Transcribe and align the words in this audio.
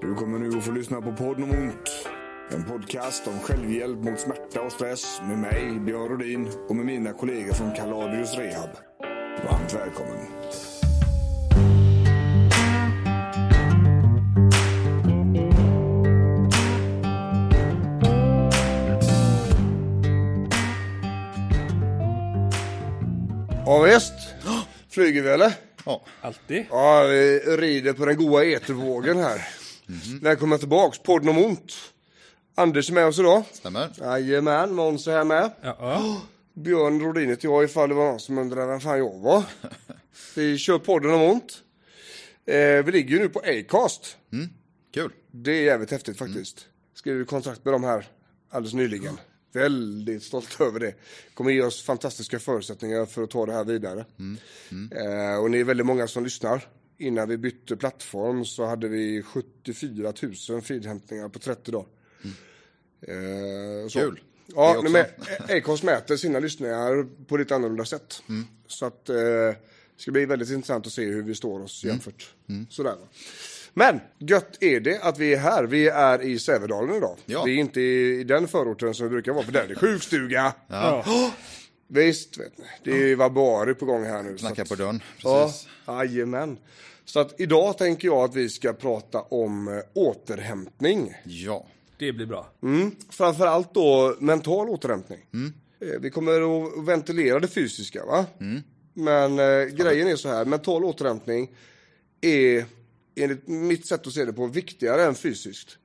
Du 0.00 0.14
kommer 0.14 0.38
nu 0.38 0.58
att 0.58 0.64
få 0.64 0.72
lyssna 0.72 1.00
på 1.00 1.12
podden 1.12 1.42
om 1.44 1.50
ont. 1.50 2.08
En 2.50 2.64
podcast 2.64 3.26
om 3.26 3.38
självhjälp 3.38 3.98
mot 3.98 4.20
smärta 4.20 4.62
och 4.62 4.72
stress 4.72 5.20
med 5.28 5.38
mig, 5.38 5.80
Björn 5.80 6.08
Rodin 6.08 6.48
och 6.68 6.76
med 6.76 6.86
mina 6.86 7.12
kollegor 7.12 7.52
från 7.52 7.74
Kaladius 7.74 8.34
Rehab. 8.34 8.70
Varmt 9.44 9.74
välkommen. 9.74 10.26
Ja, 23.66 23.82
visst. 23.82 24.12
Flyger 24.90 25.22
vi 25.22 25.28
eller? 25.28 25.52
Ja. 25.84 26.02
Alltid. 26.20 26.66
Ja, 26.70 27.02
vi 27.02 27.38
rider 27.38 27.92
på 27.92 28.06
den 28.06 28.16
goa 28.16 28.44
etervågen 28.44 29.18
här. 29.18 29.57
Välkommen 30.22 30.58
tillbaks, 30.58 30.98
podden 30.98 31.28
om 31.28 31.38
ont. 31.38 31.72
Anders 32.54 32.90
är 32.90 32.94
med 32.94 33.06
oss 33.06 33.18
idag. 33.18 33.44
Stämmer. 33.52 33.90
Jajamän, 34.00 34.74
Måns 34.74 35.06
är 35.06 35.12
här 35.12 35.24
med. 35.24 35.50
Ja. 35.62 36.22
Björn 36.54 37.00
Rodin 37.00 37.28
heter 37.28 37.48
jag 37.48 37.64
ifall 37.64 37.88
det 37.88 37.94
var 37.94 38.10
någon 38.10 38.20
som 38.20 38.38
undrade 38.38 38.66
vem 38.66 38.80
fan 38.80 38.98
jag 38.98 39.18
var. 39.18 39.44
Vi 40.36 40.58
kör 40.58 40.78
podden 40.78 41.10
om 41.10 41.22
ont. 41.22 41.62
Eh, 42.46 42.84
vi 42.84 42.92
ligger 42.92 43.14
ju 43.14 43.18
nu 43.18 43.28
på 43.28 43.38
Acast. 43.38 44.16
Kul. 44.94 45.12
Det 45.30 45.50
är 45.50 45.62
jävligt 45.64 45.90
häftigt 45.90 46.18
faktiskt. 46.18 46.66
Skrev 46.94 47.24
kontrakt 47.24 47.64
med 47.64 47.74
dem 47.74 47.84
här 47.84 48.06
alldeles 48.50 48.74
nyligen. 48.74 49.18
Väldigt 49.52 50.22
stolt 50.22 50.60
över 50.60 50.80
det. 50.80 50.94
Kommer 51.34 51.50
ge 51.50 51.62
oss 51.62 51.82
fantastiska 51.82 52.38
förutsättningar 52.38 53.06
för 53.06 53.22
att 53.22 53.30
ta 53.30 53.46
det 53.46 53.52
här 53.52 53.64
vidare. 53.64 54.04
Eh, 54.70 55.42
och 55.42 55.50
ni 55.50 55.60
är 55.60 55.64
väldigt 55.64 55.86
många 55.86 56.06
som 56.06 56.24
lyssnar. 56.24 56.68
Innan 56.98 57.28
vi 57.28 57.38
bytte 57.38 57.76
plattform 57.76 58.44
så 58.44 58.64
hade 58.64 58.88
vi 58.88 59.22
74 59.22 60.12
000 60.48 60.62
feedhämtningar 60.62 61.28
på 61.28 61.38
30 61.38 61.70
dagar. 61.70 61.86
Eh, 63.02 63.88
så. 63.88 63.98
Kul. 63.98 64.20
Ja, 64.54 64.82
men 64.82 65.04
Acast 65.48 65.82
mäter 65.82 66.16
sina 66.16 66.38
lyssningar 66.38 67.06
på 67.26 67.36
lite 67.36 67.54
annorlunda 67.54 67.84
sätt. 67.84 68.22
Så 68.66 68.86
att 68.86 69.08
eh, 69.08 69.16
det 69.16 69.56
ska 69.96 70.10
bli 70.10 70.26
väldigt 70.26 70.50
intressant 70.50 70.86
att 70.86 70.92
se 70.92 71.04
hur 71.04 71.22
vi 71.22 71.34
står 71.34 71.60
oss 71.60 71.84
jämfört. 71.84 72.34
Sådär. 72.70 72.90
va. 72.90 73.06
Men 73.74 74.00
gött 74.18 74.62
är 74.62 74.80
det 74.80 75.00
att 75.00 75.18
vi 75.18 75.34
är 75.34 75.38
här. 75.38 75.64
Vi 75.64 75.88
är 75.88 76.22
i 76.22 76.38
Sävedalen 76.38 76.96
idag. 76.96 77.16
Ja. 77.26 77.42
Vi 77.44 77.52
är 77.54 77.60
inte 77.60 77.80
i, 77.80 78.20
i 78.20 78.24
den 78.24 78.48
förorten 78.48 78.94
som 78.94 79.06
vi 79.06 79.10
brukar 79.10 79.32
vara, 79.32 79.44
för 79.44 79.52
där 79.52 79.64
är 79.64 79.68
det 79.68 79.74
sjukstuga. 79.74 80.52
Ja. 80.68 81.32
Visst, 81.88 82.38
vet 82.38 82.58
ni. 82.58 82.64
Det 82.84 83.14
var 83.14 83.30
bara 83.30 83.74
på 83.74 83.86
gång 83.86 84.04
här 84.04 84.22
nu. 84.22 84.36
att- 84.62 84.68
på 84.68 84.74
dörren. 84.74 85.02
Ja, 85.22 85.52
jajamän. 85.86 86.58
Så 87.04 87.20
att 87.20 87.40
idag 87.40 87.78
tänker 87.78 88.08
jag 88.08 88.24
att 88.24 88.34
vi 88.34 88.48
ska 88.48 88.72
prata 88.72 89.20
om 89.20 89.68
eh, 89.68 89.74
återhämtning. 89.94 91.14
Ja. 91.24 91.66
Det 91.98 92.12
blir 92.12 92.26
bra. 92.26 92.46
Mm. 92.62 92.90
Framförallt 93.10 93.74
då 93.74 94.16
mental 94.20 94.68
återhämtning. 94.68 95.18
Eh, 95.80 96.00
Vi 96.00 96.10
kommer 96.10 96.32
att 96.66 96.84
ventilera 96.86 97.40
det 97.40 97.48
fysiska 97.48 98.04
va? 98.04 98.26
Men 98.94 99.38
eh, 99.38 99.64
grejen 99.64 100.08
är 100.08 100.16
så 100.16 100.28
här, 100.28 100.44
mental 100.44 100.84
återhämtning 100.84 101.50
är 102.20 102.64
enligt 103.14 103.48
mitt 103.48 103.86
sätt 103.86 104.06
att 104.06 104.12
se 104.12 104.24
det 104.24 104.32
på 104.32 104.46
viktigare 104.46 105.04
än 105.04 105.14
fysiskt. 105.14 105.78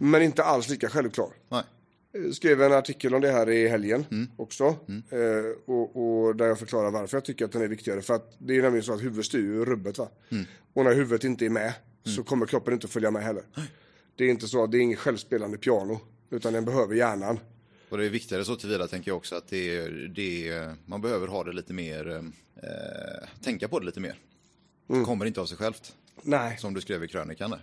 Men 0.00 0.22
inte 0.22 0.44
alls 0.44 0.68
lika 0.68 0.88
självklar. 0.88 1.28
Nej. 1.48 1.62
Skrev 2.32 2.62
en 2.62 2.72
artikel 2.72 3.14
om 3.14 3.20
det 3.20 3.30
här 3.30 3.50
i 3.50 3.68
helgen 3.68 4.04
också. 4.36 4.64
Eh, 4.64 5.18
och, 5.66 5.96
och 6.26 6.36
där 6.36 6.46
jag 6.46 6.58
förklarar 6.58 6.90
varför 6.90 7.16
jag 7.16 7.24
tycker 7.24 7.44
att 7.44 7.52
den 7.52 7.62
är 7.62 7.68
viktigare. 7.68 8.02
För 8.02 8.14
att 8.14 8.36
det 8.38 8.56
är 8.56 8.62
nämligen 8.62 8.84
så 8.84 8.94
att 8.94 9.02
huvudet 9.02 9.26
styr 9.26 9.42
ju 9.42 9.64
rubbet. 9.64 9.98
Va? 9.98 10.08
Och 10.72 10.84
när 10.84 10.94
huvudet 10.94 11.24
inte 11.24 11.46
är 11.46 11.50
med 11.50 11.72
så 12.04 12.22
kommer 12.22 12.46
kroppen 12.46 12.74
inte 12.74 12.84
att 12.84 12.90
följa 12.90 13.10
med 13.10 13.22
heller. 13.22 13.42
Det 14.16 14.24
är 14.24 14.28
inte 14.28 14.48
så 14.48 14.64
att 14.64 14.72
det 14.72 14.78
är 14.78 14.80
inget 14.80 14.98
självspelande 14.98 15.58
piano. 15.58 16.00
Utan 16.30 16.52
den 16.52 16.64
behöver 16.64 16.94
hjärnan. 16.94 17.38
Och 17.88 17.98
det 17.98 18.06
är 18.06 18.10
viktigare 18.10 18.44
så 18.44 18.56
tillvida 18.56 18.86
tänker 18.86 19.10
jag 19.10 19.16
också 19.16 19.34
att 19.34 19.48
det 19.48 19.76
är, 19.76 19.90
det 20.14 20.48
är, 20.48 20.74
man 20.86 21.00
behöver 21.00 21.26
ha 21.26 21.44
det 21.44 21.52
lite 21.52 21.72
mer, 21.72 22.16
eh, 22.62 23.28
tänka 23.42 23.68
på 23.68 23.80
det 23.80 23.86
lite 23.86 24.00
mer. 24.00 24.18
Det 24.86 25.04
kommer 25.04 25.26
inte 25.26 25.40
av 25.40 25.46
sig 25.46 25.56
självt. 25.56 25.94
Nej. 26.22 26.56
Som 26.58 26.74
du 26.74 26.80
skrev 26.80 27.04
i 27.04 27.08
krönikan 27.08 27.54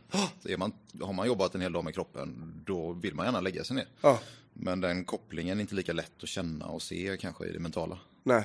är 0.45 0.57
man, 0.57 0.71
har 1.01 1.13
man 1.13 1.27
jobbat 1.27 1.55
en 1.55 1.61
hel 1.61 1.73
dag 1.73 1.83
med 1.83 1.93
kroppen, 1.93 2.61
då 2.65 2.93
vill 2.93 3.15
man 3.15 3.25
gärna 3.25 3.41
lägga 3.41 3.63
sig 3.63 3.75
ner. 3.75 3.87
Ja. 4.01 4.19
Men 4.53 4.81
den 4.81 5.05
kopplingen 5.05 5.57
är 5.57 5.61
inte 5.61 5.75
lika 5.75 5.93
lätt 5.93 6.23
att 6.23 6.29
känna 6.29 6.65
och 6.65 6.81
se 6.81 7.17
kanske 7.19 7.45
i 7.45 7.51
det 7.51 7.59
mentala. 7.59 7.99
Nej. 8.23 8.43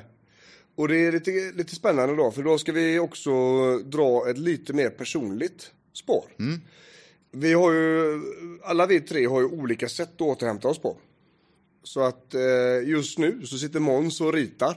Och 0.75 0.89
det 0.89 0.97
är 0.97 1.13
lite, 1.13 1.31
lite 1.31 1.75
spännande 1.75 2.17
då, 2.17 2.31
för 2.31 2.43
då 2.43 2.59
ska 2.59 2.73
vi 2.73 2.99
också 2.99 3.31
dra 3.79 4.31
ett 4.31 4.39
lite 4.39 4.73
mer 4.73 4.91
personligt 4.91 5.73
spår. 5.93 6.25
Vi 7.33 7.53
har 7.53 7.73
ju, 7.73 8.21
alla 8.65 8.87
vi 8.87 9.01
tre 9.01 9.27
har 9.27 9.41
ju 9.41 9.47
olika 9.47 9.89
sätt 9.89 10.15
att 10.15 10.21
återhämta 10.21 10.69
oss 10.69 10.79
på. 10.79 10.97
Så 11.83 12.01
att 12.01 12.35
eh, 12.35 12.89
just 12.89 13.19
nu 13.19 13.47
så 13.47 13.59
sitter 13.59 13.81
Måns 13.81 14.21
och 14.21 14.33
ritar. 14.33 14.77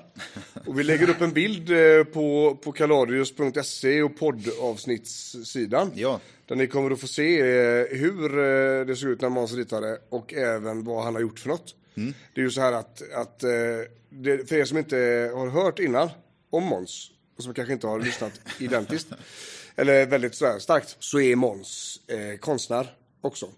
Och 0.65 0.79
vi 0.79 0.83
lägger 0.83 1.09
upp 1.09 1.21
en 1.21 1.33
bild 1.33 1.71
eh, 1.71 2.03
på, 2.03 2.57
på 2.63 2.71
kaladius.se 2.71 4.01
och 4.01 4.17
poddavsnittssidan. 4.17 5.91
Ja. 5.95 6.19
Där 6.45 6.55
ni 6.55 6.67
kommer 6.67 6.91
att 6.91 6.99
få 6.99 7.07
se 7.07 7.39
eh, 7.39 7.85
hur 7.89 8.29
det 8.85 8.95
såg 8.95 9.09
ut 9.09 9.21
när 9.21 9.29
Måns 9.29 9.53
ritade 9.53 9.99
och 10.09 10.33
även 10.33 10.83
vad 10.83 11.03
han 11.03 11.13
har 11.13 11.21
gjort 11.21 11.39
för 11.39 11.49
något. 11.49 11.75
Det 12.33 12.41
är 12.41 12.45
ju 12.45 12.51
så 12.51 12.61
här 12.61 12.73
att, 12.73 13.01
att 13.13 13.39
det, 14.09 14.49
för 14.49 14.55
er 14.55 14.65
som 14.65 14.77
inte 14.77 14.97
har 15.35 15.47
hört 15.47 15.79
innan 15.79 16.09
om 16.49 16.63
Måns 16.63 17.11
och 17.37 17.43
som 17.43 17.53
kanske 17.53 17.73
inte 17.73 17.87
har 17.87 17.99
lyssnat 17.99 18.41
identiskt 18.59 19.07
eller 19.75 20.05
väldigt 20.05 20.35
så 20.35 20.59
starkt 20.59 20.95
så 20.99 21.19
är 21.19 21.35
Måns 21.35 21.99
eh, 22.07 22.37
konstnär 22.39 22.93
också. 23.21 23.49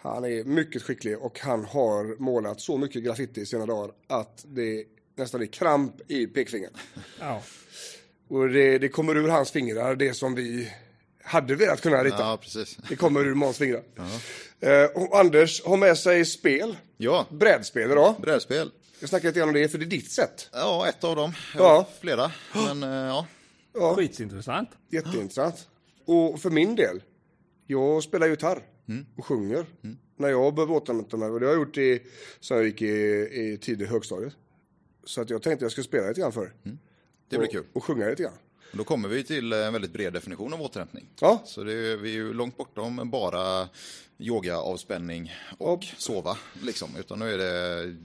Han 0.00 0.24
är 0.24 0.44
mycket 0.44 0.82
skicklig 0.82 1.18
och 1.18 1.40
han 1.40 1.64
har 1.64 2.20
målat 2.20 2.60
så 2.60 2.76
mycket 2.78 3.02
graffiti 3.04 3.40
i 3.40 3.46
sina 3.46 3.66
dagar 3.66 3.92
att 4.06 4.44
det 4.48 4.84
nästan 5.16 5.42
är 5.42 5.46
kramp 5.46 6.10
i 6.10 6.26
pekfingret. 6.26 6.72
Ja. 7.20 7.42
Och 8.28 8.48
det, 8.48 8.78
det 8.78 8.88
kommer 8.88 9.16
ur 9.16 9.28
hans 9.28 9.50
fingrar, 9.50 9.96
det 9.96 10.14
som 10.14 10.34
vi 10.34 10.72
hade 11.22 11.54
velat 11.54 11.80
kunna 11.80 12.04
rita. 12.04 12.16
Ja, 12.18 12.38
precis. 12.42 12.76
Det 12.88 12.96
kommer 12.96 13.20
ur 13.26 13.34
Måns 13.34 13.58
fingrar. 13.58 13.82
Eh, 14.60 14.84
och 14.94 15.18
Anders 15.18 15.64
har 15.64 15.76
med 15.76 15.98
sig 15.98 16.24
spel, 16.24 16.76
Ja, 16.96 17.26
brädspel 17.30 17.90
idag. 17.90 18.14
brädspel. 18.22 18.70
Jag 19.00 19.08
snackar 19.08 19.28
lite 19.28 19.38
grann 19.38 19.48
om 19.48 19.54
det, 19.54 19.68
för 19.68 19.78
det 19.78 19.84
är 19.84 19.86
ditt 19.86 20.10
sätt. 20.10 20.48
Ja, 20.52 20.88
ett 20.88 21.04
av 21.04 21.16
dem. 21.16 21.32
Ja. 21.54 21.60
Ja. 21.60 21.88
Flera. 22.00 22.32
Men 22.54 22.82
eh, 22.82 22.88
ja. 23.08 23.26
Ja, 23.74 23.94
Skitintressant. 23.94 24.68
jätteintressant. 24.90 25.68
Och 26.04 26.40
för 26.40 26.50
min 26.50 26.76
del, 26.76 27.02
jag 27.66 28.02
spelar 28.02 28.26
gitarr 28.28 28.62
och 29.16 29.24
sjunger. 29.26 29.66
När 30.16 30.28
jag 30.28 30.54
behöver 30.54 30.74
återhämta 30.74 31.16
mig, 31.16 31.28
och 31.28 31.40
det 31.40 31.46
har 31.46 31.52
jag 31.52 31.60
gjort 31.60 31.78
i, 31.78 32.02
sen 32.40 32.56
jag 32.56 32.66
gick 32.66 32.82
i, 32.82 32.86
i 33.32 33.58
tidig 33.60 33.86
högstadiet. 33.86 34.32
Så 35.04 35.20
att 35.20 35.30
jag 35.30 35.42
tänkte 35.42 35.64
jag 35.64 35.72
skulle 35.72 35.84
spela 35.84 36.08
lite 36.08 36.20
grann 36.20 36.32
för 36.32 36.42
er. 36.42 36.52
Det 37.28 37.38
blir 37.38 37.48
och, 37.48 37.52
kul. 37.52 37.64
Och 37.72 37.84
sjunga 37.84 38.08
lite 38.08 38.22
grann. 38.22 38.32
Då 38.72 38.84
kommer 38.84 39.08
vi 39.08 39.24
till 39.24 39.52
en 39.52 39.72
väldigt 39.72 39.92
bred 39.92 40.12
definition 40.12 40.52
av 40.54 40.62
återhämtning. 40.62 41.06
Ja. 41.20 41.42
Så 41.44 41.64
det 41.64 41.72
är, 41.72 41.96
vi 41.96 42.10
är 42.10 42.14
ju 42.14 42.32
långt 42.32 42.56
bortom 42.56 43.10
bara 43.10 43.68
yoga, 44.18 44.58
avspänning 44.58 45.32
och 45.58 45.72
Och- 45.72 45.84
sova. 45.84 46.38
Liksom. 46.62 46.90
Utan 46.98 47.18
nu 47.18 47.34
är 47.34 47.38
det 47.38 47.96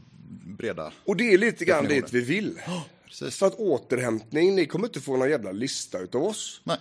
breda. 0.58 0.94
Och 1.06 1.16
det 1.18 1.34
är 1.34 1.38
lite 1.38 1.66
grann 1.66 1.86
dit 1.88 2.14
vi 2.14 2.22
vill. 2.22 2.60
Precis. 3.06 3.36
För 3.40 3.48
att 3.48 3.56
återhämtning, 3.56 4.56
ni 4.56 4.66
kommer 4.66 4.88
inte 4.88 5.02
få 5.02 5.18
någon 5.18 5.30
jävla 5.30 5.52
lista 5.52 6.00
utav 6.00 6.24
oss. 6.24 6.62
Nej. 6.64 6.78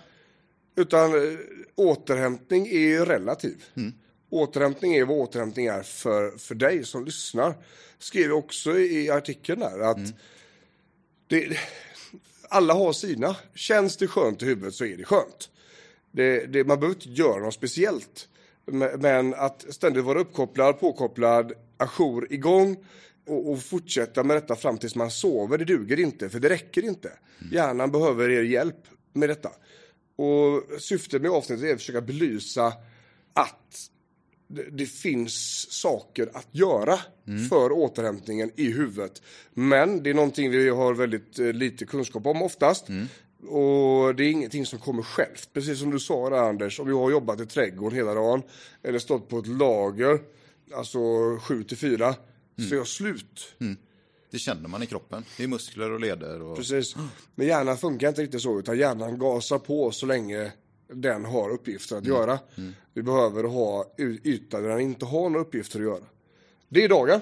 Utan 0.75 1.13
eh, 1.15 1.37
återhämtning 1.75 2.67
är 2.67 2.79
ju 2.79 3.05
relativ. 3.05 3.63
Återhämtning 4.29 4.93
är 4.95 5.05
vad 5.05 5.17
återhämtning 5.17 5.65
är 5.65 5.83
för, 5.83 6.37
för 6.37 6.55
dig 6.55 6.83
som 6.85 7.05
lyssnar. 7.05 7.55
Skrev 7.99 8.31
också 8.31 8.79
i 8.79 9.09
artikeln 9.09 9.59
där 9.59 9.79
att 9.79 9.97
det, 11.27 11.57
alla 12.49 12.73
har 12.73 12.93
sina. 12.93 13.35
Känns 13.55 13.97
det 13.97 14.07
skönt 14.07 14.41
i 14.41 14.45
huvudet 14.45 14.73
så 14.73 14.85
är 14.85 14.97
det 14.97 15.03
skönt. 15.03 15.49
Det, 16.11 16.45
det, 16.45 16.63
man 16.63 16.79
behöver 16.79 16.95
inte 16.95 17.21
göra 17.21 17.39
något 17.39 17.53
speciellt. 17.53 18.27
Men, 18.65 19.01
men 19.01 19.33
att 19.33 19.65
ständigt 19.69 20.03
vara 20.03 20.19
uppkopplad, 20.19 20.79
påkopplad, 20.79 21.53
ajour, 21.77 22.33
igång 22.33 22.85
och, 23.27 23.51
och 23.51 23.63
fortsätta 23.63 24.23
med 24.23 24.37
detta 24.37 24.55
fram 24.55 24.77
tills 24.77 24.95
man 24.95 25.11
sover, 25.11 25.57
det 25.57 25.65
duger 25.65 25.99
inte, 25.99 26.29
för 26.29 26.39
det 26.39 26.49
räcker 26.49 26.85
inte. 26.85 27.11
Hjärnan 27.51 27.91
behöver 27.91 28.29
er 28.29 28.43
hjälp 28.43 28.87
med 29.13 29.29
detta. 29.29 29.49
Och 30.23 30.81
syftet 30.81 31.21
med 31.21 31.31
avsnittet 31.31 31.65
är 31.65 31.73
att 31.73 31.79
försöka 31.79 32.01
belysa 32.01 32.73
att 33.33 33.89
det, 34.71 34.85
finns 34.85 35.67
saker 35.71 36.29
att 36.33 36.47
göra 36.51 36.99
för 37.49 37.71
återhämtningen 37.71 38.51
i 38.55 38.71
huvudet. 38.71 39.21
Men 39.53 40.03
det 40.03 40.09
är 40.09 40.13
någonting 40.13 40.51
vi 40.51 40.69
har 40.69 40.93
väldigt 40.93 41.39
eh, 41.39 41.53
lite 41.53 41.85
kunskap 41.85 42.25
om 42.25 42.41
oftast. 42.41 42.87
Och 43.47 44.15
det 44.15 44.23
är 44.23 44.31
ingenting 44.31 44.65
som 44.65 44.79
kommer 44.79 45.03
självt. 45.03 45.49
Precis 45.53 45.79
som 45.79 45.91
du 45.91 45.99
sa 45.99 46.29
där 46.29 46.37
Anders, 46.37 46.79
om 46.79 46.89
jag 46.89 46.99
har 46.99 47.11
jobbat 47.11 47.41
i 47.41 47.45
trädgården 47.45 47.97
hela 47.97 48.13
dagen 48.13 48.41
eller 48.83 48.99
stått 48.99 49.29
på 49.29 49.39
ett 49.39 49.47
lager, 49.47 50.19
alltså 50.73 50.99
sju 51.41 51.63
till 51.63 51.77
fyra, 51.77 52.15
så 52.69 52.73
är 52.75 52.77
jag 52.77 52.87
slut. 52.87 53.55
Det 54.33 54.39
känner 54.39 54.69
man 54.69 54.83
i 54.83 54.85
kroppen. 54.85 55.25
Det 55.37 55.43
är 55.43 55.47
muskler 55.47 55.91
och 55.91 55.99
leder. 55.99 56.41
Och... 56.41 56.57
Precis. 56.57 56.95
Men 57.35 57.47
hjärnan 57.47 57.77
funkar 57.77 58.07
inte 58.09 58.21
riktigt 58.21 58.41
så, 58.41 58.59
utan 58.59 58.77
hjärnan 58.77 59.19
gasar 59.19 59.59
på 59.59 59.91
så 59.91 60.05
länge 60.05 60.51
den 60.87 61.25
har 61.25 61.49
uppgifter 61.49 61.97
att 61.97 62.05
göra. 62.05 62.39
Vi 62.93 63.03
behöver 63.03 63.43
ha 63.43 63.93
yta 64.23 64.61
där 64.61 64.69
den 64.69 64.79
inte 64.79 65.05
har 65.05 65.29
några 65.29 65.41
uppgifter 65.45 65.79
att 65.79 65.85
göra. 65.85 66.03
Det 66.69 66.83
är 66.83 66.89
dagen. 66.89 67.21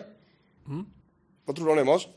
Vad 1.45 1.55
tror 1.55 1.65
du 1.65 1.71
om 1.71 1.77
det 1.77 1.83
Måns? 1.83 2.07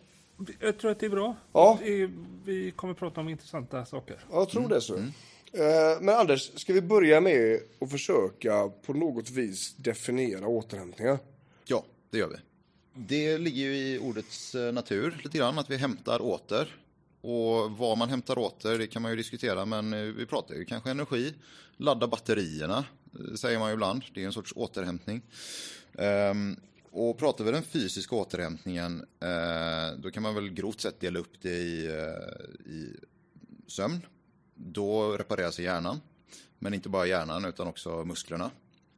Jag 0.61 0.79
tror 0.79 0.91
att 0.91 1.01
det 1.01 1.07
är 1.07 1.11
bra. 1.11 1.37
Ja. 1.53 1.79
Är, 1.83 2.11
vi 2.45 2.71
kommer 2.71 2.95
prata 2.95 3.21
om 3.21 3.29
intressanta 3.29 3.85
saker. 3.87 4.25
Ja, 4.31 4.39
jag 4.39 4.49
tror 4.49 4.69
det 4.69 4.81
så. 4.81 4.97
Eh, 4.97 5.03
Men 6.01 6.09
Anders, 6.09 6.61
ska 6.61 6.73
vi 6.73 6.83
börja 6.83 7.21
med 7.21 7.61
att 7.81 7.91
försöka 7.91 8.69
på 8.87 8.93
något 8.93 9.31
vis 9.31 9.75
definiera 9.77 10.47
återhämtningar? 10.47 11.19
Ja, 11.65 11.85
det 12.11 12.19
gör 12.19 12.29
vi. 12.29 12.37
Det 12.97 13.39
ligger 13.39 13.63
ju 13.65 13.77
i 13.77 13.99
ordets 13.99 14.55
eh, 14.55 14.73
natur 14.73 15.21
lite 15.25 15.39
grann 15.39 15.59
att 15.59 15.71
vi 15.71 15.77
hämtar 15.77 16.23
åter. 16.23 16.77
Och 17.21 17.71
vad 17.71 17.99
man 17.99 18.09
hämtar 18.09 18.39
åter, 18.39 18.79
det 18.79 18.87
kan 18.87 19.03
man 19.03 19.11
ju 19.11 19.17
diskutera, 19.17 19.65
men 19.65 19.93
eh, 19.93 20.01
vi 20.01 20.27
pratar 20.27 20.55
ju 20.55 20.65
kanske 20.65 20.91
energi. 20.91 21.35
Ladda 21.77 22.07
batterierna, 22.07 22.85
eh, 23.19 23.35
säger 23.35 23.59
man 23.59 23.69
ju 23.69 23.75
ibland. 23.75 24.03
Det 24.15 24.23
är 24.23 24.27
en 24.27 24.33
sorts 24.33 24.53
återhämtning. 24.57 25.23
Um, 25.93 26.57
och 26.91 27.19
pratar 27.19 27.45
vi 27.45 27.51
den 27.51 27.63
fysiska 27.63 28.17
återhämtningen, 28.17 29.05
eh, 29.21 29.99
då 29.99 30.11
kan 30.11 30.23
man 30.23 30.35
väl 30.35 30.51
grovt 30.51 30.81
sett 30.81 31.01
dela 31.01 31.19
upp 31.19 31.43
det 31.43 31.57
i, 31.57 31.87
eh, 31.87 32.73
i 32.73 32.97
sömn. 33.67 34.07
Då 34.55 35.17
repareras 35.17 35.59
hjärnan. 35.59 36.01
Men 36.59 36.75
inte 36.75 36.89
bara 36.89 37.07
hjärnan 37.07 37.45
utan 37.45 37.67
också 37.67 38.05
musklerna. 38.05 38.51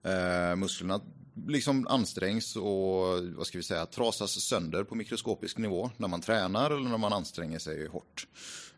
Eh, 0.02 0.56
musklerna 0.56 1.00
liksom 1.46 1.86
ansträngs 1.86 2.56
och 2.56 3.24
vad 3.36 3.46
ska 3.46 3.58
vi 3.58 3.64
säga, 3.64 3.86
trasas 3.86 4.30
sönder 4.30 4.84
på 4.84 4.94
mikroskopisk 4.94 5.58
nivå 5.58 5.90
när 5.96 6.08
man 6.08 6.20
tränar 6.20 6.70
eller 6.70 6.88
när 6.88 6.98
man 6.98 7.12
anstränger 7.12 7.58
sig 7.58 7.86
hårt 7.86 8.26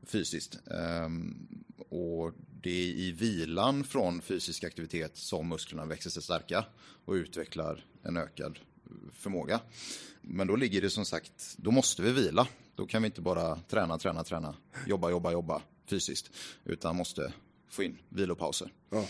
fysiskt. 0.02 0.58
Ehm, 0.70 1.49
och 1.88 2.32
det 2.62 2.70
är 2.70 2.87
i 2.87 3.12
vilan 3.12 3.84
från 3.84 4.22
fysisk 4.22 4.64
aktivitet 4.64 5.16
som 5.16 5.49
musklerna 5.49 5.84
växer 5.84 6.10
sig 6.10 6.22
starka 6.22 6.64
och 7.05 7.12
utvecklar 7.12 7.84
en 8.02 8.16
ökad 8.16 8.58
förmåga. 9.12 9.60
Men 10.20 10.46
då 10.46 10.56
ligger 10.56 10.82
det 10.82 10.90
som 10.90 11.05
sagt, 11.05 11.55
då 11.56 11.70
måste 11.70 12.02
vi 12.02 12.12
vila. 12.12 12.49
Då 12.75 12.87
kan 12.87 13.02
vi 13.02 13.06
inte 13.06 13.20
bara 13.20 13.56
träna, 13.56 13.99
träna, 13.99 14.25
träna, 14.25 14.55
jobba, 14.87 15.10
jobba, 15.10 15.32
jobba 15.32 15.62
fysiskt, 15.87 16.31
utan 16.64 16.96
måste 16.96 17.32
få 17.69 17.82
in 17.82 17.99
vilopauser. 18.08 18.72
Ja. 18.90 19.06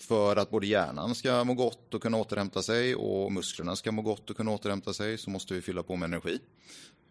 För 0.00 0.36
att 0.36 0.50
både 0.50 0.66
hjärnan 0.66 1.14
ska 1.14 1.44
må 1.44 1.54
gott 1.54 1.94
och 1.94 2.02
kunna 2.02 2.16
återhämta 2.16 2.62
sig 2.62 2.94
och 2.94 3.32
musklerna 3.32 3.76
ska 3.76 3.92
må 3.92 4.02
gott 4.02 4.30
och 4.30 4.36
kunna 4.36 4.50
återhämta 4.50 4.92
sig 4.92 5.18
så 5.18 5.30
måste 5.30 5.54
vi 5.54 5.62
fylla 5.62 5.82
på 5.82 5.96
med 5.96 6.06
energi. 6.06 6.38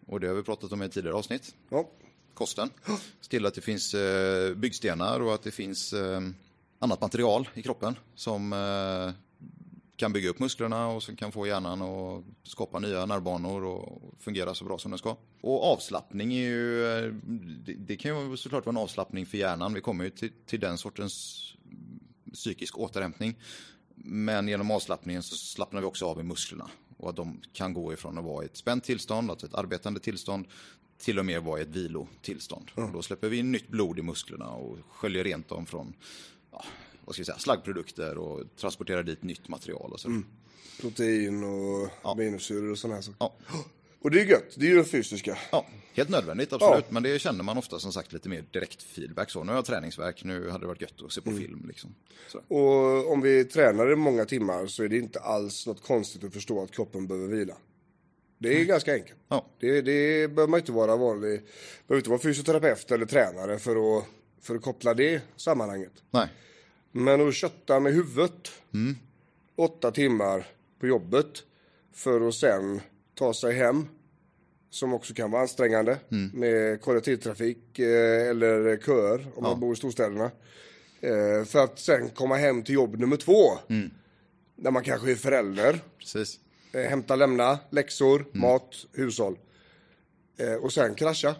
Och 0.06 0.20
det 0.20 0.28
har 0.28 0.34
vi 0.34 0.42
pratat 0.42 0.72
om 0.72 0.82
i 0.82 0.88
tidigare 0.88 1.16
avsnitt. 1.16 1.54
Ja. 1.68 1.90
Kosten. 2.34 2.70
Se 3.20 3.30
till 3.30 3.46
att 3.46 3.54
det 3.54 3.60
finns 3.60 3.94
eh, 3.94 4.54
byggstenar 4.54 5.20
och 5.20 5.34
att 5.34 5.42
det 5.42 5.50
finns 5.50 5.92
eh, 5.92 6.20
annat 6.78 7.00
material 7.00 7.48
i 7.54 7.62
kroppen 7.62 7.98
som 8.14 8.52
eh, 8.52 9.14
kan 9.96 10.12
bygga 10.12 10.30
upp 10.30 10.38
musklerna 10.38 10.88
och 10.88 11.02
som 11.02 11.16
kan 11.16 11.32
få 11.32 11.46
hjärnan 11.46 11.82
att 11.82 12.24
skapa 12.42 12.78
nya 12.78 13.06
nervbanor 13.06 13.64
och 13.64 14.14
fungera 14.18 14.54
så 14.54 14.64
bra 14.64 14.78
som 14.78 14.90
den 14.90 14.98
ska. 14.98 15.16
Och 15.40 15.72
avslappning 15.72 16.32
är 16.34 16.48
ju, 16.48 16.84
det, 17.64 17.72
det 17.72 17.96
kan 17.96 18.30
ju 18.30 18.36
såklart 18.36 18.66
vara 18.66 18.74
en 18.74 18.82
avslappning 18.82 19.26
för 19.26 19.38
hjärnan. 19.38 19.74
Vi 19.74 19.80
kommer 19.80 20.04
ju 20.04 20.10
till, 20.10 20.32
till 20.46 20.60
den 20.60 20.78
sortens 20.78 21.46
psykisk 22.32 22.78
återhämtning. 22.78 23.34
Men 24.04 24.48
genom 24.48 24.70
avslappningen 24.70 25.22
så 25.22 25.36
slappnar 25.36 25.80
vi 25.80 25.86
också 25.86 26.06
av 26.06 26.20
i 26.20 26.22
musklerna. 26.22 26.70
Och 26.96 27.10
att 27.10 27.16
de 27.16 27.40
kan 27.52 27.74
gå 27.74 27.92
ifrån 27.92 28.18
att 28.18 28.24
vara 28.24 28.42
i 28.42 28.46
ett 28.46 28.56
spänt 28.56 28.84
tillstånd, 28.84 29.30
alltså 29.30 29.46
ett 29.46 29.54
arbetande 29.54 30.00
tillstånd, 30.00 30.46
till 30.98 31.18
och 31.18 31.26
med 31.26 31.42
vara 31.42 31.58
i 31.58 31.62
ett 31.62 31.68
vilotillstånd. 31.68 32.70
Och 32.74 32.92
då 32.92 33.02
släpper 33.02 33.28
vi 33.28 33.38
in 33.38 33.52
nytt 33.52 33.68
blod 33.68 33.98
i 33.98 34.02
musklerna 34.02 34.50
och 34.50 34.78
sköljer 34.88 35.24
rent 35.24 35.48
dem 35.48 35.66
från 35.66 35.94
ja, 36.52 36.64
vad 37.04 37.14
ska 37.14 37.20
vi 37.20 37.26
säga, 37.26 37.38
slaggprodukter 37.38 38.18
och 38.18 38.56
transporterar 38.56 39.02
dit 39.02 39.22
nytt 39.22 39.48
material. 39.48 39.92
Och 39.92 40.00
så. 40.00 40.22
Protein 40.80 41.44
och 41.44 41.90
aminosyror 42.02 42.70
och 42.70 42.78
sådana 42.78 42.94
här 42.94 43.02
saker. 43.02 43.16
Ja. 43.18 43.34
Och 44.00 44.10
det 44.10 44.20
är 44.20 44.24
gött, 44.24 44.54
det 44.56 44.66
är 44.66 44.70
ju 44.70 44.76
den 44.76 44.84
fysiska. 44.84 45.38
Ja, 45.52 45.66
helt 45.94 46.08
nödvändigt 46.08 46.52
absolut. 46.52 46.84
Ja. 46.88 46.92
Men 46.92 47.02
det 47.02 47.18
känner 47.18 47.44
man 47.44 47.58
ofta 47.58 47.78
som 47.78 47.92
sagt 47.92 48.12
lite 48.12 48.28
mer 48.28 48.44
direkt 48.50 48.82
feedback. 48.82 49.30
Så 49.30 49.44
nu 49.44 49.52
har 49.52 49.58
jag 49.58 49.64
träningsverk, 49.64 50.24
nu 50.24 50.50
hade 50.50 50.64
det 50.64 50.68
varit 50.68 50.80
gött 50.80 51.02
att 51.02 51.12
se 51.12 51.20
på 51.20 51.30
film. 51.30 51.64
Liksom. 51.68 51.94
Och 52.48 53.12
om 53.12 53.20
vi 53.20 53.44
tränar 53.44 53.92
i 53.92 53.96
många 53.96 54.24
timmar 54.24 54.66
så 54.66 54.82
är 54.82 54.88
det 54.88 54.96
inte 54.98 55.20
alls 55.20 55.66
något 55.66 55.82
konstigt 55.82 56.24
att 56.24 56.32
förstå 56.32 56.62
att 56.62 56.70
kroppen 56.70 57.06
behöver 57.06 57.28
vila. 57.28 57.54
Det 58.38 58.60
är 58.60 58.64
ganska 58.64 58.94
enkelt. 58.94 59.18
Ja. 59.28 59.46
Det, 59.58 59.80
det 59.80 60.28
behöver 60.28 60.50
man 60.50 60.60
inte 60.60 60.72
vara 60.72 60.96
vanlig, 60.96 61.40
behöver 61.86 62.00
inte 62.00 62.10
vara 62.10 62.20
fysioterapeut 62.20 62.90
eller 62.90 63.06
tränare 63.06 63.58
för 63.58 63.98
att, 63.98 64.04
för 64.40 64.54
att 64.54 64.62
koppla 64.62 64.94
det 64.94 65.22
sammanhanget. 65.36 65.92
Nej, 66.10 66.28
Men 66.92 67.28
att 67.28 67.34
kötta 67.34 67.80
med 67.80 67.92
huvudet 67.92 68.52
åtta 69.56 69.90
timmar 69.90 70.46
på 70.80 70.86
jobbet 70.86 71.42
för 71.92 72.28
att 72.28 72.34
sen 72.34 72.80
ta 73.20 73.34
sig 73.34 73.54
hem 73.54 73.86
som 74.70 74.92
också 74.94 75.14
kan 75.14 75.30
vara 75.30 75.42
ansträngande 75.42 75.98
med 76.34 76.80
kollektivtrafik 76.80 77.78
eh, 77.78 78.28
eller 78.30 78.76
köer 78.76 79.26
om 79.34 79.42
man 79.42 79.60
bor 79.60 79.72
i 79.72 79.76
storstäderna. 79.76 80.30
Eh, 81.00 81.44
för 81.44 81.64
att 81.64 81.78
sen 81.78 82.08
komma 82.08 82.36
hem 82.36 82.62
till 82.62 82.74
jobb 82.74 82.98
nummer 82.98 83.16
två. 83.16 83.58
När 84.56 84.70
man 84.70 84.82
kanske 84.82 85.10
är 85.10 85.14
förälder, 85.14 85.80
precis. 85.98 86.40
eh, 86.72 86.80
hämta, 86.82 87.16
lämna, 87.16 87.58
läxor, 87.70 88.26
mat, 88.32 88.86
hushåll. 88.92 89.38
Och 90.60 90.72
sen 90.72 90.94
krascha. 90.94 91.34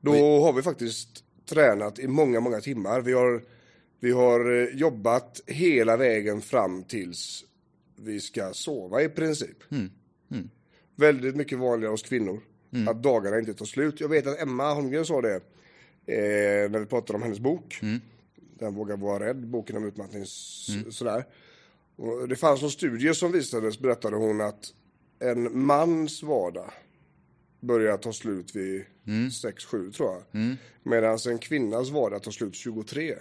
Då 0.00 0.12
har 0.42 0.52
vi 0.52 0.62
faktiskt 0.62 1.24
tränat 1.48 1.98
i 1.98 2.08
många, 2.08 2.40
många 2.40 2.60
timmar. 2.60 3.00
Vi 3.00 3.12
har, 3.12 3.42
vi 4.00 4.10
har 4.12 4.70
jobbat 4.74 5.40
hela 5.46 5.96
vägen 5.96 6.40
fram 6.40 6.84
tills 6.84 7.44
vi 7.96 8.20
ska 8.20 8.52
sova 8.52 9.02
i 9.02 9.08
princip. 9.08 9.56
Väldigt 11.00 11.36
mycket 11.36 11.58
vanligare 11.58 11.90
hos 11.90 12.02
kvinnor. 12.02 12.40
Att 12.88 13.02
dagarna 13.02 13.38
inte 13.38 13.54
tar 13.54 13.64
slut. 13.66 14.00
Jag 14.00 14.08
vet 14.08 14.26
att 14.26 14.40
Emma 14.42 14.74
Holmgren 14.74 15.04
sa 15.06 15.20
det 15.20 15.34
eh, 15.34 16.70
när 16.70 16.78
vi 16.78 16.86
pratade 16.86 17.16
om 17.16 17.22
hennes 17.22 17.40
bok. 17.40 17.78
Den 18.58 18.74
vågar 18.74 18.96
vara 18.96 19.26
rädd, 19.26 19.46
boken 19.46 19.76
om 19.76 19.84
utmattning. 19.84 20.22
s- 20.22 20.66
Sådär. 20.90 21.24
Och 21.96 22.28
det 22.28 22.36
fanns 22.36 22.62
någon 22.62 22.70
studie 22.70 23.14
som 23.14 23.32
visades, 23.32 23.78
berättade 23.78 24.16
hon, 24.16 24.40
att 24.40 24.74
en 25.18 25.58
mans 25.66 26.22
vardag 26.22 26.70
börjar 27.60 27.96
ta 27.96 28.12
slut 28.12 28.56
vid 28.56 28.84
6-7 29.30 29.92
tror 29.92 30.08
jag. 30.12 30.22
Medan 30.82 31.18
en 31.28 31.38
kvinnas 31.38 31.90
vardag 31.90 32.22
tar 32.22 32.30
slut 32.30 32.54
23. 32.54 33.14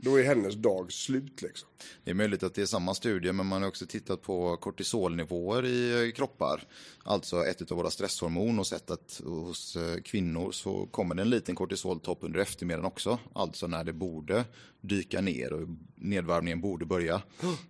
Då 0.00 0.20
är 0.20 0.24
hennes 0.24 0.54
dag 0.54 0.92
slut 0.92 1.42
liksom. 1.42 1.68
Det 2.04 2.10
är 2.10 2.14
möjligt 2.14 2.42
att 2.42 2.54
det 2.54 2.62
är 2.62 2.66
samma 2.66 2.94
studie, 2.94 3.32
men 3.32 3.46
man 3.46 3.62
har 3.62 3.68
också 3.68 3.86
tittat 3.86 4.22
på 4.22 4.56
kortisolnivåer 4.56 5.64
i 5.64 6.06
eh, 6.06 6.12
kroppar. 6.12 6.66
Alltså 7.02 7.44
ett 7.44 7.72
av 7.72 7.76
våra 7.78 7.90
stresshormon 7.90 8.58
och 8.58 8.66
sett 8.66 8.90
att 8.90 9.20
hos 9.24 9.76
eh, 9.76 10.00
kvinnor 10.00 10.52
så 10.52 10.86
kommer 10.86 11.14
det 11.14 11.22
en 11.22 11.30
liten 11.30 11.54
kortisoltopp 11.54 12.18
under 12.20 12.40
eftermiddagen 12.40 12.86
också. 12.86 13.18
Alltså 13.32 13.66
när 13.66 13.84
det 13.84 13.92
borde 13.92 14.44
dyka 14.80 15.20
ner 15.20 15.52
och 15.52 15.68
nedvarvningen 15.94 16.60
borde 16.60 16.86
börja. 16.86 17.22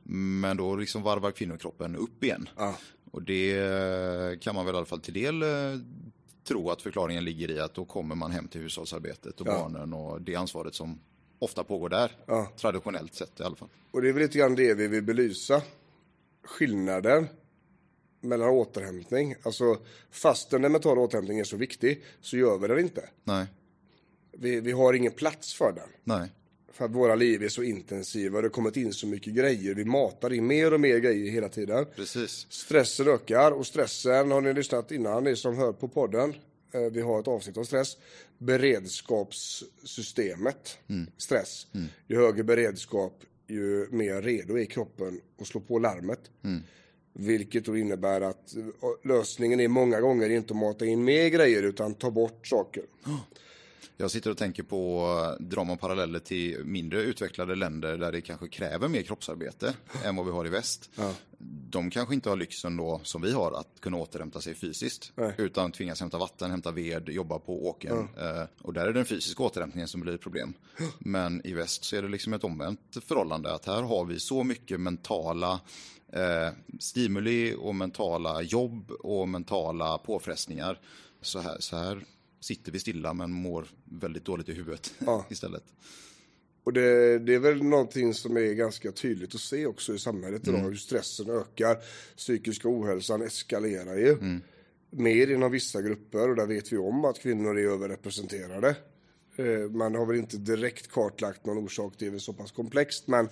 Men 0.02 0.56
då 0.56 0.76
liksom 0.76 1.02
varvar 1.02 1.30
kvinnokroppen 1.30 1.96
upp 1.96 2.24
igen. 2.24 2.48
Ja. 2.56 2.74
Och 3.10 3.22
det 3.22 3.58
eh, 3.58 4.38
kan 4.38 4.54
man 4.54 4.66
väl 4.66 4.74
i 4.74 4.78
alla 4.78 4.86
fall 4.86 5.00
till 5.00 5.14
del 5.14 5.44
tro 6.48 6.70
att 6.70 6.82
förklaringen 6.82 7.24
ligger 7.24 7.50
i 7.50 7.60
att 7.60 7.74
då 7.74 7.84
kommer 7.84 8.14
man 8.14 8.30
hem 8.30 8.48
till 8.48 8.60
hushållsarbetet 8.60 9.40
och 9.40 9.46
barnen 9.46 9.92
och 9.92 10.22
det 10.22 10.36
ansvaret 10.36 10.74
som 10.74 10.98
ofta 11.38 11.64
pågår 11.64 11.88
där. 11.88 12.16
Ja. 12.26 12.52
Traditionellt 12.56 13.14
sett 13.14 13.40
i 13.40 13.42
alla 13.42 13.56
fall. 13.56 13.68
Och 13.90 14.02
det 14.02 14.08
är 14.08 14.12
väl 14.12 14.22
lite 14.22 14.38
grann 14.38 14.54
det 14.54 14.74
vi 14.74 14.86
vill 14.88 15.02
belysa. 15.02 15.62
Skillnaden 16.44 17.26
mellan 18.20 18.48
återhämtning. 18.48 19.34
Alltså 19.42 19.76
fastän 20.10 20.62
den 20.62 20.72
mentala 20.72 21.00
återhämtningen 21.00 21.40
är 21.40 21.44
så 21.44 21.56
viktig 21.56 22.04
så 22.20 22.36
gör 22.36 22.58
vi 22.58 22.68
den 22.68 22.78
inte. 22.78 23.08
Nej, 23.24 23.46
Vi, 24.32 24.60
vi 24.60 24.72
har 24.72 24.94
ingen 24.94 25.12
plats 25.12 25.54
för 25.54 25.72
den. 25.72 25.88
nej, 26.04 26.28
För 26.72 26.84
att 26.84 26.90
våra 26.90 27.14
liv 27.14 27.42
är 27.42 27.48
så 27.48 27.62
intensiva 27.62 28.40
det 28.40 28.44
har 28.44 28.50
kommit 28.50 28.76
in 28.76 28.92
så 28.92 29.06
mycket 29.06 29.32
grejer. 29.34 29.74
Vi 29.74 29.84
matar 29.84 30.32
in 30.32 30.46
mer 30.46 30.72
och 30.74 30.80
mer 30.80 30.98
grejer 30.98 31.30
hela 31.30 31.48
tiden. 31.48 31.86
precis. 31.96 32.46
Stressen 32.50 33.08
ökar 33.08 33.52
och 33.52 33.66
stressen 33.66 34.30
har 34.30 34.40
ni 34.40 34.54
lyssnat 34.54 34.92
innan, 34.92 35.24
ni 35.24 35.36
som 35.36 35.56
hör 35.56 35.72
på 35.72 35.88
podden. 35.88 36.34
Eh, 36.72 36.80
Vi 36.80 37.00
har 37.00 37.20
ett 37.20 37.28
avsnitt 37.28 37.56
om 37.56 37.64
stress. 37.64 37.96
Beredskapssystemet, 38.38 40.78
stress. 41.16 41.66
Ju 42.06 42.16
högre 42.16 42.44
beredskap, 42.44 43.22
ju 43.46 43.88
mer 43.90 44.22
redo 44.22 44.58
är 44.58 44.64
kroppen 44.64 45.20
att 45.40 45.46
slå 45.46 45.60
på 45.60 45.78
larmet. 45.78 46.20
Vilket 47.12 47.64
då 47.64 47.76
innebär 47.76 48.20
att 48.20 48.56
eh, 48.56 48.64
lösningen 49.04 49.60
är 49.60 49.68
många 49.68 50.00
gånger 50.00 50.30
inte 50.30 50.54
att 50.54 50.60
mata 50.60 50.86
in 50.86 51.04
mer 51.04 51.28
grejer 51.28 51.62
utan 51.62 51.94
ta 51.94 52.10
bort 52.10 52.46
saker. 52.46 52.82
Jag 54.00 54.10
sitter 54.10 54.30
och 54.30 54.36
tänker 54.36 54.62
på, 54.62 55.36
drar 55.40 55.64
man 55.64 55.78
paralleller 55.78 56.18
till 56.18 56.64
mindre 56.64 57.02
utvecklade 57.02 57.54
länder 57.54 57.98
där 57.98 58.12
det 58.12 58.20
kanske 58.20 58.48
kräver 58.48 58.88
mer 58.88 59.02
kroppsarbete 59.02 59.74
än 60.04 60.16
vad 60.16 60.26
vi 60.26 60.32
har 60.32 60.46
i 60.46 60.48
väst. 60.48 60.90
De 61.70 61.90
kanske 61.90 62.14
inte 62.14 62.28
har 62.28 62.36
lyxen 62.36 62.76
då, 62.76 63.00
som 63.02 63.22
vi 63.22 63.32
har, 63.32 63.52
att 63.52 63.80
kunna 63.80 63.96
återhämta 63.96 64.40
sig 64.40 64.54
fysiskt. 64.54 65.12
Nej. 65.14 65.34
Utan 65.38 65.72
tvingas 65.72 66.00
hämta 66.00 66.18
vatten, 66.18 66.50
hämta 66.50 66.70
ved, 66.70 67.08
jobba 67.08 67.38
på 67.38 67.66
åkern. 67.68 68.08
Eh, 68.18 68.44
och 68.62 68.72
där 68.72 68.82
är 68.82 68.86
det 68.86 68.92
den 68.92 69.04
fysiska 69.04 69.42
återhämtningen 69.42 69.88
som 69.88 70.00
blir 70.00 70.14
ett 70.14 70.20
problem. 70.20 70.54
Men 70.98 71.46
i 71.46 71.52
väst 71.52 71.84
så 71.84 71.96
är 71.96 72.02
det 72.02 72.08
liksom 72.08 72.32
ett 72.32 72.44
omvänt 72.44 72.96
förhållande. 73.06 73.54
Att 73.54 73.66
här 73.66 73.82
har 73.82 74.04
vi 74.04 74.20
så 74.20 74.44
mycket 74.44 74.80
mentala 74.80 75.60
eh, 76.12 76.48
stimuli 76.78 77.54
och 77.58 77.74
mentala 77.74 78.42
jobb 78.42 78.90
och 78.90 79.28
mentala 79.28 79.98
påfrestningar. 79.98 80.80
Så 81.22 81.38
här, 81.38 81.56
så 81.60 81.76
här 81.76 82.04
sitter 82.40 82.72
vi 82.72 82.78
stilla 82.78 83.14
men 83.14 83.30
mår 83.32 83.66
väldigt 83.84 84.24
dåligt 84.24 84.48
i 84.48 84.52
huvudet 84.52 84.94
Ja. 84.98 85.26
istället. 85.30 85.64
Och 86.64 86.72
det, 86.72 87.18
det 87.18 87.34
är 87.34 87.38
väl 87.38 87.62
någonting 87.62 88.14
som 88.14 88.36
är 88.36 88.52
ganska 88.52 88.92
tydligt 88.92 89.34
att 89.34 89.40
se 89.40 89.66
också 89.66 89.94
i 89.94 89.98
samhället 89.98 90.46
Mm. 90.48 90.60
idag. 90.60 90.68
Hur 90.70 90.76
stressen 90.76 91.30
ökar, 91.30 91.76
psykiska 92.16 92.68
ohälsan 92.68 93.22
eskalerar 93.22 93.96
ju. 93.96 94.12
Mm. 94.12 94.40
Mer 94.90 95.30
inom 95.30 95.52
vissa 95.52 95.82
grupper 95.82 96.28
och 96.28 96.36
där 96.36 96.46
vet 96.46 96.72
vi 96.72 96.76
om 96.76 97.04
att 97.04 97.18
kvinnor 97.18 97.58
är 97.58 97.62
överrepresenterade. 97.64 98.76
Eh, 99.36 99.70
Man 99.70 99.94
har 99.94 100.06
väl 100.06 100.16
inte 100.16 100.36
direkt 100.36 100.88
kartlagt 100.90 101.46
någon 101.46 101.58
orsak, 101.58 101.94
det 101.98 102.06
är 102.06 102.10
väl 102.10 102.20
så 102.20 102.32
pass 102.32 102.52
komplext. 102.52 103.06
Men 103.06 103.28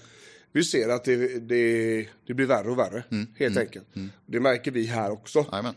vi 0.52 0.64
ser 0.64 0.88
att 0.88 1.04
det, 1.04 1.38
det, 1.38 2.08
det 2.26 2.34
blir 2.34 2.46
värre 2.46 2.70
och 2.70 2.78
värre, 2.78 3.04
Mm. 3.10 3.26
helt 3.36 3.56
enkelt. 3.58 3.86
Det 4.26 4.40
märker 4.40 4.70
vi 4.70 4.86
här 4.86 5.10
också 5.10 5.46
Jajamän. 5.52 5.74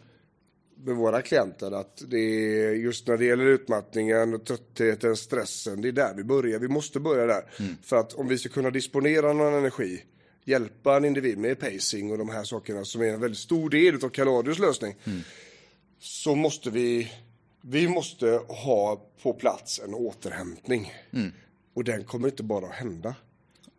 Med 0.84 0.96
våra 0.96 1.22
klienter 1.22 1.72
att 1.72 2.04
det 2.08 2.18
är 2.20 2.74
just 2.74 3.08
när 3.08 3.18
det 3.18 3.26
gäller 3.26 3.46
utmattningen, 3.46 4.34
och 4.34 4.46
tröttheten, 4.46 5.18
stressen, 5.18 5.82
det 5.82 5.88
är 5.88 5.92
där 5.92 6.14
vi 6.14 6.24
börjar. 6.24 6.60
Vi 6.60 6.68
måste 6.68 7.00
börja 7.00 7.26
där. 7.26 7.44
För 7.84 7.96
att 7.96 8.14
om 8.14 8.28
vi 8.28 8.38
ska 8.38 8.50
kunna 8.50 8.70
disponera 8.70 9.34
någon 9.34 9.54
energi, 9.54 10.04
hjälpa 10.46 10.98
en 10.98 11.06
individ 11.06 11.38
med 11.38 11.60
pacing 11.60 12.12
och 12.12 12.18
de 12.18 12.30
här 12.30 12.44
sakerna 12.44 12.86
som 12.86 13.02
är 13.02 13.06
en 13.06 13.22
väldigt 13.22 13.40
stor 13.40 13.70
del 13.70 14.06
av 14.06 14.10
Kaladius 14.10 14.60
lösning, 14.60 14.96
så 16.00 16.36
måste 16.36 16.70
vi, 16.70 17.12
vi 17.62 17.88
måste 17.88 18.42
ha 18.48 19.02
på 19.24 19.34
plats 19.34 19.80
en 19.86 19.94
återhämtning. 19.94 20.94
Och 21.74 21.84
den 21.84 22.04
kommer 22.04 22.28
inte 22.28 22.44
bara 22.44 22.66
att 22.66 22.76
hända. 22.76 23.16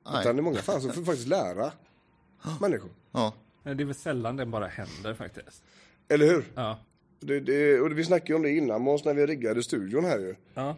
Nej. 0.07 0.21
Utan 0.21 0.39
i 0.39 0.43
många 0.43 0.59
fall 0.59 0.81
så 0.83 0.89
får 0.89 1.01
vi 1.01 1.07
faktiskt 1.07 1.29
lära 1.29 1.73
människor. 2.61 2.91
Ja, 3.13 3.33
Men 3.63 3.77
Det 3.77 3.83
är 3.83 3.85
väl 3.85 3.95
sällan 3.95 4.37
det 4.37 4.47
bara 4.47 4.67
händer 4.67 5.15
faktiskt. 5.15 5.63
Eller 6.09 6.27
hur? 6.27 6.45
Ja. 6.55 6.79
Det, 7.21 7.41
det, 7.41 7.81
och 7.81 7.99
vi 7.99 8.05
snackade 8.05 8.29
ju 8.33 8.37
om 8.37 8.43
det 8.43 8.51
innan 8.57 8.83
Måns 8.83 9.05
när 9.05 9.15
vi 9.15 9.27
riggade 9.27 9.63
studion 9.63 10.05
här 10.05 10.19
ju. 10.19 10.35
Ja. 10.55 10.77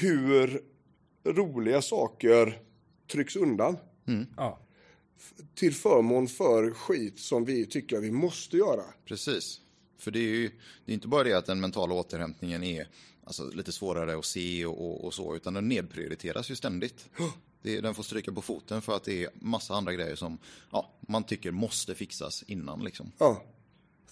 Hur 0.00 0.60
roliga 1.24 1.82
saker 1.82 2.58
trycks 3.12 3.36
undan 3.36 3.76
Ja. 4.36 4.58
till 5.54 5.74
förmån 5.74 6.28
för 6.28 6.70
skit 6.70 7.18
som 7.18 7.44
vi 7.44 7.66
tycker 7.66 8.00
vi 8.00 8.10
måste 8.10 8.56
göra. 8.56 8.82
precis. 9.04 9.60
För 9.98 10.10
det 10.10 10.18
är 10.18 10.22
ju 10.34 10.50
det 10.84 10.92
är 10.92 10.94
inte 10.94 11.08
bara 11.08 11.24
det 11.24 11.32
att 11.38 11.46
den 11.46 11.60
mentala 11.60 11.94
återhämtningen 11.94 12.62
är 12.64 12.88
alltså, 13.24 13.50
lite 13.50 13.72
svårare 13.72 14.18
att 14.18 14.24
se 14.24 14.66
och, 14.66 14.80
och, 14.90 15.04
och 15.04 15.14
så, 15.14 15.36
utan 15.36 15.54
den 15.54 15.68
nedprioriteras 15.68 16.50
ju 16.50 16.56
ständigt. 16.56 17.08
Det, 17.62 17.80
den 17.80 17.94
får 17.94 18.02
stryka 18.02 18.32
på 18.32 18.42
foten 18.42 18.82
för 18.82 18.96
att 18.96 19.04
det 19.04 19.24
är 19.24 19.30
massa 19.34 19.74
andra 19.74 19.92
grejer 19.92 20.14
som 20.16 20.38
ja, 20.70 20.90
man 21.08 21.24
tycker 21.24 21.50
måste 21.50 21.94
fixas 21.94 22.42
innan. 22.46 22.84
Liksom. 22.84 23.12
Ja, 23.18 23.42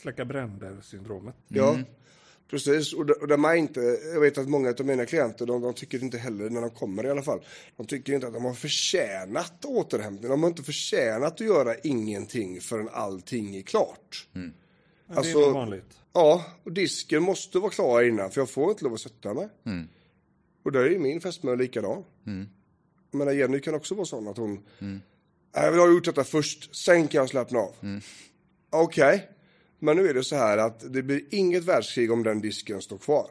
Släcka 0.02 0.24
bränder-syndromet. 0.24 1.34
ja. 1.48 1.78
Precis, 2.50 2.92
och, 2.92 3.10
och 3.10 3.28
de 3.28 3.44
är 3.44 3.54
inte, 3.54 3.80
jag 4.14 4.20
vet 4.20 4.38
att 4.38 4.48
många 4.48 4.68
av 4.68 4.86
mina 4.86 5.06
klienter, 5.06 5.46
de, 5.46 5.62
de 5.62 5.74
tycker 5.74 6.02
inte 6.02 6.18
heller, 6.18 6.50
när 6.50 6.60
de 6.60 6.70
kommer 6.70 7.06
i 7.06 7.10
alla 7.10 7.22
fall, 7.22 7.40
de 7.76 7.86
tycker 7.86 8.12
inte 8.12 8.26
att 8.26 8.32
de 8.32 8.44
har 8.44 8.54
förtjänat 8.54 9.64
återhämtning. 9.64 10.30
De 10.30 10.42
har 10.42 10.50
inte 10.50 10.62
förtjänat 10.62 11.32
att 11.32 11.40
göra 11.40 11.74
ingenting 11.74 12.60
förrän 12.60 12.88
allting 12.92 13.56
är 13.56 13.62
klart. 13.62 14.28
Men 14.32 14.54
Alltså- 15.08 15.38
det 15.38 15.44
är 15.44 15.46
nog 15.46 15.54
vanligt. 15.54 15.98
Ja, 16.12 16.44
och 16.64 16.72
disken 16.72 17.22
måste 17.22 17.58
vara 17.58 17.70
klar 17.70 18.02
innan 18.02 18.30
för 18.30 18.40
jag 18.40 18.50
får 18.50 18.70
inte 18.70 18.84
lov 18.84 18.94
att 18.94 19.00
sätta 19.00 19.34
mig. 19.34 19.48
Och 20.62 20.72
där 20.72 20.80
är 20.80 20.90
ju 20.90 20.98
min 20.98 21.20
fästmö 21.20 21.56
likadan. 21.56 22.04
Mm. 22.26 22.48
Jag 23.10 23.18
menar 23.18 23.32
Jenny 23.32 23.60
kan 23.60 23.74
också 23.74 23.94
vara 23.94 24.06
sån 24.06 24.28
att 24.28 24.36
hon, 24.36 24.60
mm. 24.78 25.00
jag 25.52 25.70
vill 25.70 25.80
ha 25.80 25.88
gjort 25.88 26.04
detta 26.04 26.24
först, 26.24 26.76
sen 26.76 27.08
kan 27.08 27.18
jag 27.18 27.28
slappna 27.28 27.58
av. 27.58 27.74
Okej, 28.70 29.28
men 29.80 29.96
nu 29.96 30.08
är 30.08 30.14
det 30.14 30.24
så 30.24 30.36
här 30.36 30.58
att 30.58 30.92
det 30.92 31.02
blir 31.02 31.22
inget 31.30 31.64
världskrig 31.64 32.12
om 32.12 32.22
den 32.22 32.40
disken 32.40 32.82
står 32.82 32.98
kvar. 32.98 33.26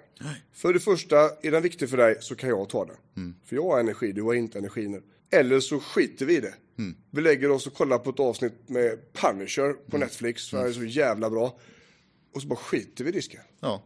För 0.53 0.73
det 0.73 0.79
första, 0.79 1.17
är 1.41 1.51
den 1.51 1.61
viktig 1.63 1.89
för 1.89 1.97
dig 1.97 2.17
så 2.19 2.35
kan 2.35 2.49
jag 2.49 2.69
ta 2.69 2.85
den. 2.85 2.95
För 3.45 3.55
jag 3.55 3.63
har 3.63 3.79
energi, 3.79 4.11
du 4.11 4.21
har 4.21 4.33
inte 4.33 4.57
energi 4.57 4.87
nu. 4.87 5.01
Eller 5.31 5.59
så 5.59 5.79
skiter 5.79 6.25
vi 6.25 6.37
i 6.37 6.39
det. 6.39 6.53
Vi 7.11 7.21
lägger 7.21 7.51
oss 7.51 7.67
och 7.67 7.73
kollar 7.73 7.97
på 7.97 8.09
ett 8.09 8.19
avsnitt 8.19 8.53
med 8.69 9.13
Punisher 9.13 9.73
på 9.73 9.97
Netflix, 9.97 10.49
för 10.49 10.63
det 10.63 10.69
är 10.69 10.73
så 10.73 10.83
jävla 10.83 11.29
bra. 11.29 11.59
Och 12.35 12.41
så 12.41 12.47
bara 12.47 12.55
skiter 12.55 13.03
vi 13.03 13.09
i 13.09 13.13
disken. 13.13 13.41
Ja, 13.59 13.83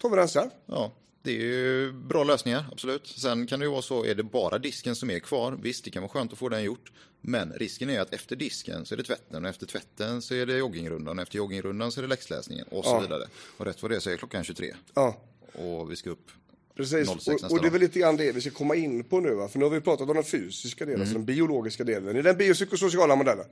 Tar 0.00 0.10
vi 0.10 0.16
den 0.16 0.28
sen. 0.28 0.50
Ja, 0.66 0.92
det 1.22 1.30
är 1.30 1.40
ju 1.44 1.92
bra 1.92 2.24
lösningar, 2.24 2.64
absolut. 2.72 3.06
Sen 3.06 3.46
kan 3.46 3.60
det 3.60 3.64
ju 3.66 3.70
vara 3.70 3.82
så, 3.82 4.04
är 4.04 4.14
det 4.14 4.22
bara 4.22 4.58
disken 4.58 4.96
som 4.96 5.10
är 5.10 5.18
kvar, 5.18 5.58
visst 5.62 5.84
det 5.84 5.90
kan 5.90 6.02
vara 6.02 6.12
skönt 6.12 6.32
att 6.32 6.38
få 6.38 6.48
den 6.48 6.62
gjort. 6.62 6.92
Men 7.20 7.52
risken 7.52 7.90
är 7.90 8.00
att 8.00 8.14
efter 8.14 8.36
disken 8.36 8.86
så 8.86 8.94
är 8.94 8.96
det 8.96 9.02
tvätten 9.04 9.44
och 9.44 9.50
efter 9.50 9.66
tvätten 9.66 10.22
så 10.22 10.34
är 10.34 10.46
det 10.46 10.56
joggingrundan 10.56 11.18
och 11.18 11.22
efter 11.22 11.36
joggingrundan 11.36 11.92
så 11.92 12.00
är 12.00 12.02
det 12.02 12.08
läxläsningen 12.08 12.66
och 12.70 12.84
så 12.84 12.90
Ja. 12.90 13.00
vidare. 13.00 13.24
Och 13.56 13.66
rätt 13.66 13.82
vad 13.82 13.90
det 13.90 13.96
är 13.96 14.00
så 14.00 14.10
är 14.10 14.16
klockan 14.16 14.44
23 14.44 14.74
Ja, 14.94 15.20
och 15.52 15.90
vi 15.90 15.96
ska 15.96 16.10
upp 16.10 16.30
precis. 16.76 17.08
06 17.08 17.26
nästa 17.26 17.46
Och, 17.46 17.52
och 17.52 17.60
det 17.62 17.66
är 17.66 17.70
väl 17.70 17.80
lite 17.80 17.98
grann 17.98 18.16
det 18.16 18.32
vi 18.32 18.40
ska 18.40 18.50
komma 18.50 18.74
in 18.74 19.04
på 19.04 19.20
nu. 19.20 19.34
Va? 19.34 19.48
För 19.48 19.58
nu 19.58 19.64
har 19.64 19.70
vi 19.70 19.80
pratat 19.80 20.08
om 20.08 20.14
den 20.14 20.24
fysiska 20.24 20.84
delen, 20.84 21.00
alltså 21.00 21.14
den 21.14 21.24
biologiska 21.24 21.84
delen. 21.84 22.16
I 22.16 22.22
den 22.22 22.36
biopsykosociala 22.36 23.16
modellen. 23.16 23.46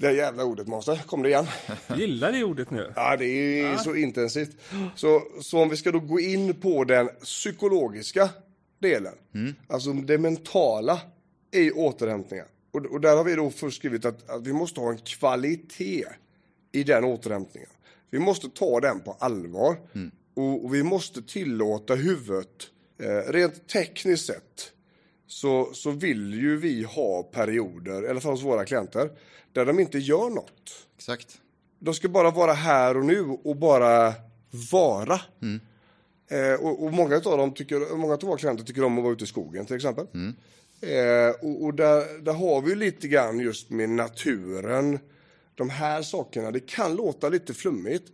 Det 0.00 0.12
jävla 0.12 0.44
ordet, 0.44 0.66
Monster. 0.66 1.02
Kom 1.06 1.22
det 1.22 1.28
igen? 1.28 1.46
Gillar 1.96 2.32
det 2.32 2.44
ordet 2.44 2.70
nu? 2.70 2.92
Ja, 2.96 3.16
det 3.16 3.60
är 3.60 3.76
så 3.76 3.94
intensivt. 3.94 4.56
Så, 4.94 5.22
så 5.40 5.62
om 5.62 5.68
vi 5.68 5.76
ska 5.76 5.92
då 5.92 6.00
gå 6.00 6.20
in 6.20 6.54
på 6.54 6.84
den 6.84 7.08
psykologiska 7.22 8.30
delen, 8.78 9.14
alltså 9.66 9.92
det 9.92 10.18
mentala 10.18 11.00
i 11.50 11.70
återhämtningen. 11.70 12.46
Och, 12.70 12.86
och 12.86 13.00
där 13.00 13.16
har 13.16 13.24
vi 13.24 13.34
då 13.34 13.50
först 13.50 13.76
skrivit 13.76 14.04
att, 14.04 14.30
att 14.30 14.46
vi 14.46 14.52
måste 14.52 14.80
ha 14.80 14.90
en 14.90 14.98
kvalitet 14.98 16.04
i 16.72 16.82
den 16.84 17.04
återhämtningen. 17.04 17.70
Vi 18.10 18.18
måste 18.18 18.48
ta 18.48 18.80
den 18.80 19.00
på 19.00 19.16
allvar 19.18 19.76
och, 20.34 20.64
och 20.64 20.74
vi 20.74 20.82
måste 20.82 21.22
tillåta 21.22 21.94
huvudet, 21.94 22.70
eh, 23.02 23.32
rent 23.32 23.68
tekniskt 23.68 24.26
sett, 24.26 24.72
så, 25.28 25.70
så 25.74 25.90
vill 25.90 26.34
ju 26.34 26.56
vi 26.56 26.82
ha 26.82 27.22
perioder, 27.22 28.10
alla 28.10 28.20
fall 28.20 28.32
hos 28.32 28.42
våra 28.42 28.64
klienter, 28.64 29.10
där 29.52 29.66
de 29.66 29.80
inte 29.80 29.98
gör 29.98 30.30
något. 30.30 30.86
Exakt. 30.96 31.40
De 31.78 31.94
ska 31.94 32.08
bara 32.08 32.30
vara 32.30 32.52
här 32.52 32.96
och 32.96 33.04
nu 33.04 33.20
och 33.20 33.56
bara 33.56 34.14
vara. 34.72 35.20
Eh, 36.30 36.60
och, 36.60 36.84
och 36.84 36.92
många 36.92 37.16
av 37.16 37.38
dem 37.38 37.54
tycker, 37.54 37.96
många 37.96 38.14
av 38.14 38.20
våra 38.20 38.38
klienter 38.38 38.64
tycker 38.64 38.84
om 38.84 38.98
att 38.98 39.04
vara 39.04 39.12
ute 39.12 39.24
i 39.24 39.26
skogen 39.26 39.66
till 39.66 39.76
exempel. 39.76 40.06
Eh, 40.80 41.30
och 41.40 41.64
och 41.64 41.74
där, 41.74 42.18
där 42.22 42.32
har 42.32 42.60
vi 42.62 42.74
lite 42.74 43.08
grann 43.08 43.40
just 43.40 43.70
med 43.70 43.90
naturen. 43.90 44.98
De 45.54 45.70
här 45.70 46.02
sakerna, 46.02 46.50
det 46.50 46.60
kan 46.60 46.96
låta 46.96 47.28
lite 47.28 47.54
flummigt, 47.54 48.12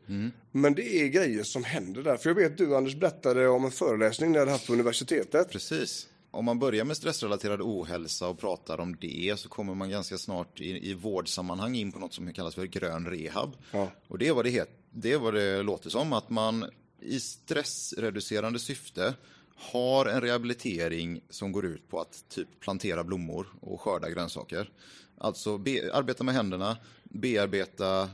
men 0.52 0.74
det 0.74 0.96
är 0.96 1.08
grejer 1.08 1.42
som 1.42 1.64
händer 1.64 2.02
där. 2.02 2.16
För 2.16 2.30
jag 2.30 2.34
vet 2.34 2.58
du 2.58 2.76
Anders 2.76 2.94
berättade 2.96 3.48
om 3.48 3.64
en 3.64 3.70
föreläsning 3.70 4.32
ni 4.32 4.38
hade 4.38 4.50
haft 4.50 4.66
på 4.66 4.72
universitetet. 4.72 5.50
Precis. 5.50 6.08
Om 6.34 6.44
man 6.44 6.58
börjar 6.58 6.84
med 6.84 6.96
stressrelaterad 6.96 7.60
ohälsa 7.60 8.28
och 8.28 8.38
pratar 8.38 8.80
om 8.80 8.96
det 9.00 9.34
så 9.38 9.48
kommer 9.48 9.74
man 9.74 9.90
ganska 9.90 10.18
snart 10.18 10.60
i, 10.60 10.90
i 10.90 10.94
vårdsammanhang 10.94 11.76
in 11.76 11.92
på 11.92 11.98
något 11.98 12.14
som 12.14 12.32
kallas 12.32 12.54
för 12.54 12.64
grön 12.64 13.06
rehab. 13.06 13.56
Ja. 13.70 13.90
Och 14.08 14.18
det 14.18 14.28
är 14.28 14.32
vad 14.32 14.44
det, 14.44 14.50
het, 14.50 14.70
det 14.90 15.12
är 15.12 15.18
vad 15.18 15.34
det 15.34 15.62
låter 15.62 15.90
som, 15.90 16.12
att 16.12 16.30
man 16.30 16.70
i 17.00 17.20
stressreducerande 17.20 18.58
syfte 18.58 19.14
har 19.56 20.06
en 20.06 20.20
rehabilitering 20.20 21.20
som 21.30 21.52
går 21.52 21.64
ut 21.64 21.88
på 21.88 22.00
att 22.00 22.24
typ 22.28 22.60
plantera 22.60 23.04
blommor 23.04 23.46
och 23.60 23.80
skörda 23.80 24.10
grönsaker. 24.10 24.70
Alltså 25.18 25.58
be, 25.58 25.90
arbeta 25.92 26.24
med 26.24 26.34
händerna, 26.34 26.76
bearbeta 27.14 28.10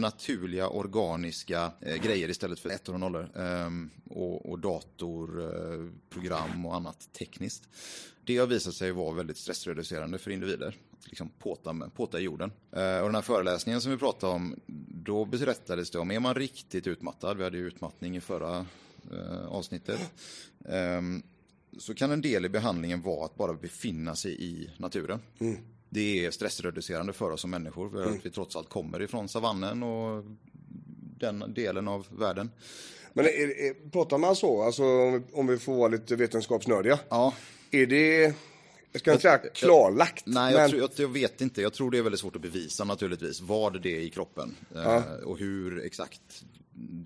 naturliga 0.00 0.68
organiska 0.68 1.72
eh, 1.80 1.96
grejer 1.96 2.28
istället 2.28 2.60
för 2.60 2.70
ettor 2.70 2.94
och 2.94 3.00
nollor. 3.00 3.30
Ehm, 3.36 3.90
och, 4.10 4.50
och 4.50 4.58
datorprogram 4.58 5.86
eh, 5.86 5.92
program 6.10 6.66
och 6.66 6.76
annat 6.76 7.12
tekniskt. 7.12 7.68
Det 8.24 8.38
har 8.38 8.46
visat 8.46 8.74
sig 8.74 8.92
vara 8.92 9.14
väldigt 9.14 9.36
stressreducerande 9.36 10.18
för 10.18 10.30
individer. 10.30 10.76
Att 10.98 11.08
Liksom 11.08 11.30
påta, 11.38 11.72
med, 11.72 11.94
påta 11.94 12.20
i 12.20 12.22
jorden. 12.22 12.52
Eh, 12.72 12.98
och 12.98 13.06
den 13.06 13.14
här 13.14 13.22
föreläsningen 13.22 13.80
som 13.80 13.90
vi 13.92 13.98
pratade 13.98 14.32
om, 14.32 14.60
då 14.88 15.24
berättades 15.24 15.90
det 15.90 15.98
om, 15.98 16.10
är 16.10 16.20
man 16.20 16.34
riktigt 16.34 16.86
utmattad, 16.86 17.36
vi 17.36 17.44
hade 17.44 17.58
ju 17.58 17.66
utmattning 17.66 18.16
i 18.16 18.20
förra 18.20 18.66
eh, 19.12 19.46
avsnittet, 19.46 20.00
ehm, 20.68 21.22
så 21.78 21.94
kan 21.94 22.10
en 22.10 22.20
del 22.20 22.44
i 22.44 22.48
behandlingen 22.48 23.02
vara 23.02 23.24
att 23.24 23.34
bara 23.34 23.54
befinna 23.54 24.16
sig 24.16 24.42
i 24.42 24.70
naturen. 24.78 25.20
Mm. 25.38 25.58
Det 25.94 26.26
är 26.26 26.30
stressreducerande 26.30 27.12
för 27.12 27.30
oss 27.30 27.40
som 27.40 27.50
människor, 27.50 27.90
för 27.90 28.06
att 28.06 28.26
vi 28.26 28.30
trots 28.30 28.56
allt 28.56 28.68
kommer 28.68 29.02
ifrån 29.02 29.28
savannen 29.28 29.82
och 29.82 30.24
den 31.18 31.54
delen 31.54 31.88
av 31.88 32.06
världen. 32.10 32.50
Men 33.12 33.24
är, 33.24 33.30
är, 33.30 33.90
pratar 33.90 34.18
man 34.18 34.36
så, 34.36 34.62
alltså 34.62 34.82
om 35.32 35.46
vi, 35.46 35.58
får 35.58 35.74
vara 35.76 35.88
lite 35.88 36.16
vetenskapsnördiga? 36.16 36.98
Ja, 37.08 37.34
Är 37.70 37.86
det, 37.86 38.34
jag 38.92 39.00
ska 39.00 39.12
inte 39.12 39.22
säga 39.22 39.38
klarlagt, 39.38 40.22
Nej, 40.26 40.52
jag, 40.52 40.60
men 40.60 40.70
tror, 40.70 40.80
jag, 40.82 40.90
jag 40.96 41.08
vet 41.08 41.40
inte. 41.40 41.62
Jag 41.62 41.72
tror 41.72 41.90
det 41.90 41.98
är 41.98 42.02
väldigt 42.02 42.20
svårt 42.20 42.36
att 42.36 42.42
bevisa 42.42 42.84
naturligtvis 42.84 43.40
vad 43.40 43.82
det 43.82 43.96
är 43.96 44.00
i 44.00 44.10
kroppen 44.10 44.54
eh, 44.74 45.02
och 45.24 45.38
hur 45.38 45.84
exakt 45.84 46.44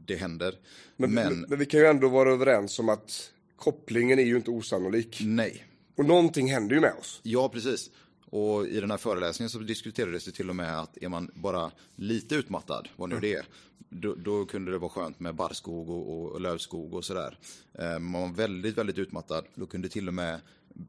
det 0.06 0.16
händer. 0.16 0.54
men, 0.96 1.14
Men, 1.14 1.28
men, 1.28 1.46
men 1.48 1.58
vi 1.58 1.66
kan 1.66 1.80
ju 1.80 1.86
ändå 1.86 2.08
vara 2.08 2.32
överens 2.32 2.78
om 2.78 2.88
att 2.88 3.30
kopplingen 3.56 4.18
är 4.18 4.24
ju 4.24 4.36
inte 4.36 4.50
osannolik. 4.50 5.20
nej, 5.24 5.64
Och 5.96 6.04
någonting 6.04 6.50
händer 6.50 6.74
ju 6.74 6.80
med 6.80 6.94
oss. 7.00 7.20
ja 7.22 7.48
precis. 7.48 7.90
Och 8.30 8.66
i 8.66 8.80
den 8.80 8.90
här 8.90 8.98
föreläsningen 8.98 9.50
så 9.50 9.58
diskuterades 9.58 10.24
det 10.24 10.32
till 10.32 10.50
och 10.50 10.56
med 10.56 10.80
att 10.80 10.96
är 10.96 11.08
man 11.08 11.30
bara 11.34 11.70
lite 11.96 12.34
utmattad, 12.34 12.88
vad 12.96 13.08
nu 13.08 13.20
det 13.20 13.34
är, 13.34 13.46
då, 13.88 14.14
då 14.14 14.44
kunde 14.44 14.72
det 14.72 14.78
vara 14.78 14.90
skönt 14.90 15.20
med 15.20 15.34
barrskog 15.34 15.90
och, 15.90 16.32
och 16.32 16.40
lövskog 16.40 16.94
och 16.94 17.04
sådär. 17.04 17.38
Eh, 17.72 17.98
man 17.98 18.22
var 18.22 18.28
väldigt, 18.28 18.78
väldigt 18.78 18.98
utmattad, 18.98 19.44
då 19.54 19.66
kunde 19.66 19.88
till 19.88 20.08
och 20.08 20.14
med 20.14 20.40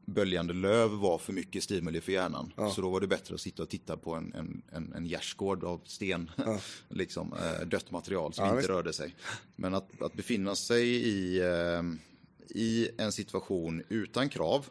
böljande 0.06 0.54
löv 0.54 0.90
vara 0.90 1.18
för 1.18 1.32
mycket 1.32 1.62
stimuli 1.62 2.00
för 2.00 2.12
hjärnan. 2.12 2.52
Så 2.74 2.80
då 2.80 2.90
var 2.90 3.00
det 3.00 3.06
bättre 3.06 3.34
att 3.34 3.40
sitta 3.40 3.62
och 3.62 3.68
titta 3.68 3.96
på 3.96 4.14
en, 4.14 4.34
en, 4.34 4.62
en, 4.72 4.92
en 4.92 5.06
gärdsgård 5.06 5.64
av 5.64 5.80
sten, 5.84 6.30
liksom, 6.88 7.32
eh, 7.32 7.66
dött 7.66 7.90
material 7.90 8.32
som 8.32 8.44
Ja, 8.44 8.48
inte 8.50 8.56
visst. 8.58 8.68
rörde 8.68 8.92
sig. 8.92 9.14
Men 9.56 9.74
att, 9.74 10.02
att 10.02 10.14
befinna 10.14 10.54
sig 10.54 10.88
i, 10.88 11.38
eh, 11.40 11.82
i 12.48 12.88
en 12.98 13.12
situation 13.12 13.82
utan 13.88 14.28
krav, 14.28 14.66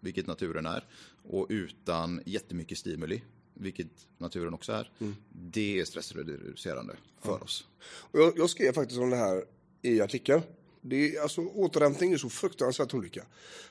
vilket 0.00 0.26
naturen 0.26 0.66
är, 0.66 0.84
och 1.30 1.46
utan 1.48 2.22
jättemycket 2.26 2.78
stimuli, 2.78 3.22
vilket 3.54 3.86
naturen 4.18 4.54
också 4.54 4.72
är, 4.72 4.90
Mm. 5.00 5.16
det 5.32 5.80
är 5.80 5.84
stressreducerande 5.84 6.96
för 7.22 7.42
oss. 7.42 7.66
Och 7.82 8.20
jag, 8.20 8.32
jag 8.38 8.50
skrev 8.50 8.72
faktiskt 8.72 9.00
om 9.00 9.10
det 9.10 9.16
här 9.16 9.44
i 9.82 10.00
artikeln. 10.00 10.42
Det 10.82 11.16
är, 11.16 11.22
alltså, 11.22 11.40
återhämtning 11.40 12.12
är 12.12 12.16
så 12.16 12.28
fruktansvärt 12.28 12.94
olika 12.94 13.22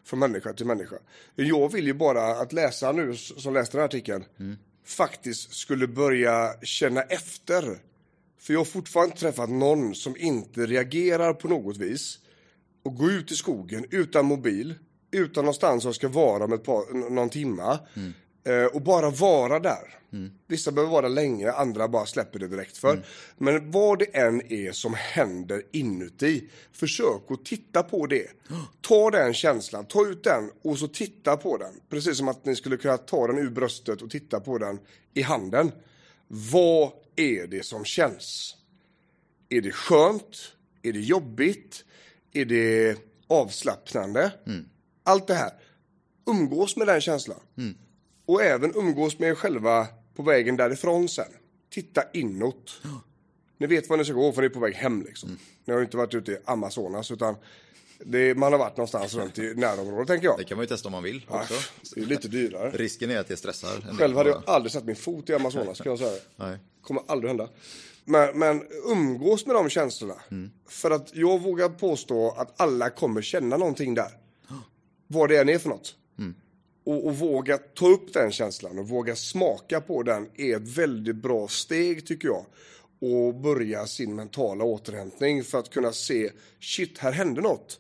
från 0.04 0.20
människa 0.20 0.54
till 0.54 0.66
människa. 0.66 0.96
Jag 1.36 1.72
vill 1.72 1.86
ju 1.88 1.94
bara 1.94 2.25
att 2.42 2.54
läsaren 2.54 2.96
nu 2.96 3.16
som 3.16 3.54
läste 3.54 3.78
den 3.78 3.82
här 3.82 3.88
artikeln 3.88 4.25
faktiskt 4.86 5.54
skulle 5.54 5.88
börja 5.88 6.54
känna 6.62 7.01
efter. 7.01 7.80
För 8.38 8.54
jag 8.54 8.60
har 8.60 8.66
fortfarande 8.66 9.16
träffat 9.16 9.50
någon 9.50 9.96
som 9.96 10.18
inte 10.18 10.66
reagerar 10.66 11.34
på 11.34 11.48
något 11.48 11.78
vis 11.78 12.20
och 12.84 12.96
går 12.96 13.12
ut 13.12 13.32
i 13.32 13.36
skogen 13.36 13.86
utan 13.92 14.25
mobil, 14.25 14.75
utan 15.12 15.44
någonstans 15.46 15.84
jag 15.86 15.96
ska 15.96 16.08
vara 16.08 16.44
om 16.44 16.54
ett 16.54 16.63
par, 16.63 17.10
någon 17.10 17.30
timma 17.30 17.80
Mm. 17.96 18.13
och 18.74 18.82
bara 18.82 19.10
vara 19.10 19.60
där. 19.60 19.96
Vissa 20.48 20.72
behöver 20.72 20.92
vara 20.94 21.08
länge, 21.08 21.51
andra 21.51 21.88
bara 21.88 22.06
släpper 22.06 22.39
det 22.39 22.48
direkt 22.48 22.78
för. 22.78 23.06
Men 23.38 23.72
vad 23.72 24.00
det 24.00 24.06
än 24.06 24.51
är 24.54 24.72
som 24.72 24.94
händer 24.94 25.63
inuti, 25.72 26.50
försök 26.72 27.22
att 27.30 27.46
titta 27.46 27.84
på 27.84 28.06
det. 28.08 28.28
Ta 28.82 29.12
den 29.12 29.34
känslan, 29.34 29.86
ta 29.86 30.08
ut 30.08 30.24
den 30.24 30.51
och 30.62 30.78
så 30.80 30.88
titta 30.88 31.38
på 31.38 31.58
den. 31.58 31.74
Precis 31.89 32.18
som 32.18 32.28
att 32.28 32.46
ni 32.46 32.56
skulle 32.56 32.78
kunna 32.78 32.98
ta 32.98 33.28
den 33.28 33.38
ur 33.38 33.50
bröstet 33.50 34.01
och 34.01 34.10
titta 34.12 34.39
på 34.39 34.58
den 34.58 34.80
i 35.13 35.22
handen. 35.22 35.72
Vad 36.28 36.92
är 37.16 37.48
det 37.48 37.66
som 37.66 37.86
känns? 37.86 38.56
Är 39.50 39.62
det 39.62 39.72
skönt? 39.72 40.38
Är 40.82 40.94
det 40.94 41.00
jobbigt? 41.00 41.86
Är 42.34 42.46
det 42.46 42.98
avslappnande? 43.28 44.32
Allt 45.10 45.28
det 45.28 45.34
här. 45.34 45.51
Umgås 46.25 46.75
med 46.75 46.88
den 46.88 47.01
känslan. 47.01 47.39
Och 48.25 48.44
även 48.44 48.75
umgås 48.75 49.20
med 49.20 49.30
er 49.30 49.36
själva 49.36 49.88
på 50.16 50.24
vägen 50.24 50.58
därifrån 50.58 51.10
sen. 51.10 51.25
Titta 51.70 52.04
inåt. 52.13 52.82
Ni 53.58 53.68
vet 53.68 53.89
vad 53.89 54.00
ni 54.00 54.06
ska 54.06 54.13
gå 54.13 54.32
för 54.32 54.42
ni 54.42 54.46
är 54.46 54.50
på 54.50 54.60
väg 54.60 54.74
hem 54.74 55.01
liksom. 55.01 55.38
Ni 55.66 55.74
har 55.74 55.82
inte 55.82 55.98
varit 55.98 56.13
ute 56.13 56.32
i 56.32 56.38
Amazonas 56.46 57.12
utan 57.12 57.36
det, 58.06 58.36
man 58.36 58.51
har 58.51 58.60
varit 58.60 58.78
någonstans 58.78 59.13
runt 59.13 59.39
i 59.39 59.54
närområdet 59.56 60.08
tänker 60.08 60.28
jag. 60.28 60.38
Det 60.38 60.44
kan 60.44 60.58
man 60.58 60.63
ju 60.63 60.68
testa 60.68 60.88
om 60.88 60.92
man 60.92 61.04
vill 61.04 61.25
också. 61.28 61.54
Det 61.96 62.01
är 62.01 62.06
lite 62.06 62.28
dyrare. 62.28 62.72
Risken 62.72 63.12
är 63.12 63.18
att 63.18 63.28
det 63.28 63.38
stressar. 63.38 63.96
Själv 63.98 64.18
hade 64.18 64.30
jag 64.30 64.44
aldrig 64.46 64.72
satt 64.72 64.86
min 64.86 64.96
fot 64.96 65.30
i 65.30 65.34
Amazonas 65.34 65.78
ska 65.78 65.89
jag 65.89 66.00
säga. 66.00 66.20
Nej. 66.36 66.58
Kommer 66.82 67.04
aldrig 67.08 67.30
hända. 67.30 67.50
Men, 68.06 68.39
men 68.39 68.63
umgås 68.86 69.46
med 69.46 69.56
de 69.56 69.70
känslorna. 69.70 70.16
För 70.68 70.92
att 70.92 71.16
jag 71.16 71.42
vågar 71.42 71.70
påstå 71.70 72.32
att 72.38 72.62
alla 72.62 72.89
kommer 72.89 73.22
känna 73.22 73.58
någonting 73.58 73.96
där. 73.96 74.18
Vad 75.12 75.30
det 75.30 75.38
än 75.38 75.50
är 75.50 75.58
för 75.58 75.70
något. 75.70 75.96
Och, 76.84 77.06
och 77.08 77.16
våga 77.16 77.58
ta 77.58 77.88
upp 77.88 78.13
den 78.13 78.32
känslan 78.32 78.80
och 78.80 78.88
våga 78.88 79.16
smaka 79.16 79.82
på 79.82 80.04
den 80.04 80.30
är 80.36 80.56
ett 80.58 80.78
väldigt 80.78 81.15
bra 81.15 81.48
steg 81.48 82.08
tycker 82.08 82.28
jag. 82.28 82.45
Och 83.02 83.36
börja 83.36 83.88
sin 83.88 84.15
mentala 84.15 84.63
återhämtning 84.63 85.43
för 85.43 85.60
att 85.60 85.69
kunna 85.69 85.91
se, 85.91 86.32
shit, 86.60 86.98
här 86.98 87.12
hände 87.12 87.41
något. 87.41 87.80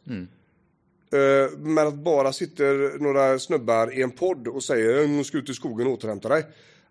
Eh, 1.13 1.57
Men 1.59 1.87
att 1.87 1.93
bara 1.93 2.33
sitter 2.33 2.99
några 2.99 3.39
snubbar 3.39 3.97
i 3.97 4.01
en 4.01 4.11
podd 4.11 4.47
och 4.47 4.63
säger 4.63 5.07
nu 5.07 5.23
ska 5.23 5.37
ut 5.37 5.49
i 5.49 5.53
skogen 5.53 5.87
och 5.87 5.93
återhämta 5.93 6.29
dig. 6.29 6.45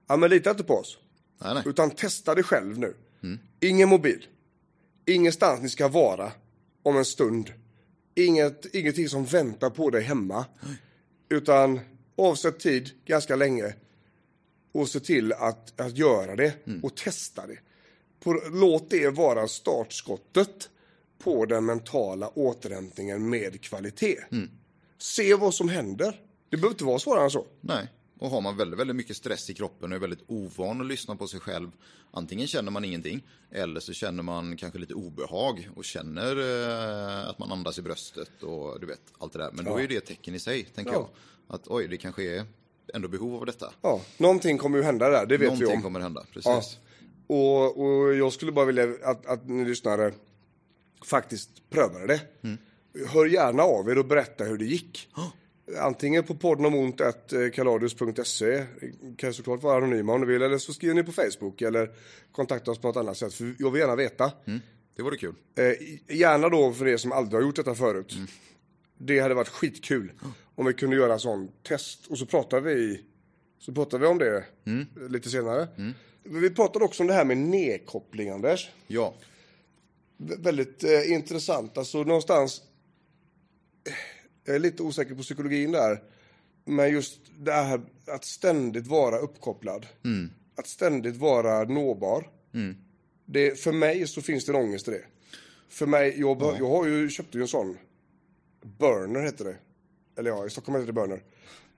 Ja 0.06 0.16
men 0.16 0.30
lita 0.30 0.50
inte 0.50 0.64
på 0.64 0.74
oss. 0.74 0.98
Nej, 1.42 1.54
nej. 1.54 1.62
Utan 1.66 1.90
testa 1.90 2.34
det 2.34 2.42
själv 2.42 2.78
nu. 2.78 2.94
Ingen 3.60 3.88
mobil. 3.88 4.26
Ingenstans 5.06 5.60
ni 5.62 5.68
ska 5.68 5.88
vara 5.88 6.32
om 6.82 6.96
en 6.96 7.04
stund. 7.04 7.52
Inget, 8.18 8.74
ingenting 8.74 9.08
som 9.08 9.24
väntar 9.24 9.70
på 9.70 9.90
dig 9.90 10.02
hemma. 10.02 10.44
Utan 11.28 11.80
avsätt 12.16 12.60
tid 12.60 12.90
ganska 13.04 13.36
länge 13.36 13.74
och 14.72 14.88
se 14.88 15.00
till 15.00 15.32
att, 15.32 15.80
att 15.80 15.96
göra 15.98 16.36
det 16.36 16.52
och 16.82 16.96
testa 16.96 17.46
det. 17.46 17.58
På, 18.20 18.42
låt 18.52 18.90
det 18.90 19.10
vara 19.10 19.48
startskottet 19.48 20.70
på 21.18 21.46
den 21.46 21.64
mentala 21.64 22.28
återhämtningen 22.28 23.28
med 23.30 23.60
kvalitet. 23.60 24.18
Se 24.98 25.34
vad 25.34 25.54
som 25.54 25.68
händer. 25.68 26.20
Det 26.50 26.56
behöver 26.56 26.74
inte 26.74 26.84
vara 26.84 26.98
svårare 26.98 27.24
än 27.24 27.30
så. 27.30 27.46
Nej, 27.60 27.88
och 28.18 28.30
har 28.30 28.40
man 28.40 28.56
väldigt, 28.56 28.80
väldigt 28.80 28.96
mycket 28.96 29.16
stress 29.16 29.50
i 29.50 29.54
kroppen 29.54 29.92
och 29.92 29.96
är 29.96 30.00
väldigt 30.00 30.24
ovan 30.26 30.80
att 30.80 30.86
lyssna 30.86 31.16
på 31.16 31.26
sig 31.28 31.40
själv. 31.40 31.70
Antingen 32.10 32.46
känner 32.46 32.70
man 32.70 32.84
ingenting 32.84 33.22
eller 33.50 33.80
så 33.80 33.92
känner 33.92 34.22
man 34.22 34.56
kanske 34.56 34.78
lite 34.78 34.94
obehag 34.94 35.68
och 35.76 35.84
känner 35.84 36.36
eh, 37.22 37.28
att 37.28 37.38
man 37.38 37.52
andas 37.52 37.78
i 37.78 37.82
bröstet 37.82 38.42
och 38.42 38.80
du 38.80 38.86
vet 38.86 39.00
allt 39.18 39.32
det 39.32 39.38
där. 39.38 39.50
Men 39.52 39.64
då 39.64 39.80
är 39.80 39.88
det 39.88 39.96
ett 39.96 40.06
tecken 40.06 40.34
i 40.34 40.38
sig, 40.38 40.64
tänker 40.64 40.92
Ja. 40.92 40.98
jag. 41.48 41.54
Att 41.54 41.68
oj, 41.68 41.88
det 41.88 41.96
kanske 41.96 42.22
är 42.36 42.44
ändå 42.94 43.08
behov 43.08 43.34
av 43.40 43.46
detta. 43.46 43.72
Ja, 43.82 44.00
någonting 44.16 44.58
kommer 44.58 44.78
ju 44.78 44.84
hända 44.84 45.08
där, 45.10 45.26
det 45.26 45.36
vet 45.36 45.40
vi 45.40 45.44
Någonting 45.46 45.76
om. 45.76 45.82
kommer 45.82 46.00
hända, 46.00 46.24
precis. 46.32 46.46
Ja. 46.46 46.62
Och, 47.26 47.78
och 47.80 48.14
jag 48.14 48.32
skulle 48.32 48.52
bara 48.52 48.64
vilja 48.64 48.86
att, 49.04 49.26
att 49.26 49.48
ni 49.48 49.64
lyssnare 49.64 50.12
faktiskt 51.04 51.50
prövade 51.70 52.06
det. 52.06 52.20
Hör 53.08 53.26
gärna 53.26 53.62
av 53.62 53.90
er 53.90 53.98
och 53.98 54.04
berätta 54.06 54.44
hur 54.44 54.58
det 54.58 54.64
gick. 54.64 55.08
Antingen 55.76 56.24
på 56.24 56.34
podden 56.34 56.64
om 56.66 56.74
ont 56.74 57.00
kaladius.se 57.54 58.64
kan 59.16 59.34
såklart 59.34 59.62
vara 59.62 59.76
anonyma 59.76 60.12
om 60.12 60.20
ni 60.20 60.26
vill 60.26 60.42
eller 60.42 60.58
så 60.58 60.72
skriver 60.72 60.94
ni 60.94 61.02
på 61.02 61.12
Facebook 61.12 61.62
eller 61.62 61.90
kontakta 62.32 62.70
oss 62.70 62.78
på 62.78 62.86
något 62.88 62.96
annat 62.96 63.16
sätt 63.16 63.34
för 63.34 63.54
jag 63.58 63.70
vill 63.70 63.80
gärna 63.80 63.96
veta. 63.96 64.32
Det 64.96 65.02
vore 65.02 65.16
kul. 65.16 65.34
Eh, 65.58 66.16
gärna 66.16 66.48
då 66.48 66.72
för 66.72 66.88
er 66.88 66.96
som 66.96 67.12
aldrig 67.12 67.34
har 67.40 67.46
gjort 67.46 67.56
detta 67.56 67.74
förut. 67.74 68.14
Det 68.98 69.20
hade 69.20 69.34
varit 69.34 69.48
skitkul 69.48 70.12
om 70.54 70.66
vi 70.66 70.74
kunde 70.74 70.96
göra 70.96 71.12
en 71.12 71.20
sån 71.20 71.48
test 71.62 72.06
och 72.06 72.18
så 72.18 72.26
pratar 72.26 72.60
vi 72.60 73.04
så 73.58 73.72
pratar 73.72 73.98
vi 73.98 74.06
om 74.06 74.18
det 74.18 74.44
lite 75.10 75.30
senare. 75.30 75.68
Vi 76.22 76.50
pratade 76.50 76.84
också 76.84 77.02
om 77.02 77.06
det 77.06 77.14
här 77.14 77.24
med 77.24 77.36
nedkoppling 77.36 78.28
Anders. 78.30 78.70
Ja, 78.86 79.14
Vä- 80.18 80.42
väldigt 80.42 80.84
eh, 80.84 81.12
intressant. 81.12 81.78
Alltså 81.78 82.02
någonstans, 82.04 82.62
eh, 83.86 83.92
jag 84.48 84.54
är 84.56 84.60
lite 84.60 84.82
osäker 84.82 85.14
på 85.14 85.22
psykologin 85.22 85.72
där, 85.72 86.02
men 86.64 86.90
just 86.92 87.20
det 87.38 87.52
här 87.52 87.80
att 88.06 88.24
ständigt 88.24 88.86
vara 88.86 89.18
uppkopplad. 89.18 89.86
Att 90.56 90.66
ständigt 90.66 91.16
vara 91.16 91.64
nåbar. 91.64 92.28
Det, 93.26 93.60
för 93.60 93.72
mig 93.72 94.06
så 94.06 94.22
finns 94.22 94.44
det 94.46 94.52
en 94.52 94.56
ångest 94.56 94.88
i 94.88 94.90
det. 94.90 95.02
För 95.68 95.86
mig, 95.86 96.20
jag, 96.20 96.38
bör- 96.38 96.56
jag 96.58 96.68
har 96.68 96.86
ju, 96.86 97.08
köpte 97.10 97.38
ju 97.38 97.42
en 97.42 97.48
sån, 97.48 97.76
Burner 98.78 99.20
heter 99.20 99.44
det. 99.44 99.56
Eller 100.18 100.30
ja, 100.30 100.46
i 100.46 100.50
Stockholm 100.50 100.74
heter 100.76 100.86
det 100.86 100.92
Burner. 100.92 101.22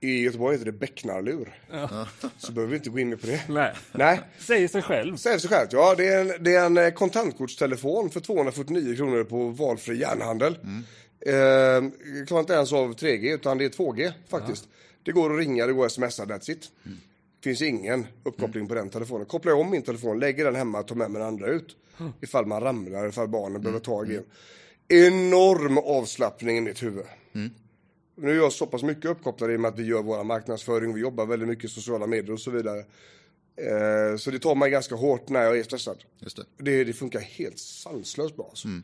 I 0.00 0.22
Göteborg 0.22 0.54
heter 0.54 0.66
det 0.72 0.78
becknarlur. 0.78 1.54
Så 2.38 2.52
behöver 2.52 2.70
vi 2.70 2.76
inte 2.76 2.90
gå 2.90 2.98
in 2.98 3.08
mer 3.08 3.16
på 3.16 3.26
det. 3.26 3.42
Nej. 3.48 3.74
Nej, 3.92 4.20
Säger 4.38 4.68
sig 4.68 4.82
själv. 4.82 5.16
Säger 5.16 5.38
sig 5.38 5.50
självt. 5.50 5.72
Ja, 5.72 5.94
det 5.94 6.06
är 6.08 6.20
en, 6.20 6.44
det 6.44 6.54
är 6.54 6.66
en 6.66 6.76
eh, 6.78 6.90
kontantkortstelefon 6.90 8.10
för 8.10 8.20
249 8.20 8.96
kronor 8.96 9.24
på 9.24 9.48
valfri 9.48 9.98
järnhandel. 10.00 10.58
Eh, 11.26 11.90
klarar 12.26 12.40
inte 12.40 12.52
ens 12.52 12.72
av 12.72 12.94
3G, 12.94 13.34
utan 13.34 13.58
det 13.58 13.64
är 13.64 13.68
2G 13.68 14.12
faktiskt. 14.28 14.68
Det 15.02 15.12
går 15.12 15.32
att 15.32 15.38
ringa, 15.38 15.66
det 15.66 15.72
går 15.72 15.86
att 15.86 15.92
smsa, 15.92 16.24
that's 16.24 16.50
it. 16.50 16.70
finns 17.44 17.62
ingen 17.62 18.06
uppkoppling 18.24 18.68
på 18.68 18.74
den 18.74 18.90
telefonen. 18.90 19.26
Kopplar 19.26 19.52
jag 19.52 19.60
om 19.60 19.70
min 19.70 19.82
telefon, 19.82 20.18
lägger 20.18 20.44
den 20.44 20.54
hemma 20.54 20.80
och 20.80 20.86
tar 20.86 20.94
med 20.96 21.10
mig 21.10 21.18
den 21.18 21.28
andra 21.28 21.46
ut. 21.46 21.76
Ifall 22.20 22.46
man 22.46 22.60
ramlar, 22.60 23.08
ifall 23.08 23.28
barnen 23.28 23.62
behöver 23.62 23.80
tag 23.80 24.12
i 24.12 24.16
en. 24.16 24.24
Enorm 24.88 25.78
avslappning 25.78 26.56
i 26.58 26.60
mitt 26.60 26.82
huvud. 26.82 27.04
Nu 28.14 28.30
är 28.30 28.34
jag 28.34 28.52
så 28.52 28.66
pass 28.66 28.82
mycket 28.82 29.04
uppkopplad 29.04 29.50
i 29.50 29.56
och 29.56 29.60
med 29.60 29.68
att 29.68 29.78
vi 29.78 29.84
gör 29.84 30.02
våra 30.02 30.22
marknadsföring, 30.22 30.94
vi 30.94 31.00
jobbar 31.00 31.26
väldigt 31.26 31.48
mycket 31.48 31.64
i 31.64 31.68
sociala 31.68 32.06
medier 32.06 32.32
och 32.32 32.40
så 32.40 32.50
vidare. 32.50 32.78
Eh, 33.56 34.16
så 34.16 34.30
det 34.30 34.38
tar 34.38 34.54
mig 34.54 34.70
ganska 34.70 34.94
hårt 34.94 35.28
när 35.28 35.42
jag 35.42 35.58
är 35.58 35.62
stressad. 35.62 36.04
Just 36.18 36.36
det. 36.36 36.44
Det, 36.58 36.84
det 36.84 36.92
funkar 36.92 37.20
helt 37.20 37.58
sanslöst 37.58 38.36
bra. 38.36 38.46
Alltså. 38.50 38.68
Eh, 38.68 38.74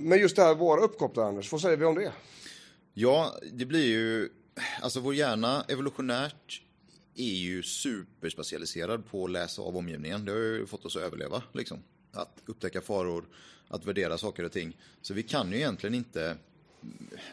men 0.00 0.18
just 0.18 0.36
det 0.36 0.42
här 0.42 0.54
vara 0.54 0.80
uppkopplad, 0.80 1.26
Anders, 1.26 1.52
vad 1.52 1.60
säger 1.60 1.76
vi 1.76 1.84
om 1.84 1.94
det? 1.94 2.12
Ja, 2.94 3.34
det 3.52 3.66
blir 3.66 3.86
ju... 3.86 4.28
Alltså 4.80 5.00
vår 5.00 5.14
hjärna 5.14 5.64
evolutionärt 5.68 6.62
är 7.14 7.34
ju 7.34 7.62
superspecialiserad 7.62 9.10
på 9.10 9.24
att 9.24 9.30
läsa 9.30 9.62
av 9.62 9.76
omgivningen. 9.76 10.24
Det 10.24 10.32
har 10.32 10.38
ju 10.38 10.66
fått 10.66 10.84
oss 10.84 10.96
att 10.96 11.02
överleva. 11.02 11.42
Liksom. 11.52 11.78
Att 12.12 12.42
upptäcka 12.46 12.80
faror, 12.80 13.24
att 13.68 13.84
värdera 13.84 14.18
saker 14.18 14.42
och 14.44 14.52
ting. 14.52 14.76
Så 15.02 15.14
vi 15.14 15.22
kan 15.22 15.52
ju 15.52 15.56
egentligen 15.56 15.94
inte, 15.94 16.36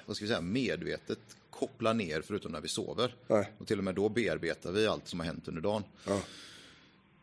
vad 0.06 0.15
ska 0.15 0.26
vi 0.26 0.30
säga, 0.30 0.41
medvetet 0.41 1.19
koppla 1.49 1.93
ner 1.93 2.21
förutom 2.21 2.52
när 2.52 2.62
vi 2.62 2.67
sover. 2.67 3.15
Nej. 3.28 3.52
Och 3.58 3.67
till 3.67 3.78
och 3.78 3.84
med 3.84 3.95
då 3.95 4.10
bearbetar 4.10 4.71
vi 4.71 4.88
allt 4.88 5.08
som 5.08 5.19
har 5.19 5.28
hänt 5.28 5.47
under 5.47 5.62
dagen. 5.62 5.84
Ja. 6.08 6.21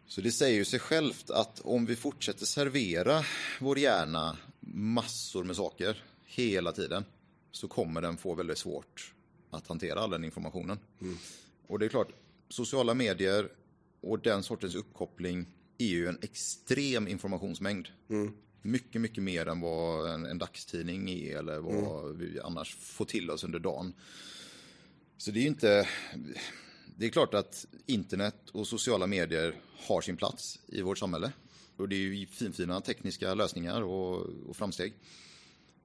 Så 0.07 0.21
det 0.21 0.33
säger 0.33 0.57
ju 0.57 0.65
sig 0.65 0.79
självt 0.79 1.31
att 1.31 1.61
om 1.61 1.87
vi 1.87 1.97
fortsätter 1.97 2.47
servera 2.47 3.25
vår 3.61 3.79
hjärna 3.79 4.37
massor 4.61 5.45
med 5.45 5.57
saker 5.57 6.05
hela 6.25 6.73
tiden 6.73 7.05
så 7.53 7.69
kommer 7.69 8.03
den 8.03 8.17
få 8.17 8.35
väldigt 8.35 8.59
svårt 8.59 9.15
att 9.51 9.67
hantera 9.67 10.01
all 10.01 10.11
den 10.11 10.25
informationen. 10.25 10.79
Och 11.67 11.79
det 11.79 11.85
är 11.85 11.89
klart, 11.89 12.13
sociala 12.49 12.95
medier 12.95 13.49
och 14.01 14.19
den 14.19 14.43
sortens 14.43 14.75
uppkoppling 14.75 15.47
är 15.79 15.87
ju 15.87 16.07
en 16.07 16.19
extrem 16.23 17.09
informationsmängd. 17.09 17.89
Mycket, 18.63 19.01
mycket 19.01 19.23
mer 19.23 19.47
än 19.49 19.61
vad 19.61 20.11
en, 20.11 20.27
en 20.27 20.39
dagstidning 20.39 21.11
är 21.11 21.39
eller 21.39 21.59
vad 21.59 22.17
vi 22.17 22.41
annars 22.41 22.77
får 22.77 23.05
till 23.05 23.31
oss 23.31 23.45
under 23.45 23.59
dagen. 23.59 23.95
Så 25.17 25.31
det 25.31 25.39
är 25.39 25.43
ju 25.43 25.49
inte... 25.49 25.89
Det 26.97 27.07
är 27.07 27.11
klart 27.11 27.35
att 27.35 27.67
internet 27.87 28.51
och 28.53 28.67
sociala 28.67 29.07
medier 29.07 29.55
har 29.77 30.01
sin 30.01 30.17
plats 30.17 30.61
i 30.67 30.83
vårt 30.83 30.99
samhälle. 30.99 31.33
Och 31.81 31.89
det 31.89 31.97
är 31.97 31.99
ju 31.99 32.27
finfina 32.27 32.81
tekniska 32.81 33.35
lösningar 33.35 33.83
och, 33.83 34.27
och 34.49 34.57
framsteg. 34.57 34.93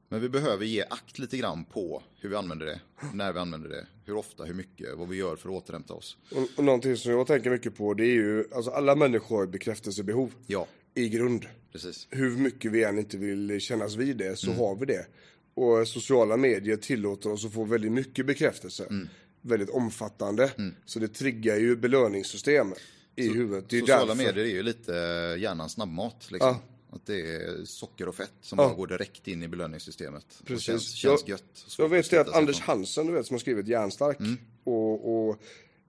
Men 0.09 0.21
vi 0.21 0.29
behöver 0.29 0.65
ge 0.65 0.81
akt 0.89 1.19
lite 1.19 1.37
grann 1.37 1.65
på 1.65 2.03
hur 2.19 2.29
vi 2.29 2.35
använder 2.35 2.65
det, 2.65 2.79
när 3.13 3.33
vi 3.33 3.39
använder 3.39 3.69
det, 3.69 3.87
hur 4.05 4.15
ofta, 4.15 4.43
hur 4.43 4.53
mycket, 4.53 4.97
vad 4.97 5.09
vi 5.09 5.17
gör 5.17 5.35
för 5.35 5.49
att 5.49 5.55
återhämta 5.63 5.93
oss. 5.93 6.17
Och, 6.31 6.47
och 6.57 6.63
någonting 6.63 6.97
som 6.97 7.11
jag 7.11 7.27
tänker 7.27 7.49
mycket 7.49 7.75
på 7.75 7.93
det 7.93 8.03
är 8.03 8.13
ju, 8.13 8.45
alltså 8.55 8.71
alla 8.71 8.95
människor 8.95 9.37
har 9.37 9.45
bekräftelsebehov 9.47 10.31
Ja, 10.47 10.67
i 10.93 11.09
grund. 11.09 11.45
precis. 11.71 12.07
Hur 12.09 12.37
mycket 12.37 12.71
vi 12.71 12.83
än 12.83 12.99
inte 12.99 13.17
vill 13.17 13.59
kännas 13.61 13.95
vid 13.95 14.17
det 14.17 14.39
så 14.39 14.51
har 14.51 14.75
vi 14.75 14.85
det. 14.85 15.05
Och 15.53 15.87
sociala 15.87 16.37
medier 16.37 16.77
tillåter 16.77 17.31
oss 17.31 17.45
att 17.45 17.53
få 17.53 17.63
väldigt 17.63 17.91
mycket 17.91 18.25
bekräftelse. 18.25 19.07
Väldigt 19.41 19.69
omfattande. 19.69 20.51
Så 20.85 20.99
det 20.99 21.07
triggar 21.07 21.57
ju 21.57 21.75
belöningssystem 21.75 22.73
i 23.15 23.29
huvudet. 23.33 23.69
Det 23.69 23.75
är 23.77 23.79
Sociala 23.79 24.05
därför- 24.05 24.23
medier 24.23 24.45
är 24.45 24.49
ju 24.49 24.63
lite 24.63 24.91
hjärnans 25.39 25.71
snabbmat. 25.71 26.27
Liksom. 26.31 26.47
Ja. 26.49 26.95
Att 26.95 27.05
det 27.05 27.19
är 27.35 27.65
socker 27.65 28.07
och 28.07 28.15
fett 28.15 28.31
som 28.41 28.59
Ja. 28.59 28.65
bara 28.67 28.75
går 28.75 28.87
direkt 28.87 29.27
in 29.27 29.43
i 29.43 29.47
belöningssystemet. 29.47 30.25
Precis. 30.45 30.63
känns, 30.65 30.93
känns 30.95 31.21
Jag- 31.21 31.29
gött. 31.29 31.65
Jag 31.77 31.89
vet 31.89 32.09
det 32.09 32.17
att 32.17 32.35
Anders. 32.35 32.59
Hansen, 32.59 33.07
du 33.07 33.13
vet, 33.13 33.25
som 33.25 33.33
har 33.33 33.39
skrivit 33.39 33.67
Hjärnstark. 33.67 34.19
Mm. 34.19 34.37
Och, 34.63 35.27
och 35.29 35.37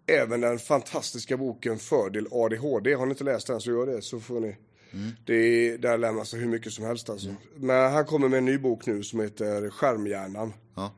även 0.07 0.41
den 0.41 0.59
fantastiska 0.59 1.37
boken 1.37 1.79
Fördel 1.79 2.27
ADHD. 2.31 2.95
Har 2.95 3.07
ni 3.07 3.11
inte 3.11 3.25
läst 3.25 3.47
den 3.47 3.61
så 3.61 3.71
gör 3.71 3.87
det 3.87 4.03
så 4.03 4.21
får 4.21 4.41
ni. 4.41 4.57
Mm. 4.93 5.11
Det 5.25 5.35
är, 5.35 5.79
där 5.79 5.99
sig 6.25 6.41
hur 6.41 6.49
mycket 6.49 6.73
som 6.73 6.85
helst 6.85 7.09
alltså. 7.11 7.35
Men 7.57 7.93
han 7.93 8.05
kommer 8.05 8.29
med 8.29 8.39
en 8.39 8.45
ny 8.45 8.59
bok 8.59 8.87
nu 8.87 9.03
som 9.03 9.21
heter 9.21 9.71
Skärmhjärnan. 9.71 10.53
Ja. 10.75 10.93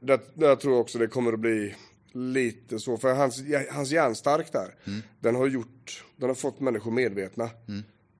Där, 0.00 0.20
där 0.34 0.56
tror 0.56 0.72
jag 0.74 0.80
också 0.80 0.98
det 0.98 1.06
kommer 1.06 1.32
att 1.32 1.40
bli 1.40 1.74
lite 2.14 2.78
så. 2.78 2.96
För 2.96 3.14
hans, 3.14 3.42
hans 3.70 3.90
hjärnstark 3.90 4.52
där, 4.52 4.74
Mm. 4.86 5.00
den 5.20 5.34
har 5.34 5.46
gjort, 5.46 6.04
den 6.16 6.28
har 6.28 6.34
fått 6.34 6.60
människor 6.60 6.90
medvetna 6.90 7.50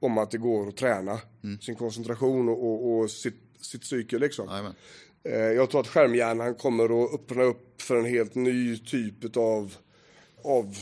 om 0.00 0.18
att 0.18 0.30
det 0.30 0.38
går 0.38 0.68
att 0.68 0.76
träna 0.76 1.20
Mm. 1.44 1.60
sin 1.60 1.74
koncentration 1.76 2.48
och, 2.48 2.64
och, 2.64 2.98
och 2.98 3.10
sitt, 3.10 3.34
sitt 3.60 3.80
psyke 3.82 4.18
liksom. 4.18 4.48
Jajamän. 4.48 4.74
Eh, 5.24 5.34
Jag 5.38 5.70
tror 5.70 5.80
att 5.80 5.88
skärmhjärnan 5.88 6.54
kommer 6.54 7.04
att 7.04 7.14
öppna 7.14 7.42
upp 7.42 7.82
för 7.82 7.96
en 7.96 8.04
helt 8.04 8.34
ny 8.34 8.78
typ 8.78 9.36
av, 9.36 9.74
av 10.44 10.76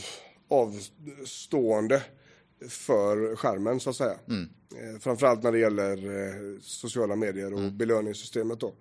avstående 0.47 2.03
för 2.69 3.35
skärmen 3.35 3.79
så 3.79 3.89
att 3.89 3.95
säga. 3.95 4.15
Eh, 4.75 4.99
Framförallt 4.99 5.43
när 5.43 5.51
det 5.51 5.59
gäller 5.59 5.97
eh, 6.27 6.59
sociala 6.61 7.15
medier 7.15 7.53
och 7.53 7.71
belöningssystemet 7.71 8.59
då. 8.59 8.73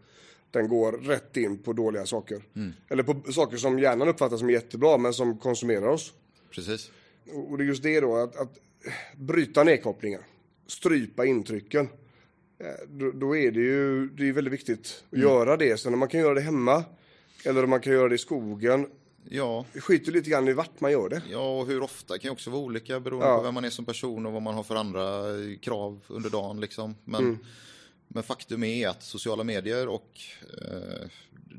Den 0.52 0.68
går 0.68 0.92
rätt 0.92 1.36
in 1.36 1.58
på 1.58 1.72
dåliga 1.72 2.06
saker. 2.06 2.42
Eller 2.88 3.02
på 3.02 3.32
saker 3.32 3.56
som 3.56 3.78
hjärnan 3.78 4.08
uppfattar 4.08 4.36
som 4.36 4.50
jättebra 4.50 4.98
men 4.98 5.12
som 5.14 5.38
konsumerar 5.38 5.86
oss. 5.88 6.12
Precis. 6.50 6.90
Och 7.48 7.58
det 7.58 7.64
är 7.64 7.66
just 7.66 7.82
det 7.82 8.00
då, 8.00 8.16
att, 8.16 8.36
att 8.36 8.58
bryta 9.16 9.64
nedkopplingen, 9.64 10.20
strypa 10.66 11.24
intrycken. 11.26 11.88
Eh, 12.58 12.66
Då, 12.88 13.10
då 13.10 13.36
är 13.36 13.50
det 13.50 13.60
ju 13.60 14.08
det 14.08 14.28
är 14.28 14.32
väldigt 14.32 14.52
viktigt 14.52 15.04
att 15.12 15.18
göra 15.18 15.56
det. 15.56 15.80
Sen 15.80 15.92
om 15.92 15.98
man 15.98 16.08
kan 16.08 16.20
göra 16.20 16.34
det 16.34 16.40
hemma 16.40 16.84
eller 17.44 17.64
om 17.64 17.70
man 17.70 17.80
kan 17.80 17.92
göra 17.92 18.08
det 18.08 18.14
i 18.14 18.18
skogen. 18.18 18.86
Ja, 19.28 19.64
Det 19.72 19.80
skiter 19.80 20.12
lite 20.12 20.30
grann 20.30 20.48
i 20.48 20.52
vart 20.52 20.80
man 20.80 20.92
gör 20.92 21.08
det. 21.08 21.22
Ja, 21.30 21.58
och 21.60 21.66
hur 21.66 21.82
ofta 21.82 22.18
kan 22.18 22.28
ju 22.28 22.32
också 22.32 22.50
vara 22.50 22.60
olika 22.62 23.00
beroende 23.00 23.26
Ja. 23.26 23.36
på 23.36 23.42
vem 23.42 23.54
man 23.54 23.64
är 23.64 23.70
som 23.70 23.84
person 23.84 24.26
och 24.26 24.32
vad 24.32 24.42
man 24.42 24.54
har 24.54 24.62
för 24.62 24.74
andra 24.76 25.22
krav 25.60 26.00
under 26.08 26.30
dagen. 26.30 26.60
Liksom. 26.60 26.94
Men, 27.04 27.38
men 28.14 28.22
faktum 28.22 28.64
är 28.64 28.88
att 28.88 29.02
sociala 29.02 29.44
medier 29.44 29.88
och 29.88 30.20
eh, 30.62 31.08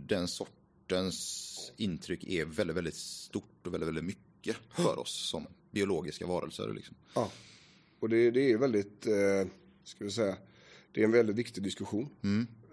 den 0.07 0.27
sortens 0.27 1.71
intryck 1.77 2.23
är 2.23 2.45
väldigt, 2.45 2.77
väldigt 2.77 2.95
stort 2.95 3.67
och 3.67 3.73
väldigt, 3.73 3.87
väldigt 3.87 4.03
mycket 4.03 4.55
för 4.69 4.99
oss 4.99 5.29
som 5.29 5.47
biologiska 5.71 6.27
varelser. 6.27 6.73
Liksom. 6.73 6.95
Ja. 7.15 7.31
Och 7.99 8.09
det, 8.09 8.31
det 8.31 8.51
är 8.51 8.57
väldigt, 8.57 9.07
eh, 9.07 9.47
ska 9.83 10.03
vi 10.05 10.11
säga, 10.11 10.37
det 10.91 11.01
är 11.01 11.05
en 11.05 11.11
väldigt 11.11 11.35
viktig 11.35 11.63
diskussion. 11.63 12.09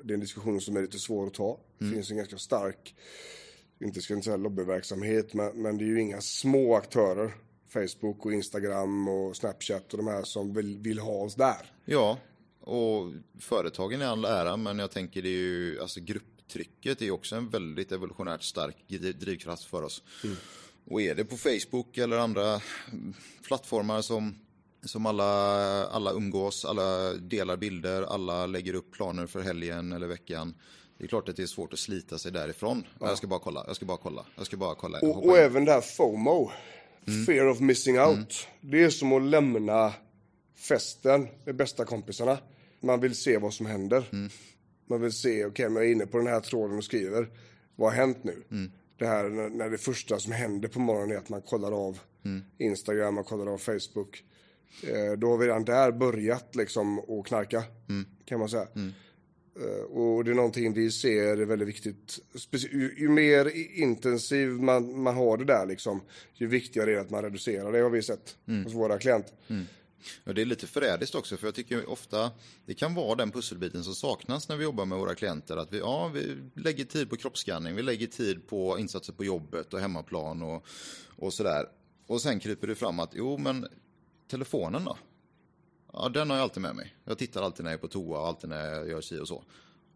Det 0.03 0.13
är 0.13 0.15
en 0.15 0.21
diskussion 0.21 0.61
som 0.61 0.77
är 0.77 0.83
lite 0.83 0.99
svår 0.99 1.27
att 1.27 1.35
ta. 1.35 1.61
Det 1.79 1.85
finns 1.95 2.11
en 2.11 2.17
ganska 2.17 2.39
stark, 2.39 2.95
inte 3.81 4.03
ska 4.03 4.15
jag 4.15 4.25
säga 4.25 4.37
lobbyverksamhet, 4.37 5.35
men, 5.35 5.63
men 5.63 5.79
det 5.79 5.85
är 5.85 5.87
ju 5.87 6.01
inga 6.01 6.21
små 6.21 6.75
aktörer. 6.77 7.35
Facebook 7.69 8.27
och 8.27 8.33
Instagram 8.33 9.09
och 9.09 9.37
Snapchat 9.37 9.93
och 9.93 9.99
de 9.99 10.07
här 10.07 10.23
som 10.23 10.55
vill, 10.55 10.79
vill 10.79 10.99
ha 10.99 11.13
oss 11.13 11.35
där. 11.35 11.73
Ja, 11.85 12.19
och 12.61 13.13
företagen 13.41 14.03
är 14.03 14.07
all 14.07 14.25
ära, 14.25 14.57
men 14.57 14.79
jag 14.79 14.91
tänker 14.91 15.23
det 15.23 15.29
är 15.29 15.33
ju, 15.33 15.81
alltså 15.81 16.01
grupptrycket 16.01 17.03
är 17.03 17.11
också 17.11 17.37
en 17.37 17.49
väldigt 17.49 17.93
evolutionärt 17.93 18.43
stark 18.43 18.77
dri- 18.89 19.13
drivkraft 19.13 19.65
för 19.65 19.83
oss. 19.83 20.03
Och 20.91 21.03
är 21.03 21.15
det 21.15 21.25
på 21.25 21.37
Facebook 21.37 21.99
eller 21.99 22.19
andra 22.19 22.61
mm, 22.93 23.15
plattformar 23.47 24.03
som, 24.03 24.35
som 24.85 25.07
alla, 25.07 25.25
alla 25.87 26.13
umgås, 26.13 26.65
alla 26.65 27.13
delar 27.13 27.57
bilder, 27.57 28.03
alla 28.03 28.47
lägger 28.47 28.75
upp 28.75 28.93
planer 28.93 29.27
för 29.27 29.41
helgen 29.41 29.93
eller 29.93 30.07
veckan. 30.07 30.55
Det 30.99 31.05
är 31.05 31.09
klart 31.09 31.29
att 31.29 31.37
det 31.37 31.43
är 31.43 31.47
svårt 31.47 31.73
att 31.73 31.79
slita 31.79 32.19
sig 32.19 32.33
därifrån. 32.33 32.87
Jag 33.01 33.19
ska 33.19 33.27
bara 33.27 33.41
kolla, 33.41 33.65
jag 33.67 33.77
ska 33.77 33.87
bara 33.87 33.97
kolla, 33.97 34.27
jag 34.37 34.47
ska 34.47 34.57
bara 34.57 34.75
kolla. 34.75 34.99
Och, 34.99 35.27
och 35.27 35.39
även 35.39 35.65
det 35.65 35.73
här 35.73 35.81
FOMO, 35.81 36.51
fear 37.27 37.47
of 37.49 37.61
missing 37.61 38.01
out. 38.01 38.47
Det 38.61 38.83
är 38.83 38.91
som 38.91 39.13
att 39.13 39.23
lämna 39.23 39.93
festen 40.55 41.29
med 41.45 41.55
bästa 41.57 41.85
kompisarna. 41.85 42.39
Man 42.81 43.01
vill 43.01 43.15
se 43.15 43.39
vad 43.39 43.55
som 43.55 43.67
händer. 43.67 44.05
Man 44.87 45.01
vill 45.01 45.13
se, 45.13 45.45
okej, 45.45 45.65
men 45.69 45.77
jag 45.77 45.87
är 45.87 45.93
inne 45.93 46.07
på 46.07 46.19
den 46.19 46.27
här 46.27 46.41
tråden 46.41 46.77
och 46.79 46.85
skriver. 46.85 47.29
Vad 47.77 47.91
har 47.91 47.97
hänt 47.97 48.25
nu? 48.25 48.43
Det 48.99 49.07
här 49.07 49.29
när, 49.51 49.71
det 49.71 49.79
första 49.79 50.19
som 50.19 50.33
händer 50.33 50.69
på 50.69 50.81
morgonen 50.81 51.11
är 51.17 51.17
att 51.21 51.29
man 51.29 51.43
kollar 51.43 51.73
av 51.87 51.99
Instagram, 52.59 53.15
man 53.15 53.25
kollar 53.25 53.53
av 53.53 53.59
Facebook. 53.59 54.25
Eh, 54.83 55.13
då 55.19 55.31
har 55.31 55.39
vi 55.39 55.47
redan 55.47 55.65
där 55.65 55.93
börjat 55.93 56.57
liksom 56.57 56.99
att 56.99 57.27
knarka, 57.27 57.65
kan 58.25 58.39
man 58.39 58.49
säga. 58.49 58.67
Eh, 59.61 59.83
Och 59.85 60.25
det 60.25 60.31
är 60.31 60.35
någonting 60.35 60.73
vi 60.73 60.91
ser 60.91 61.37
är 61.37 61.45
väldigt 61.45 61.69
viktigt. 61.69 62.19
Ju, 62.53 62.95
ju 62.99 63.09
mer 63.09 63.51
intensiv 63.81 64.49
man, 64.49 65.03
man 65.03 65.17
har 65.17 65.37
det 65.37 65.45
där 65.45 65.67
liksom, 65.67 66.01
ju 66.35 66.47
viktigare 66.47 66.91
är 66.91 66.95
det 66.95 67.01
att 67.01 67.11
man 67.11 67.23
reducerar 67.23 67.73
det 67.73 67.79
har 67.79 67.91
vi 67.91 68.03
sett 68.03 68.37
hos 68.65 68.75
våra 68.75 68.99
klienter. 68.99 69.35
Ja, 70.25 70.33
det 70.33 70.41
är 70.43 70.47
lite 70.47 70.67
förrädiskt 70.67 71.15
också, 71.15 71.37
för 71.37 71.47
jag 71.47 71.55
tycker 71.55 71.91
ofta 71.91 72.31
det 72.67 72.75
kan 72.75 72.95
vara 72.95 73.15
den 73.15 73.31
pusselbiten 73.31 73.85
som 73.85 73.95
saknas 73.95 74.49
när 74.49 74.57
vi 74.57 74.65
jobbar 74.65 74.85
med 74.85 74.99
våra 74.99 75.15
klienter. 75.15 75.57
Att 75.57 75.73
vi, 75.73 75.79
ja, 75.79 76.09
vi 76.09 76.37
lägger 76.55 76.85
tid 76.85 77.11
på 77.11 77.17
kroppsskanning, 77.17 77.77
vi 77.77 77.83
lägger 77.83 78.07
tid 78.07 78.47
på 78.49 78.79
insatser 78.79 79.13
på 79.13 79.25
jobbet 79.25 79.75
och 79.75 79.81
hemmaplan 79.81 80.43
och, 80.43 80.67
och 81.17 81.33
sådär. 81.33 81.69
Och 82.07 82.21
sen 82.21 82.41
kryper 82.41 82.67
det 82.67 82.75
fram 82.75 83.01
att, 83.01 83.11
jo 83.15 83.39
men 83.39 83.67
telefonen 84.29 84.85
då? 84.85 84.97
Ja, 85.93 86.09
den 86.09 86.31
har 86.31 86.37
jag 86.37 86.43
alltid 86.43 86.63
med 86.63 86.77
mig. 86.77 86.95
Jag 87.05 87.19
tittar 87.19 87.43
alltid 87.43 87.65
när 87.65 87.71
jag 87.71 87.79
är 87.79 87.83
på 87.83 87.89
toa 87.89 88.21
och 88.21 88.27
alltid 88.27 88.51
när 88.51 88.67
jag 88.75 88.89
gör 88.89 89.01
si 89.01 89.19
och 89.19 89.29
så. 89.29 89.45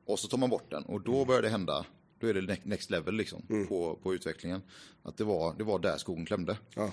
Och 0.06 0.18
så 0.18 0.28
tar 0.28 0.38
man 0.38 0.50
bort 0.50 0.70
den 0.70 0.82
och 0.84 1.00
då 1.00 1.24
börjar 1.24 1.42
det 1.42 1.48
hända, 1.48 1.86
då 2.20 2.26
är 2.26 2.34
det 2.34 2.40
ne- 2.40 2.60
next 2.62 2.90
level 2.90 3.14
liksom 3.14 3.66
på, 3.68 3.98
på 4.02 4.14
utvecklingen. 4.14 4.62
Att 5.02 5.16
det 5.16 5.24
var, 5.24 5.54
det 5.58 5.64
var 5.64 5.78
där 5.78 5.96
skogen 5.96 6.26
klämde. 6.26 6.58
Ja. 6.74 6.92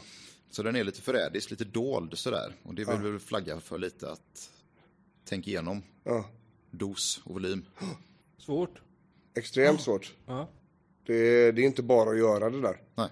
Så 0.51 0.63
den 0.63 0.75
är 0.75 0.83
lite 0.83 1.01
förrädisk, 1.01 1.51
lite 1.51 1.63
dold 1.65 2.17
sådär. 2.17 2.55
Och 2.63 2.73
det 2.75 2.83
vill 2.89 2.97
vi 3.03 3.09
väl 3.09 3.19
flagga 3.19 3.59
för 3.59 3.77
lite 3.77 4.11
att 4.11 4.49
tänka 5.25 5.49
igenom 5.49 5.83
Ja. 6.03 6.25
dos 6.71 7.21
och 7.25 7.33
volym. 7.33 7.65
Svårt. 8.37 8.81
Extremt 9.35 9.81
svårt. 9.81 10.15
Ja. 10.25 10.49
Det, 11.05 11.13
är- 11.15 11.51
det 11.51 11.61
är 11.61 11.65
inte 11.65 11.83
bara 11.83 12.09
att 12.09 12.17
göra 12.17 12.49
det 12.49 12.61
där. 12.61 12.77
Nej. 12.95 13.09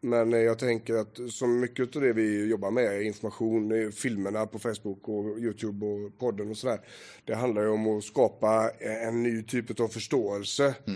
Men 0.00 0.32
eh, 0.34 0.38
jag 0.40 0.58
tänker 0.58 0.94
att 0.94 1.18
så 1.30 1.46
mycket 1.46 1.96
av 1.96 2.02
det 2.02 2.12
vi 2.12 2.46
jobbar 2.46 2.70
med, 2.70 3.02
information, 3.02 3.92
filmerna 3.92 4.46
på 4.46 4.58
Facebook 4.58 5.08
och 5.08 5.38
Youtube 5.38 5.86
och 5.86 6.18
podden 6.18 6.50
och 6.50 6.56
sådär. 6.56 6.80
Det 7.24 7.34
handlar 7.34 7.62
ju 7.62 7.68
om 7.68 7.98
att 7.98 8.04
skapa 8.04 8.70
eh, 8.78 9.08
en 9.08 9.22
ny 9.22 9.42
typ 9.42 9.80
av 9.80 9.88
förståelse. 9.88 10.74
Eh, 10.86 10.94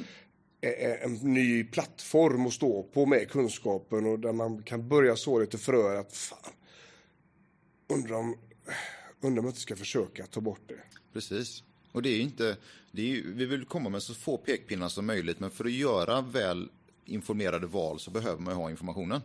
En 0.62 1.14
ny 1.14 1.64
plattform 1.64 2.46
att 2.46 2.52
stå 2.52 2.82
på 2.82 3.06
med 3.06 3.30
kunskapen 3.30 4.06
och 4.06 4.18
där 4.18 4.32
man 4.32 4.62
kan 4.62 4.88
börja 4.88 5.16
så 5.16 5.40
lite 5.40 5.58
fröer 5.58 5.96
att 5.96 6.16
fan, 6.16 6.52
undrar 7.88 8.16
om, 8.16 8.36
undrar 9.20 9.40
om 9.40 9.44
jag 9.44 9.50
inte 9.50 9.60
ska 9.60 9.76
försöka 9.76 10.26
ta 10.26 10.40
bort 10.40 10.60
det. 10.66 10.80
Precis. 11.12 11.62
Och 11.92 12.02
det 12.02 12.08
är 12.08 12.20
inte, 12.20 12.56
det 12.92 13.02
är 13.02 13.06
ju, 13.06 13.34
vi 13.34 13.46
vill 13.46 13.64
komma 13.64 13.88
med 13.88 14.02
så 14.02 14.14
få 14.14 14.36
pekpinnar 14.36 14.88
som 14.88 15.06
möjligt, 15.06 15.40
men 15.40 15.50
för 15.50 15.64
att 15.64 15.72
göra 15.72 16.20
väl 16.20 16.68
informerade 17.04 17.66
val 17.66 18.00
så 18.00 18.10
behöver 18.10 18.42
man 18.42 18.54
ha 18.54 18.70
informationen. 18.70 19.20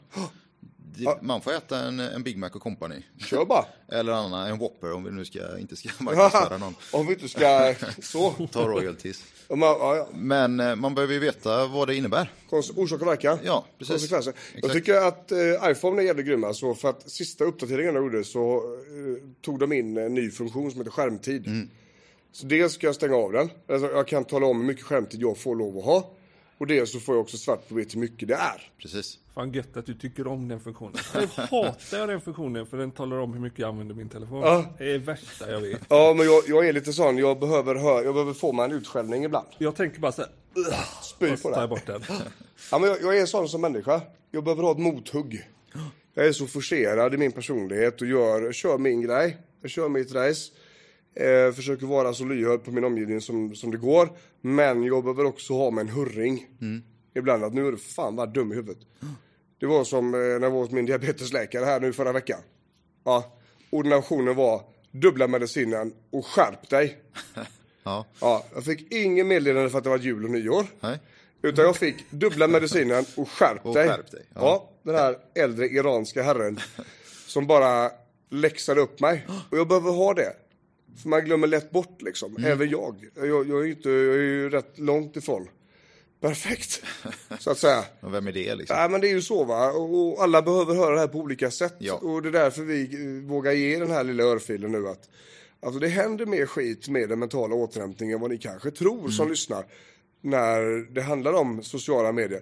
Det, 0.97 1.21
man 1.21 1.41
får 1.41 1.53
äta 1.53 1.79
en, 1.79 1.99
en 1.99 2.23
Big 2.23 2.37
Mac 2.37 2.49
och 2.49 2.61
Company. 2.61 2.95
Kör 3.17 3.45
bara! 3.45 3.65
Eller 3.91 4.13
annan, 4.13 4.47
en 4.47 4.57
Whopper 4.57 4.93
om 4.93 5.03
vi 5.03 5.11
nu 5.11 5.25
ska, 5.25 5.57
inte 5.59 5.75
ska 5.75 5.89
marknadsföra 6.03 6.57
någon. 6.57 6.75
Om 6.91 7.07
vi 7.07 7.13
inte 7.13 7.27
ska 7.27 7.75
så. 8.01 8.47
Ta 8.51 8.67
royalties. 8.67 9.23
Man, 9.49 9.59
ja, 9.59 9.95
ja. 9.95 10.07
Men 10.13 10.59
eh, 10.59 10.75
man 10.75 10.95
behöver 10.95 11.13
ju 11.13 11.19
veta 11.19 11.67
vad 11.67 11.87
det 11.87 11.95
innebär. 11.95 12.31
Orsak 12.49 13.01
och 13.01 13.07
verkan. 13.07 13.39
Ja, 13.43 13.65
precis. 13.77 13.91
Konsekvenser. 13.91 14.33
Jag 14.61 14.71
tycker 14.71 14.95
att 14.95 15.31
eh, 15.31 15.71
iPhone 15.71 16.01
är 16.01 16.05
jävligt 16.05 16.25
grymma. 16.25 16.53
Så 16.53 16.75
för 16.75 16.89
att 16.89 17.09
sista 17.09 17.43
uppdateringen 17.43 17.93
de 17.93 18.03
gjorde 18.03 18.23
så 18.23 18.55
eh, 18.55 19.23
tog 19.41 19.59
de 19.59 19.73
in 19.73 19.97
en 19.97 20.13
ny 20.13 20.31
funktion 20.31 20.71
som 20.71 20.79
heter 20.79 20.91
skärmtid. 20.91 21.47
Mm. 21.47 21.69
Så 22.31 22.45
dels 22.45 22.73
ska 22.73 22.87
jag 22.87 22.95
stänga 22.95 23.15
av 23.15 23.31
den. 23.31 23.49
Alltså, 23.69 23.91
jag 23.91 24.07
kan 24.07 24.25
tala 24.25 24.45
om 24.45 24.59
hur 24.59 24.67
mycket 24.67 24.83
skärmtid 24.83 25.21
jag 25.21 25.37
får 25.37 25.55
lov 25.55 25.77
att 25.77 25.85
ha. 25.85 26.11
Och 26.57 26.67
dels 26.67 26.91
så 26.91 26.99
får 26.99 27.15
jag 27.15 27.21
också 27.21 27.37
svart 27.37 27.69
på 27.69 27.75
vitt 27.75 27.95
hur 27.95 27.99
mycket 27.99 28.27
det 28.27 28.33
är. 28.33 28.71
Precis. 28.81 29.19
Fan 29.33 29.51
gött 29.51 29.77
att 29.77 29.85
du 29.85 29.93
tycker 29.93 30.27
om 30.27 30.47
den 30.47 30.59
funktionen. 30.59 30.95
Nu 31.13 31.27
hatar 31.37 31.97
jag 31.97 32.09
den 32.09 32.21
funktionen 32.21 32.65
för 32.65 32.77
den 32.77 32.91
talar 32.91 33.17
om 33.17 33.33
hur 33.33 33.39
mycket 33.39 33.59
jag 33.59 33.67
använder 33.69 33.95
min 33.95 34.09
telefon. 34.09 34.41
Ja. 34.41 34.65
Det 34.77 34.83
är 34.83 34.87
det 34.93 34.97
värsta 34.97 35.51
jag 35.51 35.61
vet. 35.61 35.81
Ja, 35.89 36.13
men 36.17 36.25
jag, 36.25 36.43
jag 36.47 36.67
är 36.67 36.73
lite 36.73 36.93
sån. 36.93 37.17
Jag 37.17 37.39
behöver, 37.39 37.75
hö- 37.75 38.01
jag 38.03 38.13
behöver 38.13 38.33
få 38.33 38.51
mig 38.53 38.65
en 38.65 38.71
utskällning 38.71 39.23
ibland. 39.23 39.47
Jag 39.57 39.75
tänker 39.75 39.99
bara 39.99 40.11
så 40.11 40.21
här, 40.21 40.31
Spy 41.03 41.29
på 41.29 41.37
tar 41.37 41.51
det. 41.51 41.59
jag 41.59 41.69
bort 41.69 41.85
den. 41.85 42.03
Ja, 42.71 42.79
men 42.79 42.89
jag, 42.89 43.01
jag 43.01 43.17
är 43.17 43.25
sån 43.25 43.49
som 43.49 43.61
människa. 43.61 44.01
Jag 44.31 44.43
behöver 44.43 44.63
ha 44.63 44.71
ett 44.71 44.77
mothugg. 44.77 45.49
Jag 46.17 46.27
är 46.27 46.31
så 46.31 46.47
forcerad 46.47 47.13
i 47.13 47.17
min 47.17 47.31
personlighet 47.31 48.01
och 48.01 48.07
gör, 48.07 48.51
kör 48.53 48.77
min 48.77 49.01
grej. 49.01 49.37
Jag 49.61 49.71
kör 49.71 49.89
mitt 49.89 50.13
race. 50.13 50.51
Eh, 51.15 51.53
försöker 51.53 51.85
vara 51.85 52.13
så 52.13 52.25
lyhörd 52.25 52.63
på 52.63 52.71
min 52.71 52.83
omgivning 52.83 53.21
som, 53.21 53.55
som 53.55 53.71
det 53.71 53.77
går. 53.77 54.09
Men 54.41 54.83
jag 54.83 55.03
behöver 55.03 55.25
också 55.25 55.53
ha 55.53 55.71
med 55.71 55.81
en 55.81 55.89
hurring. 55.89 56.47
Ibland 57.15 57.43
att 57.43 57.53
nu 57.53 57.67
är 57.67 57.71
du 57.71 57.77
fan 57.77 58.15
vad 58.15 58.33
dum 58.33 58.51
i 58.51 58.55
huvudet. 58.55 58.83
Det 59.59 59.65
var 59.65 59.83
som 59.83 60.13
eh, 60.13 60.19
när 60.19 60.41
jag 60.41 60.51
var 60.51 60.59
hos 60.59 60.71
min 60.71 60.85
diabetesläkare 60.85 61.65
här 61.65 61.79
nu 61.79 61.93
förra 61.93 62.11
veckan. 62.11 62.39
Ja, 63.03 63.37
ordinationen 63.69 64.35
var 64.35 64.61
dubbla 64.91 65.27
medicinen 65.27 65.93
och 66.11 66.25
skärp 66.25 66.69
dig. 66.69 66.97
Ja, 67.87 68.05
Ja, 68.21 68.45
jag 68.53 68.63
fick 68.65 68.93
ingen 68.93 69.27
meddelande 69.27 69.69
för 69.69 69.77
att 69.77 69.83
det 69.83 69.89
var 69.89 69.97
jul 69.97 70.23
och 70.25 70.29
nyår. 70.31 70.65
nej. 70.79 70.99
Utan 71.41 71.65
jag 71.65 71.75
fick 71.75 72.11
dubbla 72.11 72.47
medicinen 72.47 73.05
och 73.17 73.29
skärp 73.29 73.65
Och 73.65 73.73
dig. 73.73 73.87
skärp 73.87 74.11
dig, 74.11 74.25
Ja. 74.33 74.39
ja. 74.41 74.69
den 74.83 74.95
här 74.95 75.17
äldre 75.35 75.67
iranska 75.67 76.23
herren 76.23 76.59
som 77.27 77.47
bara 77.47 77.91
läxade 78.29 78.81
upp 78.81 78.99
mig. 78.99 79.25
Och 79.51 79.57
jag 79.57 79.67
behöver 79.67 79.91
ha 79.91 80.13
det. 80.13 80.33
För 81.01 81.09
man 81.09 81.25
glömmer 81.25 81.47
lätt 81.47 81.71
bort 81.71 82.01
liksom. 82.01 82.35
Mm. 82.37 82.51
Även 82.51 82.69
jag. 82.69 83.09
Jag, 83.15 83.27
jag, 83.27 83.61
är 83.61 83.65
inte, 83.65 83.89
jag 83.89 84.15
är 84.15 84.21
ju 84.21 84.49
rätt 84.49 84.79
långt 84.79 85.15
ifrån 85.15 85.47
perfekt. 86.21 86.83
Så 87.39 87.51
att 87.51 87.57
säga. 87.57 87.83
Och 87.99 88.13
vem 88.13 88.27
är 88.27 88.31
det 88.31 88.55
liksom? 88.55 88.77
Nej 88.77 88.89
men 88.89 89.01
det 89.01 89.07
är 89.07 89.13
ju 89.13 89.21
så 89.21 89.43
va. 89.43 89.71
Och 89.71 90.23
alla 90.23 90.41
behöver 90.41 90.75
höra 90.75 90.93
det 90.93 90.99
här 90.99 91.07
på 91.07 91.17
olika 91.19 91.51
sätt. 91.51 91.75
Ja. 91.79 91.93
Och 91.93 92.21
det 92.21 92.29
är 92.29 92.31
därför 92.31 92.61
vi 92.61 92.83
eh, 92.83 93.29
vågar 93.29 93.51
ge 93.51 93.79
den 93.79 93.91
här 93.91 94.03
lilla 94.03 94.23
örfilen 94.23 94.71
nu 94.71 94.87
att 94.87 95.09
Alltså 95.59 95.79
det 95.79 95.87
händer 95.87 96.25
mer 96.25 96.45
skit 96.45 96.87
med 96.87 97.09
den 97.09 97.19
mentala 97.19 97.55
återhämtningen 97.55 98.15
än 98.15 98.21
vad 98.21 98.31
ni 98.31 98.37
kanske 98.37 98.71
tror 98.71 98.99
Mm. 98.99 99.11
som 99.11 99.29
lyssnar. 99.29 99.65
När 100.21 100.93
det 100.93 101.01
handlar 101.01 101.33
om 101.33 101.63
sociala 101.63 102.11
medier. 102.11 102.41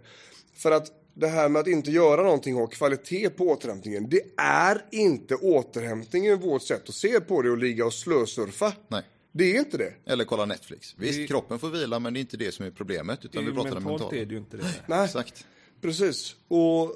För 0.55 0.71
att 0.71 0.87
det 1.13 1.27
här 1.27 1.49
med 1.49 1.59
att 1.59 1.67
inte 1.67 1.91
göra 1.91 2.23
någonting 2.23 2.55
och 2.55 2.61
ha 2.61 2.67
kvalitet 2.67 3.29
på 3.29 3.43
återhämtningen. 3.49 4.09
Det 4.09 4.21
är 4.37 4.85
inte 4.91 5.35
återhämtningen 5.35 6.39
vårt 6.39 6.61
sätt 6.61 6.89
att 6.89 6.95
se 6.95 7.19
på 7.19 7.41
det 7.41 7.49
och 7.51 7.57
ligga 7.57 7.85
och 7.85 7.93
slösurfa. 7.93 8.73
Nej. 8.87 9.03
Det 9.31 9.55
är 9.55 9.59
inte 9.59 9.77
det. 9.77 9.93
Eller 10.05 10.25
kolla 10.25 10.45
Netflix. 10.45 10.95
Visst, 10.97 11.17
Det- 11.19 11.27
kroppen 11.27 11.59
får 11.59 11.69
vila, 11.69 11.99
men 11.99 12.13
det 12.13 12.19
är 12.19 12.21
inte 12.21 12.37
det 12.37 12.51
som 12.53 12.65
är 12.65 12.71
problemet. 12.71 13.19
Det 13.21 13.25
är 13.25 13.29
Utan 13.29 13.43
vi 13.43 13.49
ju 13.49 13.55
pratar 13.55 13.69
om 13.69 13.75
mentalt 13.83 14.01
mentalt. 14.01 14.13
är 14.13 14.25
det 14.25 14.31
ju 14.33 14.37
inte 14.39 14.57
det. 14.57 14.65
Nej. 14.87 15.05
Exakt. 15.05 15.45
Precis. 15.81 16.35
Och 16.47 16.91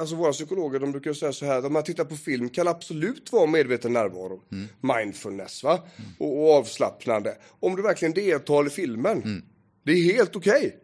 alltså 0.00 0.16
våra 0.16 0.32
psykologer 0.32 0.80
de 0.80 0.92
brukar 0.92 1.12
säga 1.12 1.32
så 1.32 1.46
här, 1.46 1.66
om 1.66 1.72
man 1.72 1.82
tittar 1.82 2.04
på 2.04 2.16
film 2.16 2.48
kan 2.48 2.68
absolut 2.68 3.32
vara 3.32 3.46
medveten 3.46 3.92
närvaro. 3.92 4.42
Mindfulness 4.80 5.64
va? 5.64 5.82
Och, 6.18 6.42
och 6.42 6.54
avslappnande. 6.54 7.36
Om 7.60 7.76
du 7.76 7.82
verkligen 7.82 8.14
deltar 8.14 8.66
i 8.66 8.70
filmen. 8.70 9.42
Det 9.84 9.92
är 9.92 10.02
helt 10.12 10.36
okej. 10.36 10.76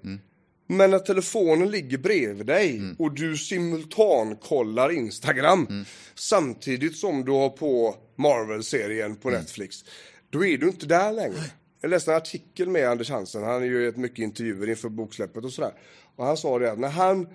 Men 0.67 0.91
när 0.91 0.99
telefonen 0.99 1.71
ligger 1.71 1.99
bredvid 1.99 2.47
dig 2.47 2.81
och 2.99 3.15
du 3.15 3.37
simultankollar 3.37 4.93
Instagram 4.93 5.85
samtidigt 6.15 6.97
som 6.97 7.25
du 7.25 7.33
har 7.33 7.49
på 7.49 7.97
Marvel-serien 8.17 9.17
på 9.17 9.31
Netflix. 9.31 9.85
Då 10.31 10.45
är 10.45 10.59
du 10.59 10.69
inte 10.69 10.87
där 10.87 11.13
längre. 11.13 11.45
Jag 11.81 11.91
läste 11.91 12.11
en 12.11 12.17
artikel 12.17 12.69
med 12.69 12.89
Anders 12.89 13.11
Hansen, 13.11 13.43
han 13.43 13.63
är 13.63 13.67
ju 13.67 13.93
mycket 13.97 14.19
intervjuer 14.19 14.69
inför 14.71 14.89
boksläppet 14.89 15.45
och 15.45 15.53
sådär. 15.53 15.73
Och 16.17 16.27
han 16.27 16.37
sa 16.37 16.59
det 16.59 16.73
att 16.73 16.79
när 16.79 16.89
han, 16.89 17.27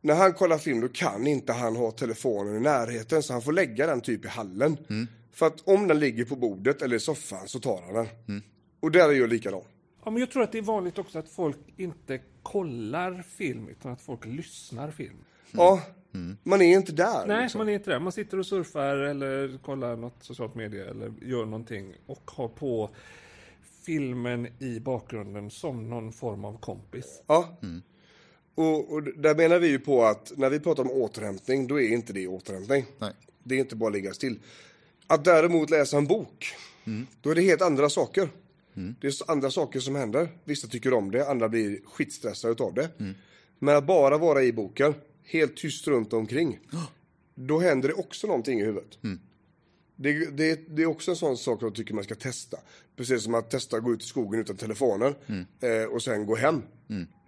när 0.00 0.14
han 0.14 0.32
kollar 0.32 0.58
film 0.58 0.80
då 0.80 0.88
kan 0.88 1.26
inte 1.26 1.52
han 1.52 1.76
ha 1.76 1.90
telefonen 1.90 2.56
i 2.56 2.60
närheten 2.60 3.22
så 3.22 3.32
han 3.32 3.42
får 3.42 3.52
lägga 3.52 3.86
den 3.86 4.00
typ 4.00 4.24
i 4.24 4.28
hallen. 4.28 4.76
För 5.34 5.46
att 5.46 5.60
om 5.68 5.88
den 5.88 6.00
ligger 6.00 6.24
på 6.24 6.36
bordet 6.36 6.82
eller 6.82 6.96
i 6.96 7.00
soffan 7.00 7.48
så 7.48 7.60
tar 7.60 7.82
han 7.82 7.94
den. 7.94 8.06
Och 8.80 8.90
där 8.90 9.08
är 9.08 9.12
jag 9.12 9.28
likadan. 9.28 9.62
Ja, 10.04 10.10
men 10.10 10.20
jag 10.20 10.30
tror 10.30 10.42
att 10.42 10.52
det 10.52 10.58
är 10.58 10.62
vanligt 10.62 10.98
också 10.98 11.18
att 11.18 11.28
folk 11.28 11.58
inte 11.76 12.20
kollar 12.42 13.22
film 13.22 13.68
utan 13.68 13.92
att 13.92 14.02
folk 14.02 14.26
lyssnar 14.26 14.90
film. 14.90 15.16
Ja, 15.50 15.82
man 16.42 16.62
är 16.62 16.76
inte 16.76 16.92
där. 16.92 17.26
Nej, 17.26 17.42
liksom. 17.42 17.58
man 17.58 17.68
är 17.68 17.72
inte 17.72 17.90
där. 17.90 17.98
Man 17.98 18.12
sitter 18.12 18.38
och 18.38 18.46
surfar 18.46 18.96
eller 18.96 19.58
kollar 19.58 19.96
något 19.96 20.24
socialt 20.24 20.54
medie 20.54 20.90
eller 20.90 21.12
gör 21.22 21.44
någonting 21.44 21.94
och 22.06 22.30
har 22.30 22.48
på 22.48 22.90
filmen 23.84 24.48
i 24.58 24.80
bakgrunden 24.80 25.50
som 25.50 25.90
någon 25.90 26.12
form 26.12 26.44
av 26.44 26.58
kompis. 26.58 27.22
Ja. 27.26 27.58
Och, 28.54 28.92
och 28.92 29.02
där 29.02 29.34
menar 29.34 29.58
vi 29.58 29.68
ju 29.68 29.78
på 29.78 30.04
att 30.04 30.32
när 30.36 30.50
vi 30.50 30.60
pratar 30.60 30.82
om 30.82 30.90
återhämtning, 30.90 31.66
då 31.66 31.80
är 31.80 31.88
inte 31.92 32.12
det 32.12 32.26
återhämtning. 32.26 32.84
Nej. 32.98 33.12
Det 33.42 33.54
är 33.54 33.58
inte 33.58 33.76
bara 33.76 33.86
att 33.86 33.94
ligga 33.94 34.12
still. 34.12 34.38
Att 35.06 35.24
däremot 35.24 35.70
läsa 35.70 35.96
en 35.96 36.06
bok, 36.06 36.54
då 37.20 37.30
är 37.30 37.34
det 37.34 37.42
helt 37.42 37.62
andra 37.62 37.88
saker. 37.88 38.28
Det 38.74 39.06
är 39.06 39.30
andra 39.30 39.50
saker 39.50 39.80
som 39.80 39.94
händer. 39.96 40.28
Vissa 40.44 40.68
tycker 40.68 40.92
om 40.92 41.10
det, 41.10 41.28
andra 41.30 41.48
blir 41.48 41.80
skitstressade 41.84 42.52
utav 42.52 42.74
det. 42.74 42.88
Men 43.58 43.76
att 43.76 43.86
bara 43.86 44.18
vara 44.18 44.42
i 44.42 44.52
boken, 44.52 44.94
helt 45.24 45.56
tyst 45.56 45.88
runt 45.88 46.12
omkring, 46.12 46.58
då 47.34 47.60
händer 47.60 47.88
det 47.88 47.94
också 47.94 48.26
någonting 48.26 48.60
i 48.60 48.64
huvudet. 48.64 48.98
Det, 50.02 50.30
det, 50.36 50.76
det 50.76 50.82
är 50.82 50.86
också 50.86 51.10
en 51.10 51.16
sån 51.16 51.36
sak 51.36 51.62
jag 51.62 51.74
tycker 51.74 51.94
man 51.94 52.04
ska 52.04 52.14
testa. 52.14 52.56
Precis 52.96 53.22
som 53.24 53.34
att 53.34 53.50
testa 53.50 53.76
att 53.76 53.82
gå 53.82 53.92
ut 53.92 54.02
i 54.02 54.06
skogen 54.06 54.40
utan 54.40 54.56
telefonen 54.56 55.14
eh, 55.60 55.84
och 55.92 56.02
sen 56.02 56.26
gå 56.26 56.36
hem. 56.36 56.62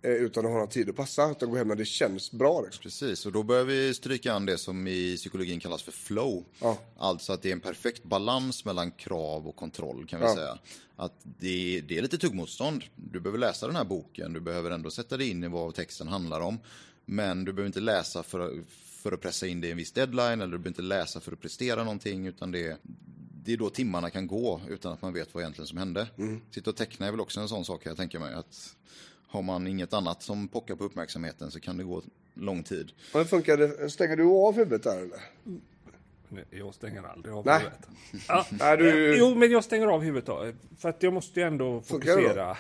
Eh, 0.03 0.11
utan 0.11 0.47
att 0.47 0.53
ha 0.53 0.59
någon 0.59 0.69
tid 0.69 0.89
att 0.91 0.97
passa, 0.97 1.31
utan 1.31 1.51
gå 1.51 1.57
hem 1.57 1.69
när 1.69 1.75
det 1.75 1.85
känns 1.85 2.33
bra. 2.33 2.61
Liksom. 2.63 2.83
Precis, 2.83 3.27
och 3.27 3.33
då 3.33 3.43
börjar 3.43 3.65
vi 3.65 3.95
stryka 3.95 4.33
an 4.33 4.47
det 4.47 4.59
som 4.59 4.87
i 4.87 5.17
psykologin 5.17 5.61
kallas 5.61 5.83
för 5.83 5.93
flow. 5.93 6.45
Ja. 6.61 6.79
Alltså 6.99 7.33
att 7.33 7.43
det 7.43 7.49
är 7.49 7.53
en 7.53 7.61
perfekt 7.61 8.05
balans 8.05 8.65
mellan 8.65 8.91
krav 8.91 9.49
och 9.49 9.57
kontroll 9.57 10.07
kan 10.07 10.21
vi 10.21 10.27
Ja. 10.27 10.35
säga. 10.35 10.59
Att 10.97 11.13
det, 11.23 11.81
det 11.89 11.99
är 11.99 12.03
lite 12.03 12.19
tuggmotstånd. 12.19 12.85
Du 12.97 13.21
behöver 13.21 13.39
läsa 13.39 13.67
den 13.67 13.77
här 13.77 13.85
boken, 13.85 14.33
du 14.33 14.41
behöver 14.41 14.71
ändå 14.71 14.91
sätta 14.91 15.17
dig 15.17 15.31
in 15.31 15.45
i 15.45 15.49
vad 15.49 15.75
texten 15.75 16.09
handlar 16.09 16.41
om. 16.41 16.59
Men 17.07 17.45
du 17.45 17.53
behöver 17.53 17.67
inte 17.67 17.81
läsa 17.81 18.23
för, 18.23 18.63
för 19.05 19.13
att 19.13 19.21
pressa 19.21 19.47
in 19.47 19.61
det 19.61 19.67
i 19.69 19.71
en 19.71 19.77
viss 19.77 19.93
deadline 19.93 20.41
eller 20.41 20.45
du 20.47 20.49
behöver 20.59 20.69
inte 20.69 20.83
läsa 20.83 21.21
för 21.21 21.33
att 21.33 21.41
prestera 21.41 21.85
någonting 21.85 22.27
utan 22.27 22.51
det, 22.53 22.77
det 23.45 23.53
är 23.53 23.57
då 23.57 23.71
timmarna 23.71 24.11
kan 24.11 24.27
gå 24.27 24.61
utan 24.69 24.93
att 24.93 25.03
man 25.03 25.13
vet 25.13 25.35
vad 25.35 25.43
egentligen 25.43 25.67
som 25.67 25.79
hände. 25.79 26.07
Sitta 26.51 26.71
och 26.71 26.77
teckna 26.77 27.07
är 27.07 27.11
väl 27.11 27.21
också 27.21 27.41
en 27.41 27.49
sån 27.49 27.65
sak 27.65 27.81
jag 27.87 27.97
tänker 27.97 28.19
mig. 28.19 28.35
Att 28.35 28.77
har 29.27 29.43
man 29.43 29.67
inget 29.67 29.93
annat 29.93 30.23
som 30.23 30.49
pockar 30.49 30.75
på 30.77 30.85
uppmärksamheten 30.85 31.51
så 31.51 31.61
kan 31.61 31.77
det 31.77 31.85
gå 31.85 32.03
lång 32.35 32.63
tid. 32.63 32.93
Men 33.15 33.25
funkar 33.25 33.57
det, 33.57 33.91
stänger 33.91 34.17
du 34.17 34.25
av 34.25 34.55
huvudet 34.57 34.83
där 34.83 34.99
eller? 34.99 35.21
Jag 36.51 36.75
stänger 36.75 37.03
aldrig 37.03 37.35
av 37.35 37.47
Nej. 37.47 37.59
huvudet. 37.59 37.89
Ja. 38.29 38.47
Nej, 38.51 38.77
du- 38.77 39.17
Jo, 39.19 39.35
men 39.35 39.51
jag 39.51 39.65
stänger 39.65 39.87
av 39.87 40.03
huvudet 40.03 40.27
då. 40.27 40.53
För 40.79 40.89
att 40.89 41.03
jag 41.03 41.13
måste 41.13 41.41
ju 41.41 41.47
ändå 41.47 41.81
Funkar 41.81 42.07
det 42.17 42.23
då? 42.23 42.23
fokusera. 42.23 42.57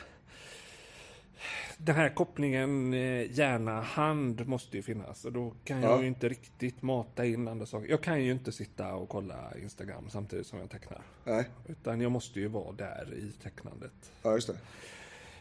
Den 1.78 1.94
här 1.96 2.08
kopplingen 2.08 2.94
eh, 2.94 3.32
hjärna-hand 3.38 4.46
måste 4.48 4.76
ju 4.76 4.82
finnas. 4.82 5.24
Och 5.24 5.32
då 5.32 5.52
kan 5.64 5.82
jag 5.82 5.92
Ja. 5.92 6.00
ju 6.00 6.06
inte 6.08 6.28
riktigt 6.28 6.82
mata 6.82 7.24
in 7.26 7.48
andra 7.48 7.66
saker. 7.66 7.88
Jag 7.88 8.02
kan 8.02 8.24
ju 8.24 8.32
inte 8.32 8.52
sitta 8.52 8.94
och 8.94 9.08
kolla 9.08 9.52
Instagram 9.62 10.10
samtidigt 10.10 10.46
som 10.46 10.58
jag 10.58 10.70
tecknar. 10.70 11.02
Nej, 11.24 11.44
Utan 11.66 12.00
jag 12.00 12.12
måste 12.12 12.40
ju 12.40 12.48
vara 12.48 12.72
där 12.72 13.14
i 13.14 13.32
tecknandet. 13.42 14.12
ja 14.22 14.34
just 14.34 14.46
det. 14.48 14.58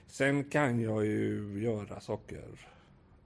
Sen 0.07 0.43
kan 0.43 0.79
jag 0.79 1.05
ju 1.05 1.59
göra 1.63 1.99
saker 1.99 2.43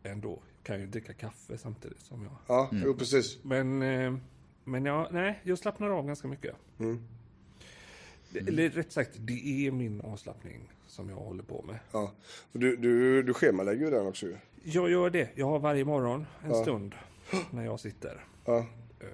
ändå. 0.04 0.40
Kan 0.64 0.80
ju 0.80 0.86
dricka 0.88 1.14
kaffe 1.14 1.58
samtidigt 1.58 2.00
som 2.00 2.24
jag. 2.24 2.34
Ja, 2.48 2.70
jo 2.72 2.94
precis. 2.94 3.38
Men, 3.44 3.82
eh, 3.82 4.16
men 4.64 4.86
ja, 4.86 5.08
nej, 5.12 5.40
jag 5.44 5.58
slappnar 5.58 5.90
av 5.90 6.06
ganska 6.08 6.28
mycket. 6.28 6.56
Det, 8.30 8.40
eller 8.40 8.70
rätt 8.70 8.92
sagt, 8.92 9.12
det 9.18 9.68
är 9.68 9.72
min 9.72 10.02
avslappning 10.02 10.70
som 10.88 11.10
jag 11.10 11.16
håller 11.16 11.44
på 11.44 11.64
med. 11.68 11.80
Ja. 11.92 12.12
Du, 12.52 12.76
du, 12.76 13.24
du 13.24 13.34
schemalägger 13.34 13.86
ju 13.86 13.92
den 13.92 14.08
också 14.08 14.26
ju. 14.26 14.36
Jag 14.64 14.90
gör 14.90 15.10
det. 15.10 15.30
Jag 15.36 15.46
har 15.46 15.60
varje 15.60 15.86
morgon 15.86 16.26
en 16.44 16.56
stund 16.56 16.96
när 17.52 17.66
jag 17.66 17.80
sitter. 17.80 18.26
Ja. 18.46 18.58
Eh, 19.00 19.08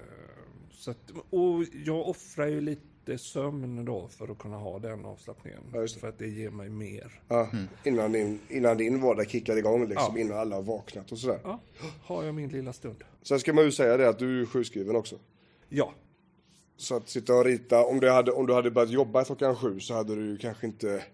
Så 0.70 0.90
att, 0.90 1.10
och 1.30 1.64
jag 1.84 2.08
offrar 2.08 2.46
ju 2.46 2.60
lite 2.60 3.18
sömn 3.18 3.84
då 3.84 4.08
för 4.08 4.28
att 4.32 4.38
kunna 4.38 4.56
ha 4.56 4.78
den 4.78 5.04
avslappningen. 5.04 5.60
Ja, 5.72 5.86
för 6.00 6.08
att 6.08 6.18
det 6.18 6.28
ger 6.28 6.50
mig 6.50 6.68
mer. 6.68 7.20
Ja. 7.28 7.48
Innan, 7.84 8.12
din, 8.12 8.40
innan 8.48 8.76
din 8.76 9.00
vardag 9.00 9.30
kickar 9.30 9.56
igång 9.56 9.88
liksom, 9.88 10.14
Ja. 10.16 10.20
innan 10.20 10.38
alla 10.38 10.56
har 10.56 10.62
vaknat 10.62 11.12
och 11.12 11.18
sådär. 11.18 11.38
Ja, 11.44 11.60
har 12.02 12.24
jag 12.24 12.34
min 12.34 12.48
lilla 12.48 12.72
stund. 12.72 13.04
Sen 13.22 13.40
ska 13.40 13.52
man 13.52 13.64
ju 13.64 13.72
säga 13.72 13.96
det 13.96 14.08
att 14.08 14.18
du 14.18 14.42
är 14.42 14.46
sjukskriven 14.46 14.96
också. 14.96 15.16
Ja, 15.68 15.92
Så 16.76 16.96
att 16.96 17.08
sitta 17.08 17.34
och 17.34 17.44
rita, 17.44 17.84
om 17.84 18.00
du 18.00 18.10
hade, 18.10 18.32
om 18.32 18.46
du 18.46 18.54
hade 18.54 18.70
börjat 18.70 18.90
jobba 18.90 19.24
klockan 19.24 19.56
sju 19.56 19.80
så 19.80 19.94
hade 19.94 20.14
du 20.14 20.36
kanske 20.38 20.66
inte... 20.66 21.04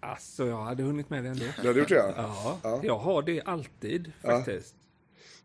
alltså 0.00 0.46
jag 0.46 0.62
hade 0.62 0.82
hunnit 0.82 1.10
med 1.10 1.24
det 1.24 1.30
ändå. 1.30 1.44
Du 1.62 1.66
hade 1.68 1.80
gjort 1.80 1.88
det 1.88 2.14
ja. 2.16 2.58
Ja, 2.62 2.80
jag 2.84 2.98
har 2.98 3.22
det 3.22 3.42
alltid 3.42 4.12
faktiskt. 4.22 4.74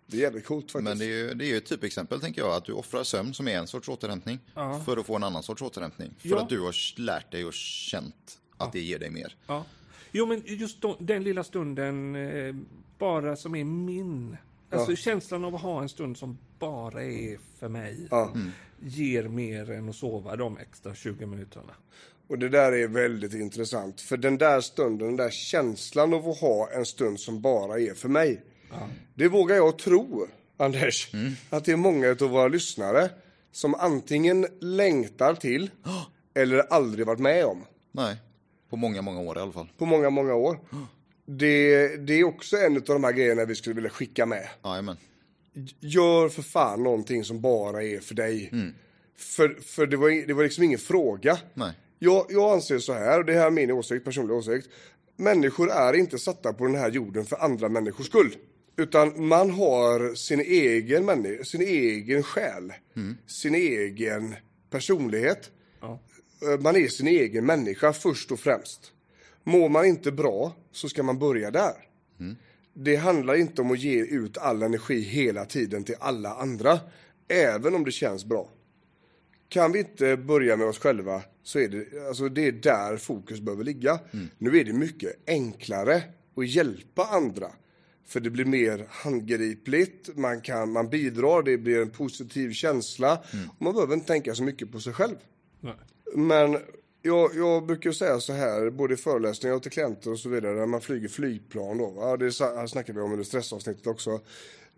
Det 0.05 0.17
är 0.17 0.21
jävligt 0.21 0.45
coolt 0.45 0.71
faktiskt. 0.71 0.83
Men 0.89 0.97
det 0.99 1.05
är 1.05 1.09
ju, 1.09 1.33
det 1.33 1.45
är 1.45 1.47
ju 1.47 1.57
ett 1.57 1.65
typexempel 1.65 2.21
tänker 2.21 2.41
jag, 2.41 2.51
att 2.55 2.65
du 2.65 2.73
offrar 2.73 3.03
sömn 3.03 3.33
som 3.33 3.47
är 3.47 3.57
en 3.57 3.67
sorts 3.67 3.89
återhämtning 3.89 4.39
för 4.85 4.97
att 4.97 5.05
få 5.05 5.15
en 5.15 5.23
annan 5.23 5.43
sorts 5.43 5.61
återhämtning. 5.61 6.15
För 6.19 6.29
Ja. 6.29 6.39
att 6.41 6.49
du 6.49 6.59
har 6.61 6.99
lärt 6.99 7.31
dig 7.31 7.45
och 7.45 7.53
känt 7.53 8.39
att 8.57 8.73
det 8.73 8.79
ger 8.81 8.99
dig 8.99 9.09
mer. 9.09 9.35
Ja. 9.47 9.65
Jo, 10.11 10.25
men 10.25 10.41
just 10.45 10.81
då, 10.81 10.97
den 10.99 11.23
lilla 11.23 11.43
stunden 11.43 12.15
eh, 12.15 12.55
bara 12.97 13.35
som 13.35 13.55
är 13.55 13.63
min. 13.63 14.37
Alltså 14.71 14.95
känslan 14.95 15.45
av 15.45 15.55
att 15.55 15.61
ha 15.61 15.81
en 15.81 15.89
stund 15.89 16.17
som 16.17 16.37
bara 16.59 17.03
är 17.03 17.37
för 17.59 17.67
mig. 17.69 18.07
Ja. 18.11 18.33
Ger 18.79 19.23
mer 19.23 19.71
än 19.71 19.89
att 19.89 19.95
sova 19.95 20.35
de 20.35 20.57
extra 20.57 20.95
20 20.95 21.25
minuterna. 21.25 21.73
Och 22.27 22.39
det 22.39 22.49
där 22.49 22.71
är 22.71 22.87
väldigt 22.87 23.33
intressant. 23.33 24.01
För 24.01 24.17
den 24.17 24.37
där 24.37 24.61
stunden, 24.61 25.07
den 25.07 25.17
där 25.17 25.29
känslan 25.29 26.13
av 26.13 26.29
att 26.29 26.39
ha 26.39 26.69
en 26.71 26.85
stund 26.85 27.19
som 27.19 27.41
bara 27.41 27.79
är 27.79 27.93
för 27.93 28.09
mig. 28.09 28.41
Det 29.15 29.27
vågar 29.27 29.55
jag 29.55 29.77
tro, 29.77 30.27
Anders, 30.57 31.11
att 31.49 31.65
det 31.65 31.71
är 31.71 31.75
många 31.77 32.09
av 32.09 32.29
våra 32.29 32.47
lyssnare 32.47 33.09
som 33.51 33.75
antingen 33.75 34.47
längtar 34.59 35.35
till 35.35 35.69
eller 36.33 36.59
aldrig 36.59 37.05
varit 37.05 37.19
med 37.19 37.45
om 37.45 37.65
Nej, 37.91 38.15
på 38.69 38.75
många, 38.75 39.01
många 39.01 39.19
år 39.19 39.37
i 39.37 39.41
alla 39.41 39.51
fall. 39.51 39.71
på 39.77 39.85
många, 39.85 40.09
många 40.09 40.33
år. 40.33 40.59
Det, 41.29 41.87
det 41.97 42.13
är 42.13 42.23
också 42.23 42.57
en 42.57 42.75
av 42.77 42.81
de 42.83 43.03
här 43.03 43.11
grejerna 43.11 43.45
vi 43.45 43.55
skulle 43.55 43.75
vilja 43.75 43.89
skicka 43.89 44.25
med. 44.25 44.47
Jajamän. 44.63 44.97
Gör 45.79 46.29
för 46.29 46.41
fan 46.41 46.83
någonting 46.83 47.23
som 47.23 47.41
bara 47.41 47.83
är 47.83 47.99
för 47.99 48.15
dig. 48.15 48.49
För, 49.17 49.57
för 49.61 49.85
det, 49.87 49.97
var, 49.97 50.27
det 50.27 50.33
var 50.33 50.43
liksom 50.43 50.63
ingen 50.63 50.79
fråga. 50.79 51.37
Nej. 51.53 51.71
Jag, 51.99 52.25
jag 52.29 52.53
anser 52.53 52.79
så 52.79 52.93
här, 52.93 53.19
och 53.19 53.25
det 53.25 53.33
här 53.33 53.45
är 53.47 53.51
min 53.51 53.71
åsikt, 53.71 54.05
personlig 54.05 54.35
åsikt. 54.37 54.67
Människor 55.15 55.71
är 55.71 55.93
inte 55.93 56.19
satta 56.19 56.53
på 56.53 56.65
den 56.65 56.75
här 56.75 56.91
jorden 56.91 57.25
för 57.25 57.37
andra 57.43 57.69
människors 57.69 58.05
skull. 58.05 58.35
Utan 58.77 59.27
man 59.27 59.49
har 59.51 60.15
sin 60.15 60.39
egen, 60.39 61.09
männi- 61.09 61.43
sin 61.43 61.61
egen 61.61 62.23
själ, 62.23 62.73
sin 63.27 63.55
egen 63.55 64.35
personlighet. 64.69 65.51
Ja. 65.81 65.99
Eh, 66.53 66.59
Man 66.59 66.75
är 66.75 66.87
sin 66.87 67.07
egen 67.07 67.45
människa 67.45 67.93
först 67.93 68.31
och 68.31 68.39
främst. 68.39 68.91
Mår 69.43 69.69
man 69.69 69.85
inte 69.85 70.11
bra 70.11 70.55
så 70.71 70.89
ska 70.89 71.03
man 71.03 71.19
börja 71.19 71.51
där. 71.51 71.73
Det 72.79 72.95
handlar 72.95 73.35
inte 73.35 73.61
om 73.61 73.71
att 73.71 73.79
ge 73.79 74.03
ut 74.03 74.37
all 74.37 74.63
energi 74.63 74.99
hela 74.99 75.45
tiden 75.45 75.83
till 75.83 75.95
alla 75.99 76.33
andra, 76.33 76.79
även 77.27 77.75
om 77.75 77.85
det 77.85 77.91
känns 77.91 78.25
bra. 78.25 78.49
Kan 79.49 79.71
vi 79.71 79.79
inte 79.79 80.17
börja 80.17 80.57
med 80.57 80.67
oss 80.67 80.79
själva 80.79 81.21
så 81.43 81.59
är 81.59 81.67
det, 81.67 82.07
alltså 82.07 82.29
det 82.29 82.47
är 82.47 82.51
där 82.51 82.97
fokus 82.97 83.39
behöver 83.39 83.63
ligga. 83.63 83.99
Nu 84.37 84.59
är 84.59 84.63
det 84.63 84.73
mycket 84.73 85.13
enklare 85.27 86.03
att 86.35 86.47
hjälpa 86.47 87.03
andra. 87.03 87.47
För 88.05 88.19
det 88.19 88.29
blir 88.29 88.45
mer 88.45 88.87
handgripligt, 88.89 90.17
man, 90.17 90.41
kan, 90.41 90.71
man 90.71 90.89
bidrar, 90.89 91.43
det 91.43 91.57
blir 91.57 91.81
en 91.81 91.89
positiv 91.89 92.51
känsla. 92.51 93.23
Och 93.55 93.61
man 93.61 93.73
behöver 93.73 93.93
inte 93.93 94.07
tänka 94.07 94.35
så 94.35 94.43
mycket 94.43 94.71
på 94.71 94.79
sig 94.79 94.93
själv. 94.93 95.15
Nej. 95.59 95.75
Men 96.15 96.57
jag, 97.07 97.35
jag 97.35 97.65
brukar 97.65 97.91
säga 97.91 98.19
så 98.19 98.33
här, 98.33 98.69
både 98.69 98.93
i 98.93 98.97
föreläsningar 98.97 99.55
och 99.55 99.63
till 99.63 99.71
klienter 99.71 100.11
och 100.11 100.19
så 100.19 100.29
vidare, 100.29 100.55
när 100.55 100.65
man 100.65 100.81
flyger 100.81 101.07
flygplan 101.07 101.77
då. 101.77 102.15
Det 102.19 102.25
här 102.39 102.67
snackar 102.67 102.93
vi 102.93 103.01
om 103.01 103.11
under 103.11 103.25
stressavsnittet 103.25 103.87
också. 103.87 104.21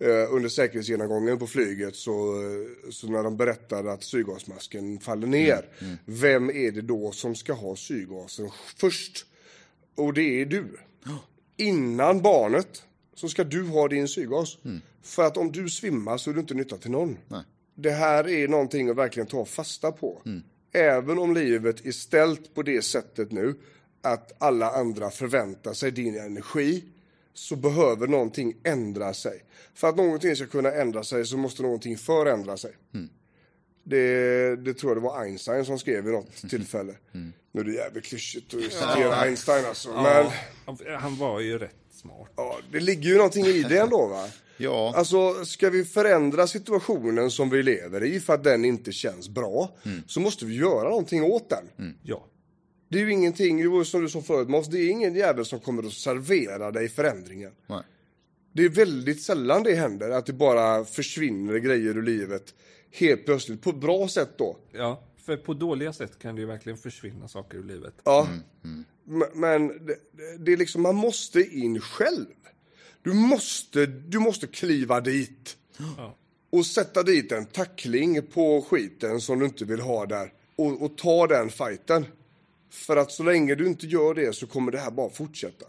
Eh, 0.02 0.34
under 0.34 0.50
säkerhetsgenomgången 0.50 1.40
på 1.40 1.48
flyget 1.48 1.96
så, 1.96 2.36
så 2.92 3.08
när 3.08 3.24
de 3.24 3.38
berättade 3.38 3.92
att 3.92 4.04
syrgasmasken 4.04 5.00
faller 5.00 5.28
ner. 5.28 5.66
Vem 6.06 6.50
är 6.50 6.72
det 6.72 6.82
då 6.82 7.12
som 7.12 7.36
ska 7.36 7.54
ha 7.54 7.76
syrgasen 7.76 8.50
först? 8.76 9.26
Och 9.96 10.14
det 10.14 10.42
är 10.42 10.46
du. 10.46 10.66
Innan 11.58 12.22
barnet 12.22 12.84
så 13.16 13.30
ska 13.30 13.44
du 13.44 13.64
ha 13.64 13.88
din 13.88 14.08
syrgas. 14.08 14.58
För 15.04 15.24
att 15.24 15.38
om 15.38 15.52
du 15.52 15.70
svimmar 15.70 16.18
så 16.18 16.30
är 16.30 16.34
du 16.34 16.40
inte 16.40 16.54
nytta 16.54 16.78
till 16.78 16.92
någon. 16.92 17.18
Nej. 17.28 17.44
Det 17.76 17.92
här 17.92 18.28
är 18.28 18.48
någonting 18.48 18.90
att 18.90 18.96
verkligen 18.96 19.28
ta 19.28 19.46
fasta 19.46 19.92
på. 19.92 20.22
Även 20.72 21.20
om 21.20 21.34
livet 21.34 21.86
är 21.86 21.92
ställt 21.92 22.56
på 22.56 22.62
det 22.64 22.82
sättet 22.82 23.32
nu 23.32 23.56
att 24.02 24.32
alla 24.44 24.72
andra 24.72 25.10
förväntar 25.10 25.74
sig 25.74 25.92
din 25.92 26.18
energi 26.20 26.84
så 27.34 27.56
behöver 27.56 28.08
någonting 28.08 28.56
ändra 28.64 29.14
sig. 29.14 29.44
För 29.74 29.90
att 29.90 29.96
någonting 29.96 30.36
ska 30.36 30.46
kunna 30.46 30.72
ändra 30.72 31.04
sig 31.04 31.26
så 31.26 31.38
måste 31.38 31.62
någonting 31.62 31.98
förändra 31.98 32.58
sig. 32.58 32.72
Det, 33.84 34.56
det 34.56 34.74
tror 34.74 34.90
jag 34.92 34.98
det 34.98 35.02
var 35.02 35.22
Einstein 35.24 35.66
som 35.66 35.80
skrev 35.80 36.04
vid 36.04 36.14
något 36.14 36.50
tillfälle. 36.50 36.96
Nu 37.52 37.62
är 37.62 37.66
det 37.66 37.74
jävligt 37.74 38.04
klyschigt 38.06 38.54
att 38.54 38.62
citera 38.64 39.16
Einstein 39.16 39.66
alltså. 39.66 39.90
Men 39.90 40.04
Ja, 40.04 40.34
han, 40.66 40.78
han 41.00 41.18
var 41.18 41.40
ju 41.40 41.58
rätt 41.58 41.76
smart. 41.92 42.30
ja, 42.36 42.60
det 42.72 42.80
ligger 42.80 43.10
ju 43.10 43.16
någonting 43.18 43.46
i 43.46 43.64
det 43.64 43.78
ändå 43.78 44.08
va? 44.08 44.30
Ja, 44.60 44.94
Alltså, 44.96 45.46
ska 45.46 45.70
vi 45.70 45.86
förändra 45.86 46.48
situationen 46.48 47.32
som 47.32 47.50
vi 47.50 47.64
lever 47.64 48.04
i 48.04 48.20
för 48.20 48.34
att 48.34 48.44
den 48.44 48.66
inte 48.66 48.92
känns 48.92 49.30
bra, 49.30 49.78
så 50.08 50.20
måste 50.20 50.46
vi 50.46 50.56
göra 50.56 50.90
någonting 50.90 51.24
åt 51.24 51.50
den. 51.50 51.94
Ja. 52.04 52.26
Det 52.90 52.98
är 53.00 53.04
ju 53.04 53.12
ingenting, 53.12 53.86
som 53.86 54.02
du 54.02 54.10
sa 54.10 54.22
förut, 54.22 54.50
Måns, 54.50 54.68
det 54.68 54.78
är 54.80 54.90
ingen 54.90 55.16
jävel 55.16 55.46
som 55.46 55.60
kommer 55.60 55.84
att 55.88 55.94
servera 55.94 56.72
dig 56.72 56.90
förändringen. 56.90 57.52
nej. 57.68 57.82
Det 58.54 58.64
är 58.66 58.70
väldigt 58.70 59.22
sällan 59.22 59.64
det 59.64 59.74
händer, 59.76 60.10
att 60.10 60.26
det 60.26 60.34
bara 60.34 60.86
försvinner 60.86 61.58
grejer 61.58 61.98
ur 61.98 62.04
livet 62.04 62.54
helt 62.92 63.26
plötsligt, 63.26 63.62
på 63.62 63.70
ett 63.70 63.76
bra 63.76 64.08
sätt 64.08 64.30
då. 64.38 64.58
ja. 64.72 65.04
För 65.26 65.38
på 65.38 65.54
dåliga 65.54 65.94
sätt 65.94 66.20
kan 66.20 66.36
det 66.36 66.42
ju 66.42 66.48
verkligen 66.48 66.78
försvinna 66.78 67.28
saker 67.28 67.58
ur 67.58 67.64
livet. 67.64 67.94
Ja. 68.04 68.28
M- 68.64 69.24
Men 69.34 69.68
det, 69.68 69.76
det- 69.86 70.38
det 70.46 70.54
är 70.54 70.58
liksom, 70.58 70.82
man 70.82 70.96
måste 70.96 71.42
in 71.42 71.80
själv. 71.80 72.26
Du 73.04 73.14
måste, 73.14 73.86
du 73.86 74.20
måste 74.20 74.48
kliva 74.48 75.02
dit. 75.02 75.58
Ja. 75.98 76.16
Och 76.50 76.66
sätta 76.66 77.04
dit 77.04 77.32
en 77.32 77.46
tackling 77.46 78.28
på 78.28 78.62
skiten 78.70 79.22
som 79.22 79.40
du 79.40 79.46
inte 79.46 79.66
vill 79.66 79.80
ha 79.80 80.06
där. 80.06 80.34
Och, 80.56 80.82
och 80.82 80.98
ta 80.98 81.28
den 81.28 81.50
fighten. 81.50 82.06
För 82.70 82.98
att 82.98 83.12
så 83.12 83.24
länge 83.24 83.56
du 83.56 83.68
inte 83.68 83.88
gör 83.88 84.14
det 84.14 84.36
så 84.36 84.48
kommer 84.48 84.72
det 84.72 84.80
här 84.80 84.92
bara 84.92 85.10
fortsätta. 85.10 85.66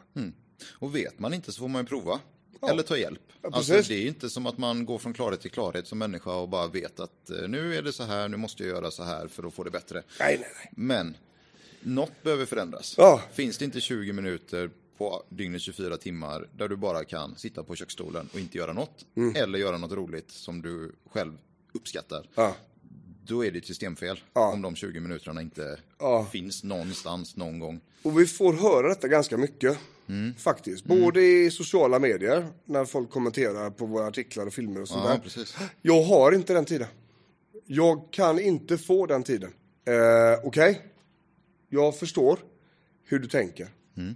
Och 0.73 0.97
vet 0.97 1.19
man 1.19 1.35
inte 1.35 1.53
så 1.53 1.59
får 1.59 1.69
man 1.69 1.83
ju 1.83 1.87
prova. 1.87 2.21
Eller 2.71 2.83
ta 2.83 2.97
hjälp. 2.97 3.21
Ja, 3.43 3.51
alltså, 3.53 3.73
det 3.73 3.95
är 3.95 4.07
inte 4.07 4.31
som 4.31 4.47
att 4.47 4.59
man 4.59 4.85
går 4.85 4.99
från 4.99 5.13
klarhet 5.13 5.41
till 5.41 5.51
klarhet 5.51 5.87
som 5.87 5.99
människa 5.99 6.35
och 6.35 6.49
bara 6.49 6.67
vet 6.67 7.01
att 7.01 7.31
eh, 7.31 7.49
nu 7.49 7.77
är 7.77 7.83
det 7.83 7.93
så 7.93 8.03
här, 8.03 8.29
nu 8.29 8.37
måste 8.37 8.63
jag 8.63 8.71
göra 8.71 8.91
så 8.91 9.03
här 9.03 9.29
för 9.29 9.47
att 9.47 9.55
få 9.55 9.65
det 9.65 9.71
bättre. 9.71 10.03
Nej, 10.21 10.39
nej, 10.39 10.49
nej. 10.57 10.71
Men 10.73 11.17
något 11.81 12.23
behöver 12.23 12.47
förändras. 12.47 12.95
Ja. 12.99 13.23
Finns 13.33 13.59
det 13.59 13.65
inte 13.65 13.81
20 13.81 14.13
minuter 14.13 14.71
på 15.01 15.23
dygnet 15.29 15.63
24 15.63 15.97
timmar 15.97 16.49
där 16.57 16.69
du 16.69 16.77
bara 16.77 17.05
kan 17.05 17.37
sitta 17.37 17.65
på 17.65 17.75
köksstolen 17.75 18.29
och 18.33 18.41
inte 18.41 18.59
göra 18.59 18.73
något 18.73 19.07
Mm. 19.17 19.37
eller 19.37 19.59
göra 19.59 19.79
något 19.79 19.93
roligt 19.93 20.31
som 20.31 20.63
du 20.63 20.93
själv 21.13 21.33
uppskattar. 21.75 22.29
Ja. 22.35 22.57
Då 23.27 23.45
är 23.45 23.51
det 23.51 23.59
ett 23.59 23.67
systemfel 23.67 24.21
Ja. 24.35 24.53
om 24.53 24.63
de 24.63 24.75
20 24.77 25.01
minuterna 25.01 25.43
inte 25.43 25.81
Ja. 25.99 26.27
finns 26.33 26.65
någonstans 26.65 27.37
någon 27.37 27.59
gång. 27.59 27.81
Och 28.03 28.21
vi 28.21 28.27
får 28.27 28.53
höra 28.53 28.89
detta 28.89 29.09
ganska 29.09 29.37
mycket. 29.37 29.79
Faktiskt. 30.39 30.85
Både 30.85 31.23
i 31.23 31.51
sociala 31.51 31.99
medier, 31.99 32.49
när 32.65 32.85
folk 32.85 33.11
kommenterar 33.11 33.71
på 33.71 33.87
våra 33.87 34.07
artiklar 34.07 34.47
och 34.47 34.53
filmer 34.55 34.83
och 34.83 34.89
sånt 34.89 35.05
Ja, 35.05 35.11
där. 35.11 35.19
precis. 35.19 35.57
Jag 35.83 36.03
har 36.03 36.33
inte 36.33 36.53
den 36.53 36.65
tiden. 36.65 36.89
Jag 37.67 38.09
kan 38.11 38.39
inte 38.41 38.79
få 38.79 39.07
den 39.07 39.23
tiden. 39.23 39.53
Eh, 39.85 40.47
Okej? 40.47 40.81
Jag 41.69 41.99
förstår 41.99 42.39
hur 43.05 43.19
du 43.19 43.29
tänker. 43.29 43.69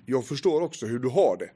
Jag 0.07 0.27
förstår 0.27 0.61
också 0.61 0.87
hur 0.87 0.99
du 0.99 1.09
har 1.09 1.37
det. 1.37 1.51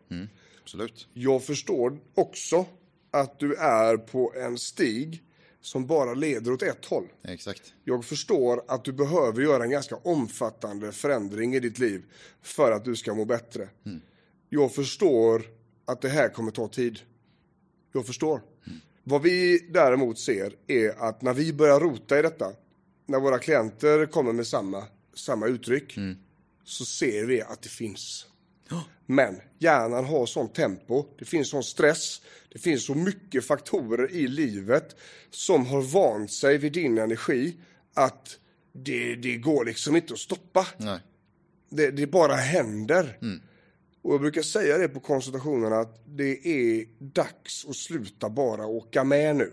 Absolut. 0.62 1.08
Jag 1.12 1.44
förstår 1.44 1.98
också 2.14 2.66
att 3.10 3.38
du 3.38 3.54
är 3.54 3.96
på 3.96 4.32
en 4.36 4.58
stig 4.58 5.22
som 5.60 5.86
bara 5.86 6.14
leder 6.14 6.52
åt 6.52 6.62
ett 6.62 6.84
håll. 6.84 7.08
Exakt. 7.24 7.74
Jag 7.84 8.04
förstår 8.04 8.62
att 8.68 8.84
du 8.84 8.92
behöver 8.92 9.42
göra 9.42 9.64
en 9.64 9.70
ganska 9.70 9.96
omfattande 9.96 10.92
förändring 10.92 11.54
i 11.54 11.60
ditt 11.60 11.78
liv 11.78 12.02
för 12.42 12.72
att 12.72 12.84
du 12.84 12.96
ska 12.96 13.14
må 13.14 13.24
bättre. 13.24 13.68
Jag 14.48 14.74
förstår 14.74 15.42
att 15.84 16.00
det 16.00 16.08
här 16.08 16.28
kommer 16.28 16.50
ta 16.50 16.68
tid. 16.68 16.98
Jag 17.92 18.06
förstår. 18.06 18.42
Vad 19.04 19.22
vi 19.22 19.58
däremot 19.70 20.18
ser 20.18 20.54
är 20.66 21.02
att 21.08 21.22
när 21.22 21.34
vi 21.34 21.52
börjar 21.52 21.80
rota 21.80 22.18
i 22.18 22.22
detta, 22.22 22.52
när 23.06 23.20
våra 23.20 23.38
klienter 23.38 24.06
kommer 24.06 24.32
med 24.32 24.46
samma, 24.46 24.84
samma 25.14 25.46
uttryck, 25.46 25.96
så 26.68 26.84
ser 26.84 27.24
vi 27.24 27.42
att 27.42 27.62
det 27.62 27.68
finns. 27.68 28.26
Men 29.06 29.40
hjärnan 29.58 30.04
har 30.04 30.26
sånt 30.26 30.54
tempo, 30.54 31.04
det 31.18 31.24
finns 31.24 31.50
sån 31.50 31.64
stress, 31.64 32.22
det 32.52 32.58
finns 32.58 32.84
så 32.86 32.94
mycket 32.94 33.44
faktorer 33.44 34.10
i 34.12 34.28
livet 34.28 34.96
som 35.30 35.66
har 35.66 35.82
vant 35.82 36.32
sig 36.32 36.58
vid 36.58 36.72
din 36.72 36.98
energi 36.98 37.56
att 37.94 38.38
det, 38.72 39.14
det 39.14 39.36
går 39.36 39.64
liksom 39.64 39.96
inte 39.96 40.12
att 40.12 40.18
stoppa. 40.18 40.66
Nej. 40.76 41.00
Det, 41.70 41.90
det 41.90 42.06
bara 42.06 42.34
händer. 42.34 43.18
Och 44.02 44.14
jag 44.14 44.20
brukar 44.20 44.42
säga 44.42 44.78
det 44.78 44.88
på 44.88 45.00
konsultationerna 45.00 45.76
att 45.76 46.02
det 46.06 46.46
är 46.46 46.86
dags 46.98 47.66
att 47.68 47.76
sluta 47.76 48.30
bara 48.30 48.66
åka 48.66 49.04
med 49.04 49.36
nu. 49.36 49.52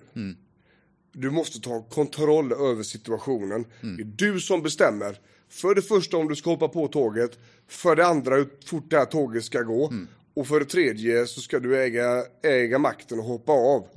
Du 1.13 1.31
måste 1.31 1.59
ta 1.59 1.83
kontroll 1.83 2.51
över 2.51 2.83
situationen. 2.83 3.65
Det 3.81 4.03
är 4.03 4.31
du 4.33 4.39
som 4.39 4.61
bestämmer. 4.61 5.19
För 5.49 5.75
det 5.75 5.81
första 5.81 6.17
om 6.17 6.27
du 6.27 6.35
ska 6.35 6.49
hoppa 6.49 6.67
på 6.67 6.87
tåget. 6.87 7.39
För 7.67 7.95
det 7.95 8.05
andra 8.05 8.35
hur 8.35 8.47
fort 8.65 8.89
det 8.89 8.97
här 8.97 9.05
tåget 9.05 9.45
ska 9.45 9.61
gå. 9.61 9.93
Och 10.33 10.47
för 10.47 10.59
det 10.59 10.65
tredje 10.65 11.27
så 11.27 11.41
ska 11.41 11.59
du 11.59 11.77
äga, 11.83 12.23
äga 12.43 12.79
makten 12.79 13.19
och 13.19 13.25
hoppa 13.25 13.51
av. 13.51 13.87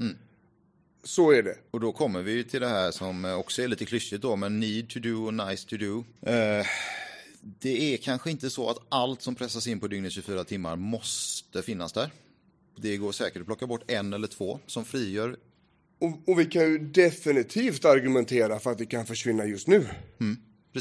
Så 1.05 1.31
är 1.31 1.43
det. 1.43 1.57
Och 1.71 1.81
då 1.81 1.93
kommer 1.93 2.23
vi 2.23 2.45
till 2.45 2.61
det 2.61 2.69
här 2.69 2.91
som 2.91 3.25
också 3.25 3.63
är 3.63 3.69
lite 3.69 3.85
klyschigt 3.85 4.23
då, 4.23 4.37
men 4.37 4.61
need 4.61 4.89
to 4.89 4.99
do 4.99 5.27
och 5.27 5.35
nice 5.35 5.69
to 5.69 5.77
do. 5.77 6.05
Eh, 6.31 6.67
det 7.41 7.95
är 7.95 7.97
kanske 7.97 8.31
inte 8.31 8.51
så 8.51 8.71
att 8.71 8.79
allt 8.89 9.23
som 9.23 9.35
pressas 9.35 9.67
in 9.67 9.81
på 9.81 9.89
dygnet 9.89 10.13
24 10.13 10.45
timmar 10.45 10.77
måste 10.77 11.63
finnas 11.63 11.93
där. 11.93 12.11
Det 12.77 12.97
går 12.97 13.13
säkert 13.13 13.41
att 13.41 13.47
plocka 13.47 13.67
bort 13.67 13.91
en 13.91 14.13
eller 14.13 14.27
två 14.27 14.61
som 14.67 14.85
frigör. 14.85 15.37
Och, 16.01 16.29
och 16.29 16.41
vi 16.41 16.45
kan 16.45 16.63
ju 16.63 16.79
definitivt 16.79 17.85
argumentera 17.85 18.59
för 18.59 18.71
att 18.71 18.79
det 18.79 18.87
kan 18.87 19.07
försvinna 19.07 19.47
just 19.47 19.67
nu. 19.67 19.87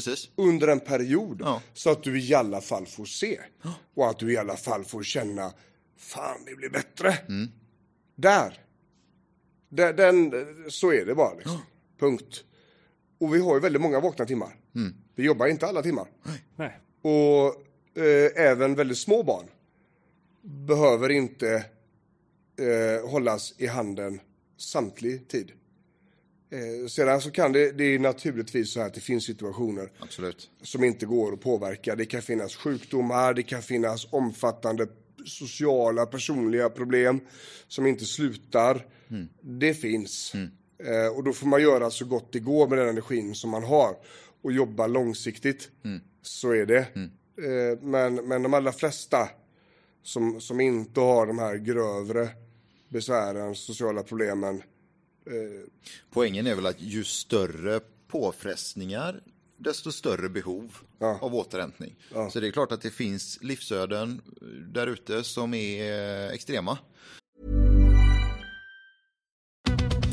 Precis. 0.04 0.30
under 0.36 0.68
en 0.68 0.80
period. 0.80 1.40
Ja. 1.44 1.62
Så 1.74 1.90
att 1.90 2.02
du 2.02 2.20
i 2.20 2.34
alla 2.34 2.60
fall 2.60 2.86
får 2.86 3.04
se. 3.04 3.40
Och 3.94 4.10
att 4.10 4.18
du 4.18 4.32
i 4.32 4.36
alla 4.36 4.56
fall 4.56 4.84
får 4.84 5.02
känna, 5.02 5.52
fan 5.96 6.44
det 6.46 6.54
blir 6.54 6.70
bättre. 6.70 7.18
Där. 8.14 8.64
Den, 9.68 9.96
den, 9.96 10.32
så 10.68 10.92
är 10.92 11.04
det 11.04 11.14
bara. 11.14 11.34
Liksom. 11.34 11.58
Punkt. 12.00 12.44
Och 13.20 13.34
vi 13.34 13.40
har 13.40 13.54
ju 13.54 13.60
väldigt 13.60 13.82
många 13.82 14.00
vakna 14.00 14.24
timmar. 14.24 14.56
Vi 15.14 15.24
jobbar 15.24 15.46
inte 15.46 15.66
alla 15.66 15.82
timmar. 15.82 16.08
Nej. 16.56 16.78
Och 17.02 18.02
eh, 18.02 18.30
även 18.36 18.74
väldigt 18.74 18.98
små 18.98 19.22
barn 19.22 19.46
behöver 20.42 21.08
inte 21.08 21.66
eh, 22.58 23.10
hållas 23.10 23.54
i 23.58 23.66
handen 23.66 24.20
samtlig 24.56 25.28
tid. 25.28 25.52
Eh, 26.50 26.86
sedan 26.88 27.20
så 27.20 27.30
kan 27.30 27.52
det, 27.52 27.72
det 27.72 27.84
är 27.84 27.98
naturligtvis 27.98 28.72
så 28.72 28.80
här 28.80 28.86
att 28.86 28.94
det 28.94 29.00
finns 29.00 29.24
situationer 29.24 29.92
Absolut. 29.98 30.50
som 30.62 30.84
inte 30.84 31.06
går 31.06 31.32
att 31.32 31.40
påverka. 31.40 31.96
Det 31.96 32.04
kan 32.04 32.22
finnas 32.22 32.56
sjukdomar, 32.56 33.34
det 33.34 33.42
kan 33.42 33.62
finnas 33.62 34.06
omfattande 34.10 34.86
sociala, 35.26 36.06
personliga 36.06 36.70
problem 36.70 37.20
som 37.68 37.86
inte 37.86 38.04
slutar. 38.04 38.86
Det 39.40 39.74
finns. 39.74 40.32
Eh, 40.84 41.16
och 41.16 41.24
då 41.24 41.32
får 41.32 41.46
man 41.46 41.62
göra 41.62 41.90
så 41.90 42.04
gott 42.04 42.32
det 42.32 42.38
går 42.40 42.68
med 42.68 42.78
den 42.78 42.88
energin 42.88 43.34
som 43.34 43.50
man 43.50 43.64
har 43.64 43.96
och 44.42 44.52
jobba 44.52 44.86
långsiktigt. 44.86 45.70
Så 46.22 46.52
är 46.52 46.66
det. 46.66 46.78
Eh, 46.78 47.82
men, 47.82 48.14
men 48.14 48.42
de 48.42 48.54
allra 48.54 48.72
flesta 48.72 49.28
som, 50.02 50.40
som 50.40 50.60
inte 50.60 51.00
har 51.00 51.26
de 51.26 51.38
här 51.38 51.56
grövre 51.56 52.28
besvären, 52.88 53.54
sociala 53.54 54.02
problemen, 54.02 54.62
Poängen 56.10 56.46
är 56.46 56.54
väl 56.54 56.66
att 56.66 56.80
ju 56.80 57.04
större 57.04 57.80
påfrestningar, 58.08 59.20
desto 59.56 59.92
större 59.92 60.28
behov 60.28 60.76
Ja. 61.00 61.18
av 61.22 61.34
återhämtning. 61.34 61.96
Så 62.32 62.40
det 62.40 62.46
är 62.48 62.50
klart 62.50 62.72
att 62.72 62.82
det 62.82 62.90
finns 62.90 63.38
livsöden 63.42 64.20
där 64.72 64.86
ute 64.86 65.24
som 65.24 65.54
är 65.54 66.26
eh, 66.26 66.34
extrema. 66.34 66.78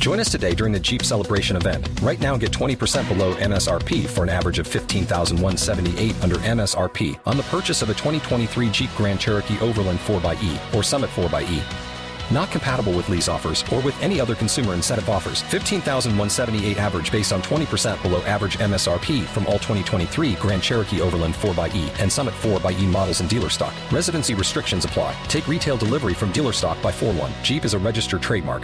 Join 0.05 0.19
us 0.19 0.31
today 0.31 0.53
during 0.53 0.71
the 0.73 0.79
Jeep 0.91 1.01
Celebration 1.03 1.57
event. 1.57 1.87
Right 2.03 2.21
now, 2.21 2.37
get 2.37 2.51
20% 2.51 3.07
below 3.09 3.33
MSRP 3.35 4.05
for 4.07 4.21
an 4.23 4.29
average 4.29 4.59
of 4.59 4.67
15178 4.67 6.15
under 6.23 6.35
MSRP 6.35 7.15
on 7.25 7.37
the 7.37 7.43
purchase 7.43 7.81
of 7.81 7.89
a 7.89 7.93
2023 7.93 8.69
Jeep 8.71 8.89
Grand 8.97 9.19
Cherokee 9.19 9.57
Overland 9.61 9.97
4xE 9.99 10.75
or 10.75 10.83
Summit 10.83 11.09
4xE. 11.09 11.94
Not 12.31 12.49
compatible 12.51 12.93
with 12.93 13.09
lease 13.09 13.27
offers 13.29 13.63
or 13.73 13.81
with 13.81 13.95
any 14.01 14.19
other 14.19 14.35
consumer 14.35 14.73
incentive 14.73 15.09
offers. 15.09 15.41
15178 15.43 16.77
average 16.77 17.11
based 17.11 17.31
on 17.33 17.41
20% 17.41 18.01
below 18.01 18.21
average 18.23 18.57
MSRP 18.59 19.23
from 19.25 19.45
all 19.47 19.59
2023 19.59 20.33
Grand 20.35 20.61
Cherokee 20.63 21.01
Overland 21.01 21.33
4xE 21.35 22.01
and 22.01 22.11
Summit 22.11 22.33
4xE 22.41 22.87
models 22.91 23.21
in 23.21 23.27
dealer 23.27 23.49
stock. 23.49 23.73
Residency 23.91 24.33
restrictions 24.35 24.85
apply. 24.85 25.13
Take 25.27 25.47
retail 25.47 25.77
delivery 25.77 26.13
from 26.13 26.31
dealer 26.31 26.53
stock 26.53 26.81
by 26.81 26.91
4 26.91 27.13
1. 27.13 27.31
Jeep 27.43 27.65
is 27.65 27.73
a 27.73 27.79
registered 27.79 28.21
trademark. 28.21 28.63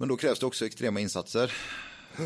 Men 0.00 0.08
då 0.08 0.16
krävs 0.16 0.38
det 0.38 0.46
också 0.46 0.66
extrema 0.66 1.00
insatser. 1.00 1.52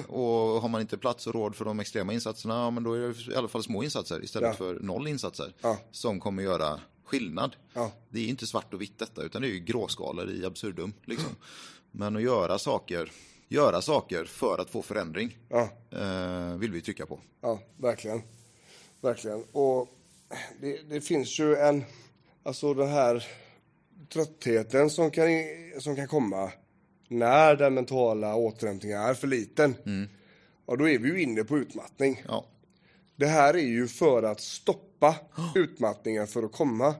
Och 0.08 0.62
har 0.62 0.68
man 0.68 0.80
inte 0.80 0.98
plats 0.98 1.26
och 1.26 1.34
råd 1.34 1.54
för 1.56 1.64
de 1.64 1.80
extrema 1.80 2.12
insatserna, 2.12 2.54
ja, 2.54 2.70
men 2.70 2.82
då 2.82 2.94
är 2.94 3.00
det 3.00 3.32
i 3.32 3.36
alla 3.36 3.48
fall 3.48 3.62
små 3.62 3.82
insatser 3.82 4.24
istället 4.24 4.48
Ja. 4.48 4.54
för 4.54 4.80
noll 4.80 5.08
insatser. 5.08 5.52
Ja. 5.62 5.78
Som 5.90 6.20
kommer 6.20 6.42
göra 6.42 6.80
skillnad. 7.12 7.56
Ja. 7.74 7.92
Det 8.08 8.20
är 8.20 8.28
inte 8.28 8.46
svart 8.46 8.74
och 8.74 8.80
vitt 8.80 8.98
detta, 8.98 9.22
utan 9.22 9.42
det 9.42 9.48
är 9.48 9.52
ju 9.52 9.58
gråskalor 9.58 10.30
i 10.30 10.44
absurdum. 10.46 10.92
Liksom. 11.04 11.30
Men 11.90 12.16
att 12.16 12.22
göra 12.22 12.58
saker, 12.58 13.12
göra 13.48 13.82
saker 13.82 14.24
för 14.24 14.58
att 14.58 14.70
få 14.70 14.82
förändring 14.82 15.38
ja. 15.48 15.68
eh, 15.90 16.56
vill 16.56 16.72
vi 16.72 16.80
trycka 16.80 17.06
på. 17.06 17.20
Ja, 17.40 17.60
verkligen. 17.76 18.22
Verkligen. 19.00 19.44
Och 19.52 19.88
det, 20.60 20.82
det 20.88 21.00
finns 21.00 21.38
ju 21.40 21.56
en, 21.56 21.84
alltså 22.42 22.74
den 22.74 22.88
här 22.88 23.26
tröttheten 24.12 24.90
som 24.90 25.10
kan, 25.10 25.28
som 25.78 25.96
kan 25.96 26.08
komma 26.08 26.52
när 27.08 27.56
den 27.56 27.74
mentala 27.74 28.34
återhämtningen 28.34 29.00
är 29.00 29.14
för 29.14 29.26
liten. 29.26 29.74
Ja, 30.66 30.76
då 30.76 30.88
är 30.88 30.98
vi 30.98 31.08
ju 31.08 31.22
inne 31.22 31.44
på 31.44 31.58
utmattning. 31.58 32.22
Ja, 32.28 32.46
Det 33.22 33.28
här 33.28 33.54
är 33.54 33.58
ju 33.58 33.88
för 33.88 34.22
att 34.22 34.40
stoppa 34.40 35.16
utmattningen 35.54 36.26
för 36.26 36.42
att 36.42 36.52
komma. 36.52 36.94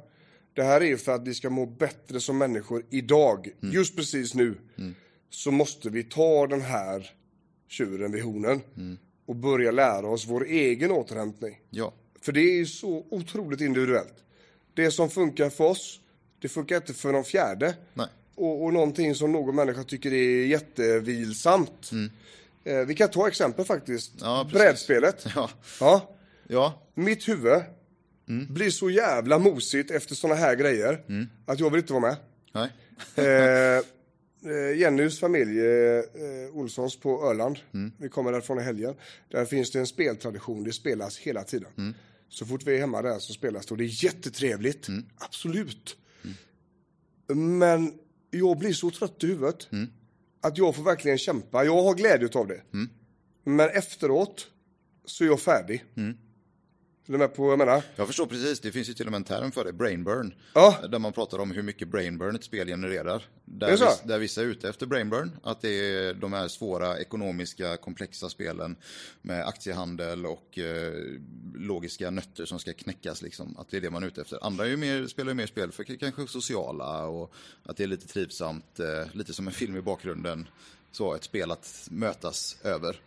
Det 0.54 0.62
här 0.62 0.80
är 0.80 0.84
ju 0.84 0.96
för 0.98 1.12
att 1.12 1.26
vi 1.28 1.34
ska 1.34 1.50
må 1.50 1.66
bättre 1.66 2.20
som 2.20 2.38
människor 2.38 2.84
idag. 2.90 3.48
Just 3.60 3.96
precis 3.96 4.34
nu. 4.34 4.54
Så 5.30 5.50
måste 5.50 5.90
vi 5.90 6.04
ta 6.04 6.46
den 6.46 6.60
här 6.62 7.10
tjuren 7.68 8.12
vid 8.12 8.22
hornen. 8.22 8.60
Och 9.26 9.36
börja 9.36 9.70
lära 9.70 10.06
oss 10.06 10.26
vår 10.26 10.46
egen 10.46 10.90
återhämtning. 10.90 11.60
ja, 11.70 11.92
För 12.20 12.32
det 12.32 12.40
är 12.40 12.54
ju 12.56 12.66
så 12.66 13.06
otroligt 13.10 13.60
individuellt. 13.60 14.14
Det 14.74 14.90
som 14.90 15.10
funkar 15.10 15.50
för 15.50 15.64
oss, 15.64 16.00
det 16.38 16.48
funkar 16.48 16.76
inte 16.76 16.94
för 16.94 17.12
någon 17.12 17.24
fjärde. 17.24 17.74
nej. 17.94 18.06
Och, 18.34 18.64
och 18.64 18.72
någonting 18.72 19.14
som 19.14 19.32
någon 19.32 19.54
människa 19.56 19.84
tycker 19.84 20.12
är 20.12 20.46
jättevilsamt. 20.46 21.90
Eh, 22.64 22.78
vi 22.78 22.94
kan 22.94 23.08
ta 23.10 23.28
exempel 23.28 23.64
faktiskt. 23.64 24.12
Ja, 24.20 24.44
precis. 24.44 24.58
Brädspelet. 24.60 25.26
Ja, 25.34 25.50
Ja, 25.80 26.14
ja, 26.48 26.82
mitt 26.94 27.28
huvud 27.28 27.62
blir 28.48 28.70
så 28.70 28.90
jävla 28.90 29.38
mosigt 29.38 29.90
efter 29.90 30.14
såna 30.14 30.34
här 30.34 30.56
grejer 30.56 31.04
att 31.46 31.60
jag 31.60 31.70
vill 31.70 31.80
inte 31.80 31.92
vara 31.92 32.02
med. 32.02 32.16
nej. 32.52 32.70
Eh, 33.14 33.84
eh, 34.52 34.78
Jennys 34.78 35.20
familj, 35.20 35.60
eh, 35.60 36.02
Olssons 36.52 36.96
på 37.00 37.30
Öland, 37.30 37.58
vi 37.98 38.08
kommer 38.08 38.32
därifrån 38.32 38.58
i 38.58 38.62
helgen. 38.62 38.94
Där 39.30 39.44
finns 39.44 39.70
det 39.70 39.78
en 39.78 39.86
speltradition, 39.86 40.64
det 40.64 40.72
spelas 40.72 41.18
hela 41.18 41.44
tiden. 41.44 41.94
Så 42.28 42.46
fort 42.46 42.62
vi 42.66 42.74
är 42.74 42.78
hemma 42.80 43.02
där 43.02 43.18
så 43.18 43.32
spelas 43.32 43.66
det 43.66 43.72
och 43.72 43.78
det 43.78 43.84
är 43.84 44.04
jättetrevligt, 44.04 44.88
absolut. 45.18 45.96
Men 47.34 47.92
jag 48.30 48.58
blir 48.58 48.72
så 48.72 48.90
trött 48.90 49.24
i 49.24 49.26
huvudet 49.26 49.68
att 50.42 50.58
jag 50.58 50.76
får 50.76 50.82
verkligen 50.82 51.18
kämpa. 51.18 51.64
Jag 51.64 51.82
har 51.82 51.94
glädje 51.94 52.28
av 52.34 52.46
det. 52.46 52.60
Men 53.44 53.68
efteråt 53.68 54.46
så 55.04 55.24
är 55.24 55.28
jag 55.28 55.40
färdig. 55.40 55.84
Är 57.06 57.12
du 57.12 57.18
med 57.18 57.34
på 57.34 57.42
vad 57.42 57.52
jag 57.52 57.58
menar? 57.58 57.82
Jag 57.96 58.06
förstår 58.06 58.26
precis, 58.26 58.60
det 58.60 58.72
finns 58.72 58.88
ju 58.88 58.94
till 58.94 59.06
och 59.06 59.12
med 59.12 59.18
en 59.18 59.24
term 59.24 59.52
för 59.52 59.64
det, 59.64 59.72
brain 59.72 60.04
burn. 60.04 60.34
Ja. 60.54 60.78
Där 60.88 60.98
man 60.98 61.12
pratar 61.12 61.38
om 61.38 61.50
hur 61.50 61.62
mycket 61.62 61.88
brain 61.88 62.18
burn 62.18 62.36
ett 62.36 62.44
spel 62.44 62.66
genererar. 62.68 63.22
Där, 63.44 63.66
Det 63.66 63.72
är 63.72 63.76
så? 63.76 63.84
viss, 63.84 64.00
där 64.04 64.18
vissa 64.18 64.40
är 64.40 64.44
ute 64.44 64.68
efter 64.68 64.86
brain 64.86 65.10
burn, 65.10 65.30
att 65.42 65.60
det 65.60 65.68
är 65.68 66.14
de 66.14 66.32
här 66.32 66.48
svåra 66.48 66.98
ekonomiska 66.98 67.76
komplexa 67.76 68.28
spelen 68.28 68.76
med 69.22 69.46
aktiehandel 69.46 70.26
och 70.26 70.58
eh, 70.58 70.92
logiska 71.54 72.10
nötter 72.10 72.44
som 72.44 72.58
ska 72.58 72.72
knäckas 72.72 73.22
liksom. 73.22 73.56
Att 73.58 73.68
det 73.70 73.76
är 73.76 73.80
det 73.80 73.90
man 73.90 74.02
är 74.02 74.06
ute 74.06 74.20
efter. 74.20 74.38
Andra 74.46 74.64
är 74.64 74.68
ju 74.70 74.76
mer, 74.76 75.06
spelar 75.06 75.30
ju 75.30 75.34
mer 75.34 75.46
spel 75.46 75.72
för 75.72 75.84
kanske 75.84 76.26
sociala 76.26 77.06
och 77.06 77.32
att 77.62 77.76
det 77.76 77.82
är 77.82 77.88
lite 77.88 78.06
trivsamt, 78.08 78.80
eh, 78.80 79.16
lite 79.16 79.32
som 79.32 79.46
en 79.46 79.52
film 79.52 79.76
i 79.76 79.82
bakgrunden. 79.82 80.48
Så 80.92 81.14
ett 81.14 81.24
spel 81.24 81.50
att 81.50 81.88
mötas 81.90 82.56
över. 82.64 83.00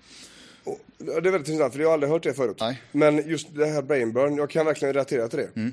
Det 0.97 1.11
är 1.11 1.21
väldigt 1.21 1.49
intressant, 1.49 1.73
för 1.73 1.79
jag 1.79 1.87
har 1.87 1.93
aldrig 1.93 2.11
hört 2.11 2.23
det 2.23 2.33
förut. 2.33 2.57
Nej. 2.59 2.81
Men 2.91 3.29
just 3.29 3.55
det 3.55 3.65
här 3.65 3.81
brain 3.81 4.13
burn, 4.13 4.37
jag 4.37 4.49
kan 4.49 4.65
verkligen 4.65 4.93
relatera 4.93 5.27
till 5.27 5.39
det. 5.39 5.71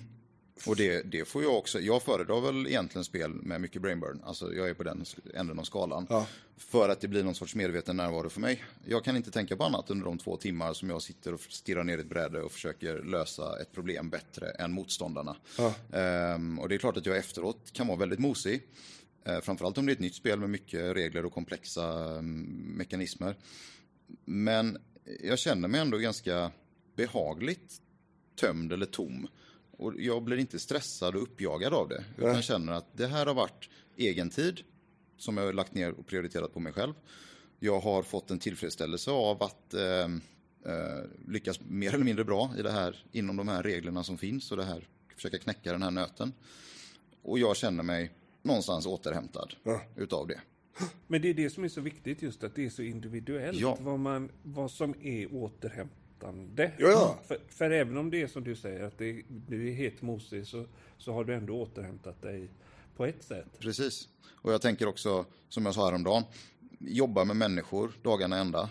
Och 0.66 0.76
det, 0.76 1.02
det 1.02 1.24
får 1.24 1.42
jag 1.42 1.56
också, 1.56 1.80
jag 1.80 2.02
föredrar 2.02 2.40
väl 2.40 2.66
egentligen 2.66 3.04
spel 3.04 3.30
med 3.30 3.60
mycket 3.60 3.82
brainburn, 3.82 4.20
alltså 4.24 4.54
jag 4.54 4.68
är 4.68 4.74
på 4.74 4.82
den 4.82 5.04
änden 5.34 5.58
av 5.58 5.62
skalan. 5.62 6.06
Ja. 6.10 6.26
För 6.56 6.88
att 6.88 7.00
det 7.00 7.08
blir 7.08 7.24
någon 7.24 7.34
sorts 7.34 7.54
medveten 7.54 7.96
närvaro 7.96 8.28
för 8.28 8.40
mig. 8.40 8.64
Jag 8.86 9.04
kan 9.04 9.16
inte 9.16 9.30
tänka 9.30 9.56
på 9.56 9.64
annat 9.64 9.90
under 9.90 10.04
de 10.04 10.18
två 10.18 10.36
timmar 10.36 10.72
som 10.72 10.90
jag 10.90 11.02
sitter 11.02 11.34
och 11.34 11.40
stirrar 11.40 11.84
ner 11.84 11.98
i 11.98 12.00
ett 12.00 12.06
bräde 12.06 12.42
och 12.42 12.52
försöker 12.52 13.02
lösa 13.02 13.60
ett 13.60 13.72
problem 13.72 14.10
bättre 14.10 14.50
än 14.50 14.72
motståndarna. 14.72 15.36
Ehm, 15.92 16.58
och 16.58 16.68
det 16.68 16.74
är 16.74 16.78
klart 16.78 16.96
att 16.96 17.06
jag 17.06 17.16
efteråt 17.16 17.72
kan 17.72 17.86
vara 17.86 17.98
väldigt 17.98 18.18
mosig. 18.18 18.62
Eh, 19.24 19.40
framförallt 19.40 19.78
om 19.78 19.86
det 19.86 19.92
är 19.92 19.94
ett 19.94 20.00
nytt 20.00 20.14
spel 20.14 20.38
med 20.38 20.50
mycket 20.50 20.96
regler 20.96 21.24
och 21.24 21.32
komplexa 21.32 22.10
mm, 22.10 22.42
mekanismer. 22.76 23.36
Men 24.24 24.78
jag 25.20 25.38
känner 25.38 25.68
mig 25.68 25.80
ändå 25.80 25.98
ganska 25.98 26.50
behagligt 26.96 27.80
tömd 28.40 28.72
eller 28.72 28.86
tom. 28.86 29.28
Och 29.70 30.00
jag 30.00 30.22
blir 30.22 30.36
inte 30.36 30.58
stressad 30.58 31.16
och 31.16 31.22
uppjagad 31.22 31.74
av 31.74 31.88
det. 31.88 32.04
Utan 32.18 32.34
jag 32.34 32.44
känner 32.44 32.72
att 32.72 32.96
det 32.96 33.06
här 33.06 33.26
har 33.26 33.34
varit 33.34 33.68
egen 33.96 34.30
tid 34.30 34.60
som 35.16 35.36
jag 35.36 35.44
har 35.44 35.52
lagt 35.52 35.74
ner 35.74 35.90
och 35.92 36.06
prioriterat 36.06 36.54
på 36.54 36.60
mig 36.60 36.72
själv. 36.72 36.94
Jag 37.58 37.80
har 37.80 38.02
fått 38.02 38.30
en 38.30 38.38
tillfredsställelse 38.38 39.10
av 39.10 39.42
att 39.42 39.74
eh, 39.74 40.04
eh, 40.72 41.04
lyckas 41.28 41.60
mer 41.60 41.94
eller 41.94 42.04
mindre 42.04 42.24
bra 42.24 42.50
i 42.58 42.62
det 42.62 42.70
här, 42.70 43.04
inom 43.12 43.36
de 43.36 43.48
här 43.48 43.62
reglerna 43.62 44.04
som 44.04 44.18
finns 44.18 44.50
och 44.50 44.56
det 44.56 44.64
här, 44.64 44.88
försöka 45.16 45.38
knäcka 45.38 45.72
den 45.72 45.82
här 45.82 45.90
nöten. 45.90 46.32
Och 47.22 47.38
jag 47.38 47.56
känner 47.56 47.82
mig 47.82 48.12
någonstans 48.42 48.86
återhämtad 48.86 49.54
utav 49.96 50.26
det. 50.26 50.40
Men 51.06 51.22
det 51.22 51.28
är 51.28 51.34
det 51.34 51.50
som 51.50 51.64
är 51.64 51.68
så 51.68 51.80
viktigt 51.80 52.22
just 52.22 52.44
att 52.44 52.54
det 52.54 52.64
är 52.66 52.70
så 52.70 52.82
individuellt 52.82 53.58
Ja. 53.60 53.78
vad, 53.80 53.98
man, 53.98 54.30
vad 54.42 54.70
som 54.70 54.94
är 55.02 55.34
återhämtande. 55.34 56.72
Ja, 56.78 56.88
ja. 56.88 57.18
För, 57.26 57.38
för 57.48 57.70
även 57.70 57.96
om 57.96 58.10
det 58.10 58.22
är 58.22 58.26
som 58.26 58.44
du 58.44 58.56
säger 58.56 58.84
att 58.84 58.98
det, 58.98 59.22
du 59.48 59.68
är 59.68 59.72
helt 59.74 60.02
mosig 60.02 60.46
så, 60.46 60.64
så 60.98 61.12
har 61.12 61.24
du 61.24 61.34
ändå 61.34 61.60
återhämtat 61.62 62.22
dig 62.22 62.48
på 62.96 63.06
ett 63.06 63.22
sätt. 63.22 63.58
Precis. 63.58 64.08
Och 64.30 64.52
jag 64.52 64.62
tänker 64.62 64.86
också, 64.86 65.24
som 65.48 65.64
jag 65.66 65.74
sa 65.74 65.84
häromdagen, 65.86 66.22
jobba 66.78 67.24
med 67.24 67.36
människor 67.36 67.92
dagarna 68.02 68.38
ända. 68.38 68.68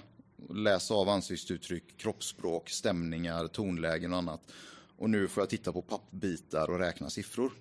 Läsa 0.50 0.94
av 0.94 1.10
ansiktsuttryck, 1.10 1.98
kroppsspråk, 1.98 2.70
stämningar, 2.70 3.48
tonlägen 3.48 4.12
och 4.14 4.18
annat. 4.20 4.42
Och 4.98 5.10
nu 5.10 5.28
får 5.28 5.42
jag 5.42 5.50
titta 5.50 5.72
på 5.72 5.82
pappbitar 5.82 6.70
och 6.70 6.80
räkna 6.80 7.10
siffror. 7.10 7.52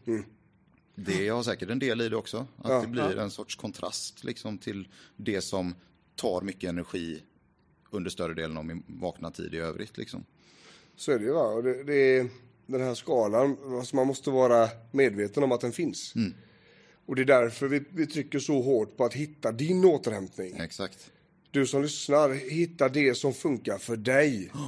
Det 0.95 1.29
har 1.29 1.43
säkert 1.43 1.71
en 1.71 1.79
del 1.79 2.01
i 2.01 2.09
det 2.09 2.17
också. 2.17 2.47
Att 2.57 2.83
det 2.83 2.89
blir 2.89 3.19
en 3.19 3.31
sorts 3.31 3.57
kontrast 3.57 4.25
liksom, 4.25 4.59
till 4.59 4.89
det 5.17 5.41
som 5.41 5.75
tar 6.17 6.41
mycket 6.41 6.69
energi 6.69 7.23
under 7.91 8.11
större 8.11 8.35
delen 8.35 8.57
av 8.57 8.65
min 8.65 8.83
vakna 8.87 9.31
tid 9.31 9.55
i 9.55 9.59
övrigt. 9.59 9.99
Liksom. 9.99 10.25
Så 10.97 11.13
är 11.13 11.19
det 11.19 11.25
ju. 11.25 11.33
Va? 11.33 11.47
Och 11.47 11.63
det, 11.63 11.85
det 11.85 12.29
den 12.67 12.81
här 12.81 12.95
skalan, 12.95 13.57
alltså 13.79 13.97
man 13.97 14.07
måste 14.07 14.31
vara 14.31 14.69
medveten 14.91 15.43
om 15.43 15.53
att 15.53 15.61
den 15.61 15.73
finns. 15.73 16.15
Och 17.07 17.17
det 17.17 17.23
är 17.23 17.27
därför 17.27 17.69
vi, 17.69 17.83
vi 17.91 18.07
trycker 18.07 18.39
så 18.39 18.63
hårt 18.63 18.97
på 18.97 19.05
att 19.05 19.15
hitta 19.15 19.53
din 19.53 19.85
återhämtning. 19.85 20.57
Exakt. 20.57 21.11
Du 21.51 21.67
som 21.67 21.83
lyssnar, 21.83 22.31
hitta 22.51 22.89
det 22.89 23.15
som 23.15 23.35
funkar 23.35 23.79
för 23.79 23.97
dig. 23.97 24.53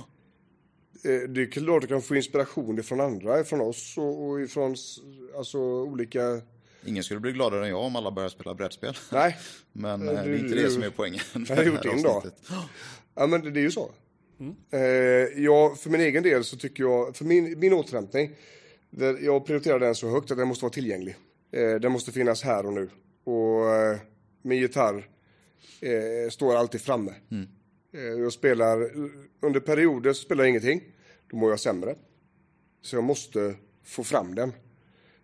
Eh, 1.04 1.28
Det 1.28 1.42
är 1.42 1.50
klart 1.50 1.82
du 1.82 1.88
kan 1.88 2.02
få 2.02 2.16
inspiration 2.16 2.78
ifrån 2.78 3.00
andra, 3.00 3.40
ifrån 3.40 3.60
oss 3.60 3.98
och, 3.98 4.24
och 4.28 4.40
ifrån 4.40 4.76
alltså, 5.36 5.58
olika... 5.60 6.40
Ingen 6.86 7.04
skulle 7.04 7.20
bli 7.20 7.32
gladare 7.32 7.64
än 7.64 7.70
jag 7.70 7.80
om 7.80 7.96
alla 7.96 8.10
börjar 8.10 8.28
spela 8.28 8.54
brädspel. 8.54 8.96
Nej, 9.12 9.36
Men 9.72 10.08
Eh, 10.08 10.14
eh, 10.14 10.14
det 10.16 10.22
du- 10.24 10.34
är 10.34 10.38
inte 10.38 10.54
du- 10.54 10.62
det 10.62 10.70
som 10.70 10.82
är 10.82 10.90
poängen. 10.90 11.20
Jag 11.48 11.56
har 11.56 11.64
gjort 11.64 11.82
din 11.82 12.02
dag. 12.02 12.22
Ja, 13.14 13.26
men 13.26 13.40
det, 13.40 13.50
det 13.50 13.60
är 13.60 13.64
ju 13.64 13.70
så. 13.70 13.90
Eh, 14.72 14.80
jag, 15.44 15.78
för 15.80 15.90
min 15.90 16.00
egen 16.00 16.22
del 16.22 16.44
så 16.44 16.56
tycker 16.56 16.82
jag, 16.84 17.16
för 17.16 17.24
min, 17.24 17.58
min 17.58 17.72
återhämtning, 17.72 18.30
det, 18.90 19.20
jag 19.20 19.46
prioriterar 19.46 19.78
den 19.78 19.94
så 19.94 20.08
högt 20.10 20.30
att 20.30 20.38
den 20.38 20.48
måste 20.48 20.64
vara 20.64 20.72
tillgänglig. 20.72 21.16
Eh, 21.52 21.74
den 21.80 21.92
måste 21.92 22.12
finnas 22.12 22.42
här 22.42 22.66
och 22.66 22.72
nu. 22.72 22.90
Och 23.24 23.74
eh, 23.74 23.98
min 24.42 24.58
gitarr 24.58 25.08
eh, 25.80 26.30
står 26.30 26.56
alltid 26.56 26.80
framme. 26.80 27.12
Eh, 27.94 28.00
jag 28.00 28.32
spelar, 28.32 28.90
under 29.40 29.60
perioder 29.60 30.12
så 30.12 30.22
spelar 30.22 30.44
jag 30.44 30.48
ingenting. 30.48 30.82
Då 31.32 31.38
mår 31.38 31.50
jag 31.50 31.60
sämre. 31.60 31.94
Så 32.82 32.96
jag 32.96 33.04
måste 33.04 33.54
få 33.84 34.04
fram 34.04 34.34
den. 34.34 34.52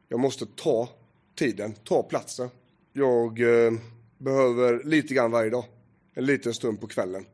Jag 0.09 0.21
måste 0.21 0.47
ta 0.47 0.89
tiden, 1.35 1.73
ta 1.85 2.03
platsen. 2.03 2.49
Jag 2.93 3.41
eh, 3.41 3.73
behöver 4.19 4.85
lite 4.85 5.15
grann 5.15 5.31
varje 5.31 5.51
dag. 5.51 5.65
En 6.15 6.27
liten 6.27 6.55
stund 6.55 6.81
på 6.81 6.87
kvällen. 6.87 7.27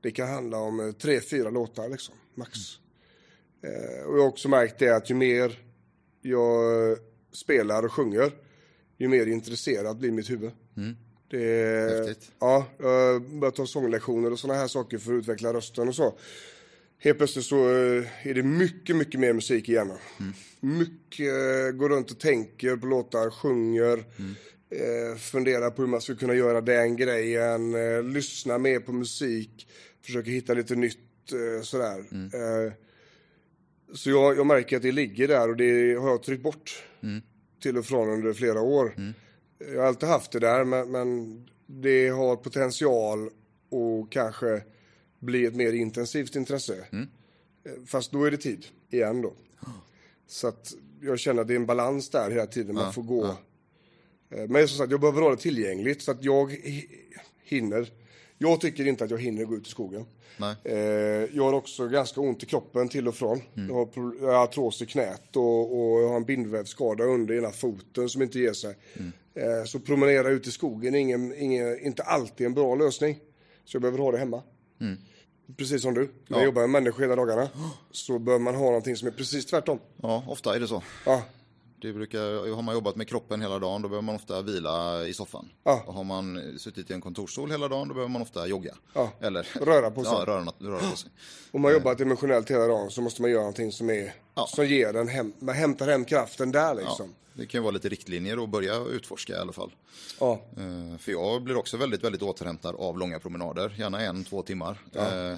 Det 0.00 0.10
kan 0.10 0.28
handla 0.28 0.58
om 0.58 0.80
eh, 0.80 0.92
tre, 0.92 1.20
fyra 1.20 1.50
låtar 1.50 1.88
liksom, 1.88 2.14
max. 2.34 2.58
Eh, 3.62 4.06
och 4.06 4.16
jag 4.16 4.22
har 4.22 4.28
också 4.28 4.48
märkt 4.48 4.78
det 4.78 4.96
att 4.96 5.10
ju 5.10 5.14
mer 5.14 5.58
jag 6.20 6.90
eh, 6.90 6.98
spelar 7.32 7.84
och 7.84 7.92
sjunger, 7.92 8.32
ju 8.98 9.08
mer 9.08 9.26
intresserad 9.26 9.98
blir 9.98 10.10
mitt 10.10 10.30
huvud. 10.30 10.50
Det, 11.30 12.06
Häftigt. 12.06 12.30
ja, 12.38 12.66
jag 12.78 13.22
börjar 13.22 13.52
ta 13.52 13.66
sånglektioner 13.66 14.32
och 14.32 14.38
sådana 14.38 14.58
här 14.58 14.68
saker 14.68 14.98
för 14.98 15.12
att 15.12 15.18
utveckla 15.18 15.52
rösten 15.52 15.88
och 15.88 15.94
så. 15.94 16.14
Helt 17.04 17.18
plötsligt 17.18 17.44
så 17.44 17.56
eh, 17.56 18.26
är 18.28 18.34
det 18.34 18.42
mycket, 18.42 18.96
mycket 18.96 19.20
mer 19.20 19.32
musik 19.32 19.68
i 19.68 19.72
hjärnan. 19.72 19.98
Mycket, 20.60 21.26
eh, 21.26 21.76
går 21.78 21.88
runt 21.88 22.10
och 22.10 22.20
tänker 22.20 22.76
på 22.76 22.86
låtar, 22.86 23.30
sjunger, 23.30 23.98
eh, 24.70 25.18
funderar 25.18 25.70
på 25.70 25.82
hur 25.82 25.88
man 25.88 26.00
skulle 26.00 26.18
kunna 26.18 26.34
göra 26.34 26.60
den 26.60 26.96
grejen, 26.96 27.74
eh, 27.74 28.02
lyssna 28.02 28.58
mer 28.58 28.80
på 28.80 28.92
musik, 28.92 29.68
försöker 30.04 30.30
hitta 30.30 30.54
lite 30.54 30.74
nytt 30.74 30.98
eh, 31.32 31.62
sådär. 31.62 31.98
Eh, 32.12 32.72
så 33.94 34.10
jag, 34.10 34.36
jag 34.36 34.46
märker 34.46 34.76
att 34.76 34.82
det 34.82 34.92
ligger 34.92 35.28
där 35.28 35.48
och 35.48 35.56
det 35.56 35.94
har 35.94 36.08
jag 36.10 36.22
tryckt 36.22 36.42
bort 36.42 36.84
till 37.62 37.76
och 37.78 37.86
från 37.86 38.08
under 38.08 38.32
flera 38.32 38.60
år. 38.60 38.94
Jag 39.58 39.80
har 39.80 39.86
alltid 39.86 40.08
haft 40.08 40.32
det 40.32 40.40
där 40.40 40.64
men, 40.64 40.90
men 40.90 41.40
det 41.66 42.08
har 42.08 42.36
potential 42.36 43.30
och 43.70 44.12
kanske 44.12 44.62
bli 45.24 45.44
ett 45.46 45.54
mer 45.56 45.72
intensivt 45.72 46.36
intresse. 46.36 46.84
Eh, 46.92 47.72
Fast 47.86 48.12
då 48.12 48.24
är 48.24 48.30
det 48.30 48.36
tid 48.36 48.66
igen 48.90 49.22
då. 49.22 49.32
Så 50.26 50.48
att 50.48 50.74
jag 51.02 51.18
känner 51.18 51.42
att 51.42 51.48
det 51.48 51.54
är 51.54 51.56
en 51.56 51.66
balans 51.66 52.10
där 52.10 52.30
hela 52.30 52.46
tiden. 52.46 52.74
Man 52.74 52.92
får 52.92 53.02
gå. 53.02 53.24
Eh, 54.30 54.48
Men 54.48 54.68
som 54.68 54.78
sagt, 54.78 54.90
jag 54.90 55.00
behöver 55.00 55.20
ha 55.22 55.30
det 55.30 55.36
tillgängligt 55.36 56.02
så 56.02 56.10
att 56.10 56.24
jag 56.24 56.50
hi- 56.52 56.88
hinner. 57.44 57.92
Jag 58.38 58.60
tycker 58.60 58.86
inte 58.86 59.04
att 59.04 59.10
jag 59.10 59.18
hinner 59.18 59.44
gå 59.44 59.54
ut 59.56 59.66
i 59.66 59.70
skogen. 59.70 60.04
Nej. 60.36 60.54
Eh, 60.64 60.76
jag 61.36 61.44
har 61.44 61.52
också 61.52 61.88
ganska 61.88 62.20
ont 62.20 62.42
i 62.42 62.46
kroppen 62.46 62.88
till 62.88 63.08
och 63.08 63.14
från. 63.14 63.40
Jag 63.68 63.74
har, 63.74 63.88
jag 64.20 64.26
har 64.26 64.44
artros 64.44 64.82
i 64.82 64.86
knät 64.86 65.36
och, 65.36 65.60
och 65.94 66.02
jag 66.02 66.08
har 66.08 66.16
en 66.16 66.24
bindvävsskada 66.24 67.04
under 67.04 67.34
ena 67.38 67.50
foten 67.50 68.08
som 68.08 68.22
inte 68.22 68.38
ger 68.38 68.52
sig. 68.52 68.76
Eh, 69.34 69.64
så 69.66 69.80
promenera 69.80 70.28
ut 70.30 70.46
i 70.46 70.50
skogen 70.50 70.94
är 70.94 70.98
ingen, 70.98 71.34
ingen, 71.34 71.78
inte 71.78 72.02
alltid 72.02 72.46
en 72.46 72.54
bra 72.54 72.74
lösning. 72.74 73.18
Så 73.64 73.74
jag 73.74 73.82
behöver 73.82 73.98
ha 73.98 74.12
det 74.12 74.18
hemma. 74.18 74.42
Precis 75.56 75.82
som 75.82 75.94
du. 75.94 76.10
Jag 76.28 76.44
jobbar 76.44 76.60
med 76.62 76.70
människor 76.70 77.02
hela 77.02 77.16
dagarna 77.16 77.48
så 77.90 78.18
bör 78.18 78.38
man 78.38 78.54
ha 78.54 78.64
någonting 78.64 78.96
som 78.96 79.08
är 79.08 79.12
precis 79.12 79.46
tvärtom. 79.46 79.78
Ja, 80.02 80.24
ofta 80.28 80.56
är 80.56 80.60
det 80.60 80.68
så. 80.68 80.82
Ja, 81.06 81.22
Det 81.84 81.92
brukar, 81.92 82.54
har 82.54 82.62
man 82.62 82.74
jobbat 82.74 82.96
med 82.96 83.08
kroppen 83.08 83.40
hela 83.42 83.58
dagen 83.58 83.82
då 83.82 83.88
behöver 83.88 84.02
man 84.02 84.14
ofta 84.14 84.42
vila 84.42 85.06
i 85.06 85.14
soffan. 85.14 85.48
Ja. 85.64 85.82
Och 85.86 85.94
har 85.94 86.04
man 86.04 86.54
suttit 86.58 86.90
i 86.90 86.92
en 86.94 87.00
kontorsstol 87.00 87.50
hela 87.50 87.68
dagen 87.68 87.88
då 87.88 87.94
behöver 87.94 88.12
man 88.12 88.22
ofta 88.22 88.46
jogga. 88.46 88.74
Ja. 88.92 89.12
Eller 89.20 89.46
Röra 89.60 89.90
på 89.90 90.04
sig. 90.04 90.12
Ja, 90.12 90.24
röra, 90.26 90.52
röra 90.58 90.90
på 90.90 90.96
sig. 90.96 91.10
Om 91.50 91.62
man 91.62 91.72
jobbar 91.72 91.94
dimensionellt 91.94 92.50
hela 92.50 92.66
dagen 92.66 92.90
så 92.90 93.00
måste 93.02 93.22
man 93.22 93.30
göra 93.30 93.40
någonting 93.40 93.72
som, 93.72 93.90
är, 93.90 94.14
Ja. 94.34 94.46
som 94.46 94.66
ger 94.66 94.96
en 94.96 95.08
hem, 95.08 95.32
man 95.38 95.54
hämtar 95.54 95.88
hem 95.88 96.04
kraften 96.04 96.52
där 96.52 96.60
Ja, 96.60 96.72
liksom. 96.74 97.14
det 97.34 97.46
kan 97.46 97.58
ju 97.58 97.62
vara 97.62 97.72
lite 97.72 97.88
riktlinjer 97.88 98.42
att 98.44 98.48
börja 98.50 98.76
utforska 98.84 99.32
i 99.32 99.36
alla 99.38 99.52
fall. 99.52 99.72
Ja. 100.20 100.32
Eh, 100.56 100.98
För 100.98 101.12
jag 101.12 101.42
blir 101.42 101.56
också 101.56 101.76
väldigt, 101.76 102.04
väldigt 102.04 102.22
återhämtad 102.22 102.74
av 102.78 102.98
långa 102.98 103.18
promenader. 103.18 103.74
Gärna 103.78 104.00
en, 104.00 104.24
två 104.24 104.42
timmar. 104.42 104.78
Eh, 104.94 105.36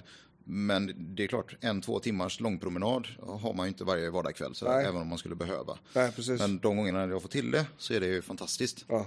Men 0.49 1.15
det 1.15 1.25
är 1.25 1.27
klart, 1.27 1.57
en, 1.61 1.81
två 1.81 1.99
timmars 1.99 2.41
långpromenad 2.41 3.07
har 3.19 3.55
man 3.55 3.67
ju 3.67 3.69
inte 3.69 3.85
varje 3.85 4.11
vardagskväll. 4.11 4.55
Så 4.55 4.69
Nej. 4.69 4.85
även 4.85 5.03
om 5.03 5.09
man 5.09 5.19
skulle 5.19 5.35
behöva. 5.35 5.79
Nej. 5.93 6.13
Men 6.39 6.59
de 6.59 6.77
gångerna 6.77 7.07
jag 7.07 7.23
får 7.23 7.29
till 7.29 7.51
det 7.51 7.67
så 7.79 7.95
är 7.95 8.01
det 8.01 8.07
ju 8.07 8.23
fantastiskt. 8.23 8.85
Ja. 8.89 9.07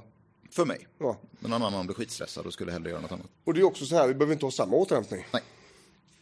För 0.51 0.65
mig. 0.65 0.87
Ja. 0.97 1.17
Men 1.39 1.51
någon 1.51 1.63
annan 1.63 1.85
blir 1.85 1.95
skitstressad 1.95 2.45
och 2.45 2.53
skulle 2.53 2.71
hellre 2.71 2.89
göra 2.89 3.01
något 3.01 3.11
annat. 3.11 3.27
Och 3.43 3.53
det 3.53 3.59
är 3.59 3.63
också 3.63 3.85
så 3.85 3.95
här, 3.95 4.07
vi 4.07 4.13
behöver 4.13 4.33
inte 4.33 4.45
ha 4.45 4.51
samma 4.51 4.75
återhämtning. 4.75 5.25
Nej. 5.33 5.43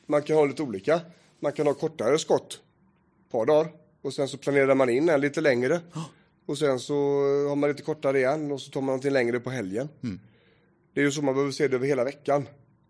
Man 0.06 0.24
kan 0.24 0.36
ha 0.36 0.46
lite 0.46 0.64
olika. 0.64 1.02
Man 1.40 1.54
kan 1.54 1.68
ha 1.68 1.74
kortare 1.74 2.20
skott, 2.20 2.54
ett 3.26 3.32
par 3.32 3.46
dagar. 3.46 3.72
Och 4.02 4.14
sen 4.14 4.28
så 4.28 4.38
planerar 4.38 4.76
man 4.76 4.90
in 4.90 5.10
en 5.10 5.22
lite 5.22 5.42
längre. 5.42 5.82
Och 6.46 6.58
sen 6.58 6.80
så 6.80 6.94
har 7.50 7.56
man 7.56 7.70
lite 7.70 7.84
kortare 7.84 8.20
igen 8.20 8.52
och 8.52 8.62
så 8.62 8.72
tar 8.72 8.82
man 8.82 8.86
någonting 8.88 9.12
längre 9.12 9.40
på 9.40 9.50
helgen. 9.50 9.90
Mm. 10.04 10.20
Det 10.94 11.02
är 11.02 11.06
ju 11.06 11.12
så 11.12 11.22
man 11.22 11.34
behöver 11.34 11.52
se 11.52 11.68
det 11.68 11.76
över 11.76 11.88
hela 11.88 12.04
veckan. 12.04 12.48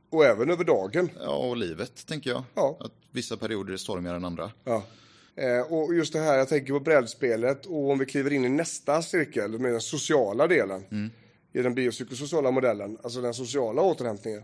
Och 0.10 0.26
även 0.26 0.50
över 0.50 0.64
dagen. 0.64 1.10
Ja, 1.20 1.38
och 1.38 1.58
livet 1.58 2.06
tänker 2.08 2.30
jag. 2.30 2.44
Ja. 2.56 2.78
Att 2.80 2.92
vissa 3.12 3.38
perioder 3.38 3.74
är 3.74 3.78
stormigare 3.78 4.18
än 4.18 4.26
andra. 4.26 4.52
Ja. 4.64 4.84
Eh, 5.36 5.74
och 5.74 5.96
just 5.96 6.14
det 6.14 6.20
här, 6.20 6.38
jag 6.38 6.50
tänker 6.50 6.74
på 6.74 6.80
brädspelet 6.80 7.66
och 7.66 7.90
om 7.90 8.00
vi 8.00 8.06
kliver 8.06 8.34
in 8.34 8.46
i 8.46 8.50
nästa 8.50 9.02
cirkel 9.02 9.60
med 9.60 9.72
den 9.72 9.82
sociala 9.82 10.48
delen 10.48 11.12
i 11.54 11.62
den 11.62 11.76
biopsykosociala 11.76 12.52
modellen, 12.52 12.98
alltså 13.04 13.22
den 13.22 13.34
sociala 13.34 13.82
återhämtningen. 13.82 14.44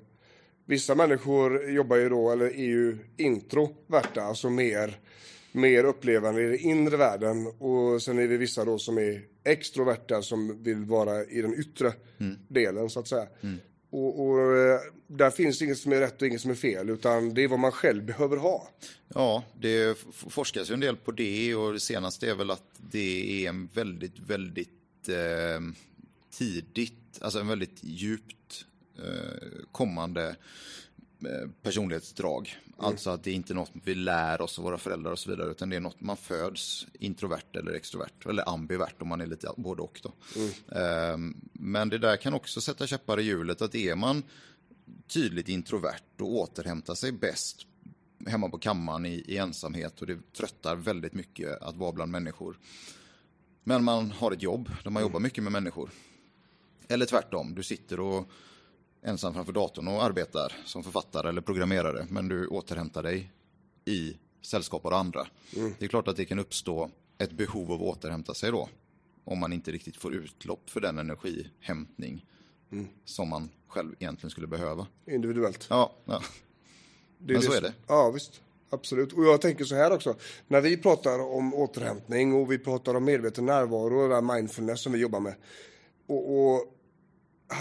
Vissa 0.66 0.96
människor 0.96 1.70
jobbar 1.70 1.96
ju 1.96 2.10
då, 2.10 2.32
eller 2.32 2.46
är 2.46 2.66
ju 2.66 2.98
introvärta, 3.18 4.22
alltså 4.22 4.50
mer 4.50 5.00
mer 5.54 5.84
upplevande 5.84 6.42
i 6.42 6.46
den 6.46 6.60
inre 6.60 6.98
världen 6.98 7.48
och 7.48 8.02
sen 8.02 8.20
är 8.20 8.28
det 8.28 8.38
vissa 8.38 8.66
då 8.66 8.78
som 8.80 8.98
är 8.98 9.22
extroverta 9.44 10.22
som 10.22 10.64
vill 10.64 10.86
vara 10.86 11.24
i 11.24 11.42
den 11.42 11.60
yttre 11.60 11.94
delen 12.48 12.90
så 12.90 13.00
att 13.00 13.08
säga. 13.08 13.28
Och, 13.94 14.26
och 14.26 14.58
eh, 14.58 14.80
där 15.08 15.32
finns 15.32 15.62
inget 15.62 15.78
som 15.78 15.92
är 15.92 16.00
rätt 16.00 16.22
och 16.22 16.28
inget 16.28 16.42
som 16.42 16.52
är 16.52 16.56
fel 16.56 16.90
utan 16.90 17.34
det 17.34 17.44
är 17.44 17.48
vad 17.48 17.60
man 17.60 17.72
själv 17.72 18.06
behöver 18.06 18.38
ha. 18.38 18.70
Ja, 19.08 19.44
det 19.60 19.98
forskas 20.30 20.70
ju 20.70 20.74
en 20.74 20.80
del 20.80 20.96
på 20.96 21.12
det 21.12 21.56
och 21.56 21.74
det 21.74 21.80
senaste 21.80 22.30
är 22.30 22.36
väl 22.36 22.52
att 22.52 22.64
det 22.92 23.46
är 23.46 23.50
en 23.50 23.70
väldigt, 23.74 24.20
väldigt 24.20 25.10
eh, 25.10 25.62
tidigt, 26.32 27.20
alltså 27.22 27.40
en 27.40 27.48
väldigt 27.48 27.78
djupt 27.82 28.66
eh, 28.98 29.66
kommande 29.72 30.36
eh, 31.26 31.50
personlighetsdrag. 31.62 32.58
Alltså 32.78 33.10
att 33.10 33.24
det 33.24 33.32
är 33.32 33.36
inte 33.36 33.54
något 33.54 33.72
vi 33.84 33.96
lär 33.96 34.42
oss 34.42 34.60
av 34.60 34.66
våra 34.66 34.78
föräldrar 34.78 35.12
och 35.12 35.20
så 35.20 35.30
vidare, 35.30 35.52
utan 35.52 35.70
det 35.70 35.76
är 35.76 35.80
något 35.80 36.02
man 36.02 36.18
föds 36.18 36.88
introvert 36.94 37.56
eller 37.58 37.74
extrovert, 37.74 38.26
eller 38.26 38.50
ambivert 38.50 39.02
om 39.02 39.08
man 39.08 39.22
är 39.22 39.26
lite 39.26 39.50
både 39.58 39.82
och 39.82 40.02
då. 40.04 40.14
Eh, 40.76 41.18
men 41.54 41.90
det 41.90 41.98
där 41.98 42.18
kan 42.18 42.34
också 42.34 42.62
sätta 42.62 42.88
käppar 42.88 43.20
i 43.20 43.24
hjulet, 43.24 43.62
att 43.62 43.76
är 43.76 43.96
man 43.96 44.24
tydligt 45.08 45.50
introvert 45.50 46.20
och 46.20 46.34
återhämtar 46.34 46.96
sig 46.96 47.12
bäst 47.12 47.68
hemma 48.28 48.50
på 48.50 48.58
kammaren 48.58 49.06
i, 49.06 49.24
i 49.28 49.38
ensamhet 49.38 50.02
och 50.02 50.08
det 50.08 50.34
tröttar 50.34 50.76
väldigt 50.76 51.14
mycket 51.14 51.62
att 51.62 51.76
vara 51.76 51.92
bland 51.92 52.12
människor. 52.12 52.60
Men 53.64 53.84
man 53.84 54.12
har 54.12 54.32
ett 54.32 54.42
jobb 54.42 54.70
där 54.84 54.92
man 54.92 55.04
jobbar 55.04 55.20
mycket 55.20 55.44
med 55.44 55.52
människor. 55.52 55.90
Eller 56.88 57.06
tvärtom, 57.06 57.56
du 57.56 57.64
sitter 57.64 58.00
och 58.00 58.30
ensam 59.04 59.34
framför 59.34 59.54
datorn 59.54 59.88
och 59.88 60.04
arbetar 60.04 60.54
som 60.66 60.84
författare 60.84 61.30
eller 61.30 61.42
programmerare 61.42 62.08
men 62.10 62.28
du 62.28 62.48
återhämtar 62.48 63.04
dig 63.04 63.32
i 63.86 64.18
sällskap 64.42 64.86
av 64.86 64.94
andra. 64.94 65.28
Det 65.80 65.86
är 65.86 65.90
klart 65.90 66.08
att 66.08 66.18
det 66.18 66.26
kan 66.26 66.40
uppstå 66.40 66.90
ett 67.18 67.32
behov 67.32 67.72
av 67.72 67.82
att 67.82 67.98
återhämta 67.98 68.34
sig 68.34 68.52
då. 68.52 68.70
Om 69.24 69.40
man 69.40 69.54
inte 69.54 69.72
riktigt 69.72 69.98
får 69.98 70.14
utlopp 70.14 70.70
för 70.70 70.82
den 70.82 71.00
energihämtning 71.00 72.26
som 73.06 73.30
man 73.30 73.50
själv 73.68 73.96
egentligen 74.00 74.32
skulle 74.32 74.48
behöva. 74.48 74.88
Individuellt. 75.06 75.68
Ja, 75.70 75.94
ja. 76.06 76.22
Det 77.18 77.34
Men 77.34 77.42
så 77.42 77.52
det 77.52 77.58
är 77.58 77.62
det. 77.62 77.74
Ja, 77.88 78.12
visst. 78.12 78.42
Absolut. 78.70 79.14
Och 79.14 79.24
jag 79.24 79.42
tänker 79.42 79.66
så 79.66 79.76
här 79.76 79.92
också. 79.92 80.16
När 80.48 80.62
vi 80.62 80.78
pratar 80.78 81.20
om 81.20 81.54
återhämtning 81.54 82.34
och 82.34 82.52
vi 82.52 82.60
pratar 82.60 82.96
om 82.96 83.06
medveten 83.06 83.46
närvaro 83.46 84.18
och 84.18 84.24
mindfulness 84.24 84.82
som 84.82 84.92
vi 84.92 85.00
jobbar 85.00 85.20
med. 85.20 85.36
Och, 86.08 86.34
och 86.38 86.74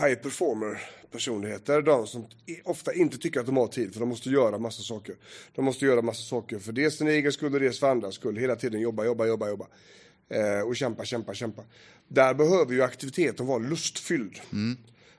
high 0.00 0.14
performer 0.14 0.80
personligheter, 1.12 1.82
de 1.82 2.06
som 2.06 2.26
ofta 2.64 2.94
inte 2.94 3.18
tycker 3.18 3.40
att 3.40 3.46
de 3.46 3.56
har 3.56 3.66
tid 3.66 3.92
för 3.92 4.00
de 4.00 4.08
måste 4.08 4.30
göra 4.30 4.58
massa 4.58 4.82
saker. 4.82 5.14
De 5.54 5.64
måste 5.64 5.84
göra 5.84 6.02
massa 6.02 6.22
saker 6.22 6.58
för 6.58 6.72
dels 6.72 6.98
sin 6.98 7.08
egen 7.08 7.32
skull 7.32 7.54
och 7.54 7.60
dels 7.60 7.80
för 7.80 7.90
andras 7.90 8.14
skull. 8.14 8.36
Hela 8.36 8.56
tiden 8.56 8.80
jobba, 8.80 9.04
jobba, 9.04 9.26
jobba, 9.26 9.48
jobba. 9.48 9.66
Eh, 10.28 10.60
och 10.60 10.76
kämpa, 10.76 11.04
kämpa, 11.04 11.34
kämpa. 11.34 11.62
Där 12.08 12.34
behöver 12.34 12.72
ju 12.72 12.82
aktiviteten 12.82 13.46
vara 13.46 13.58
lustfylld. 13.58 14.40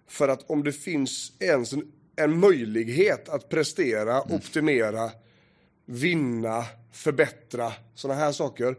För 0.07 0.27
att 0.27 0.49
om 0.49 0.63
det 0.63 0.71
finns 0.71 1.33
ens 1.39 1.73
en, 1.73 1.91
en 2.15 2.39
möjlighet 2.39 3.29
att 3.29 3.49
prestera, 3.49 4.21
optimera, 4.33 5.11
vinna, 5.85 6.65
förbättra, 6.91 7.73
sådana 7.95 8.19
här 8.19 8.31
saker. 8.31 8.75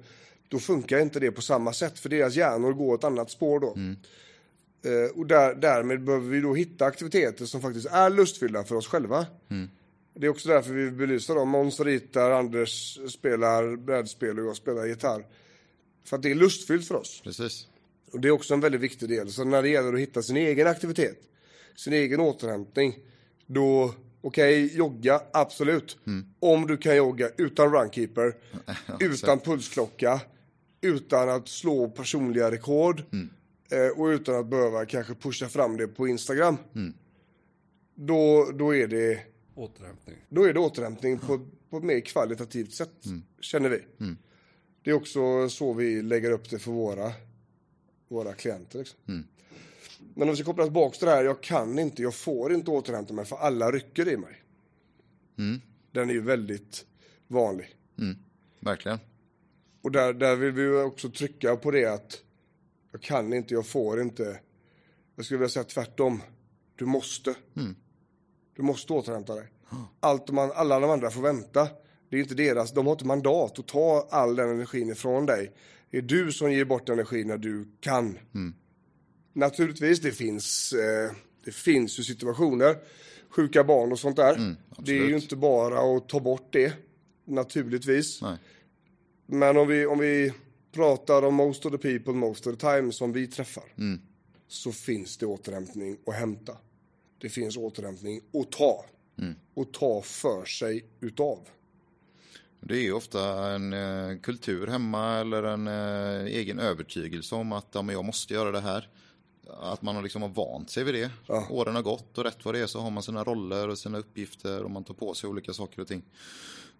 Då 0.49 0.59
funkar 0.59 0.99
inte 0.99 1.21
det 1.21 1.33
på 1.33 1.43
samma 1.43 1.73
sätt 1.73 1.99
för 1.99 2.09
deras 2.09 2.35
hjärnor 2.35 2.73
går 2.73 2.95
ett 2.95 3.05
annat 3.05 3.31
spår 3.31 3.61
då. 3.61 3.75
Eh, 3.77 3.93
och 5.15 5.27
där, 5.27 5.55
därmed 5.55 6.05
behöver 6.05 6.29
vi 6.29 6.41
då 6.41 6.55
hitta 6.55 6.85
aktiviteter 6.85 7.45
som 7.45 7.61
faktiskt 7.61 7.87
är 7.87 8.11
lustfyllda 8.11 8.65
för 8.65 8.75
oss 8.75 8.87
själva. 8.87 9.27
Det 10.15 10.27
är 10.27 10.31
också 10.31 10.49
därför 10.49 10.73
vi 10.73 10.91
belyser 10.91 11.35
dem. 11.35 11.49
Måns 11.49 11.81
ritar, 11.81 12.31
Anders 12.31 12.99
spelar 13.09 13.77
brädspel 13.77 14.39
och 14.39 14.47
jag 14.47 14.57
spelar 14.57 14.87
gitarr. 14.87 15.27
För 16.05 16.17
att 16.17 16.23
det 16.23 16.31
är 16.31 16.35
lustfyllt 16.35 16.89
för 16.89 16.95
oss. 16.95 17.21
Precis. 17.25 17.67
Och 18.13 18.21
det 18.21 18.29
är 18.29 18.33
också 18.33 18.55
en 18.55 18.61
väldigt 18.61 18.81
viktig 18.81 19.09
del. 19.09 19.33
Så 19.33 19.45
när 19.45 19.63
det 19.63 19.69
gäller 19.69 19.95
att 19.95 20.01
hitta 20.01 20.23
sin 20.23 20.37
egen 20.37 20.67
aktivitet, 20.67 21.19
sin 21.77 21.93
egen 21.93 22.21
återhämtning, 22.21 22.99
då, 23.47 23.95
okej, 24.21 24.77
jogga, 24.77 25.21
absolut. 25.33 25.97
Om 26.41 26.67
du 26.67 26.77
kan 26.77 26.97
jogga 26.97 27.31
utan 27.37 27.73
runkeeper, 27.73 28.35
utan 29.01 29.41
pulsklocka, 29.41 30.21
utan 30.81 31.29
att 31.29 31.49
slå 31.49 31.89
personliga 31.89 32.51
rekord 32.51 33.01
eh, 33.01 33.05
och 33.97 34.05
utan 34.07 34.35
att 34.35 34.47
behöva 34.47 34.87
kanske 34.87 35.15
pusha 35.15 35.49
fram 35.49 35.77
det 35.77 35.89
på 35.89 36.09
Instagram. 36.09 36.57
Då, 37.95 38.51
då, 38.55 38.75
är 38.75 38.87
det, 38.87 39.21
Återhämtning. 39.55 40.17
då 40.29 40.43
är 40.45 40.53
det 40.53 40.61
återhämtning 40.61 41.19
på, 41.19 41.47
på 41.71 41.77
ett 41.77 41.85
mer 41.85 42.01
kvalitativt 42.01 42.73
sätt, 42.73 43.05
känner 43.41 43.69
vi. 43.69 43.83
Det 44.83 44.91
är 44.91 44.95
också 44.95 45.49
så 45.49 45.73
vi 45.73 46.03
lägger 46.03 46.31
upp 46.31 46.51
det 46.51 46.59
för 46.59 46.71
våra, 46.73 47.13
våra 48.09 48.33
klienter. 48.33 48.79
Liksom. 48.79 48.99
Men 50.15 50.29
om 50.29 50.29
vi 50.29 50.37
ska 50.37 50.45
koppla 50.45 50.65
tillbaka 50.65 50.97
till 50.97 51.07
det 51.07 51.13
här, 51.15 51.25
jag 51.25 51.41
kan 51.43 51.79
inte, 51.79 52.03
jag 52.03 52.15
får 52.15 52.53
inte 52.55 52.71
återhämta 52.71 53.15
mig 53.15 53.25
för 53.25 53.37
alla 53.37 53.71
rycker 53.73 54.09
i 54.09 54.17
mig. 54.17 54.43
Den 55.93 56.11
är 56.11 56.15
ju 56.15 56.21
väldigt 56.21 56.87
vanlig. 57.29 57.77
Verkligen. 58.61 58.99
Och 59.83 59.91
där, 59.93 60.13
där 60.13 60.37
vill 60.37 60.53
vi 60.53 60.63
ju 60.63 60.83
också 60.83 61.11
trycka 61.11 61.57
på 61.57 61.71
det 61.71 61.85
att 61.85 62.24
jag 62.95 63.03
kan 63.03 63.33
inte, 63.33 63.55
jag 63.55 63.67
får 63.67 64.03
inte. 64.03 64.41
Jag 65.17 65.25
skulle 65.25 65.39
vilja 65.39 65.49
säga 65.49 65.65
tvärtom. 65.65 66.23
Du 66.77 66.85
måste. 66.85 67.35
Du 68.57 68.63
måste 68.63 68.93
återhämta 68.93 69.35
dig. 69.35 69.49
Allt 70.01 70.31
man, 70.31 70.53
alla 70.55 70.81
de 70.81 70.91
andra 70.91 71.11
får 71.11 71.23
vänta. 71.23 71.69
Det 72.11 72.17
är 72.17 72.21
inte 72.21 72.35
deras, 72.35 72.73
de 72.73 72.87
har 72.87 72.93
inte 72.93 73.07
mandat 73.07 73.59
att 73.59 73.69
ta 73.69 74.09
all 74.11 74.37
den 74.37 74.49
energin 74.49 74.91
ifrån 74.91 75.27
dig. 75.27 75.53
Det 75.91 75.99
är 75.99 76.03
du 76.03 76.33
som 76.33 76.53
ger 76.53 76.65
bort 76.65 76.89
energi 76.89 77.25
när 77.25 77.39
du 77.39 77.69
kan. 77.81 78.19
Naturligtvis, 79.33 80.01
det 80.01 80.13
finns, 80.13 80.73
eh, 80.73 81.13
det 81.45 81.53
finns 81.55 81.99
ju 81.99 82.03
situationer, 82.03 82.77
sjuka 83.29 83.65
barn 83.65 83.93
och 83.93 83.99
sånt 83.99 84.17
där. 84.17 84.57
det 84.79 84.99
är 84.99 85.07
ju 85.09 85.17
inte 85.17 85.37
bara 85.37 85.97
att 85.97 86.09
ta 86.09 86.21
bort 86.21 86.53
det, 86.53 86.73
naturligtvis. 87.25 88.23
Nej. 88.23 88.39
Men 89.27 89.57
om 89.57 89.69
vi, 89.69 89.87
om 89.87 89.99
vi 89.99 90.33
pratar 90.75 91.23
om 91.23 91.35
most 91.35 91.67
of 91.67 91.73
the 91.73 91.79
people, 91.79 92.13
most 92.13 92.47
of 92.47 92.59
the 92.59 92.61
time 92.61 92.93
som 92.93 93.13
vi 93.13 93.27
träffar. 93.27 93.65
Så 94.49 94.73
finns 94.73 95.17
det 95.17 95.27
återhämtning 95.27 95.99
att 96.07 96.15
hämta. 96.15 96.57
Det 97.19 97.29
finns 97.29 97.57
återhämtning 97.57 98.21
att 98.33 98.53
ta. 98.53 98.85
Och 99.55 99.73
ta 99.73 100.03
för 100.03 100.45
sig 100.45 100.85
utav. 101.01 101.39
Det 102.61 102.75
är 102.75 102.83
ju 102.83 102.93
ofta 102.93 103.51
en 103.51 103.73
eh, 103.73 104.19
kultur 104.23 104.67
hemma 104.67 105.15
eller 105.15 105.43
en 105.43 105.69
eh, 105.69 106.25
egen 106.25 106.59
övertygelse 106.59 107.35
om 107.35 107.53
att 107.53 107.67
ja, 107.73 107.83
men 107.83 107.95
jag 107.95 108.05
måste 108.05 108.35
göra 108.35 108.51
det 108.51 108.61
här. 108.61 108.89
Att 109.61 109.83
man 109.83 109.97
har 109.97 110.03
liksom 110.03 110.23
har 110.23 110.29
vant 110.29 110.71
sig 110.71 110.85
vid 110.85 110.95
det. 110.95 111.11
Åren 111.51 111.75
har 111.75 111.83
gått 111.83 112.19
och 112.19 112.25
rätt 112.25 112.45
vad 112.45 112.55
det 112.55 112.61
är 112.61 112.67
så 112.67 112.81
har 112.81 112.91
man 112.91 113.03
sina 113.03 113.25
roller 113.25 113.69
och 113.69 113.79
sina 113.79 113.99
uppgifter 113.99 114.63
och 114.63 114.71
man 114.71 114.85
tar 114.85 114.95
på 114.95 115.15
sig 115.15 115.31
olika 115.31 115.53
saker 115.53 115.81
och 115.81 115.89
ting. 115.89 116.03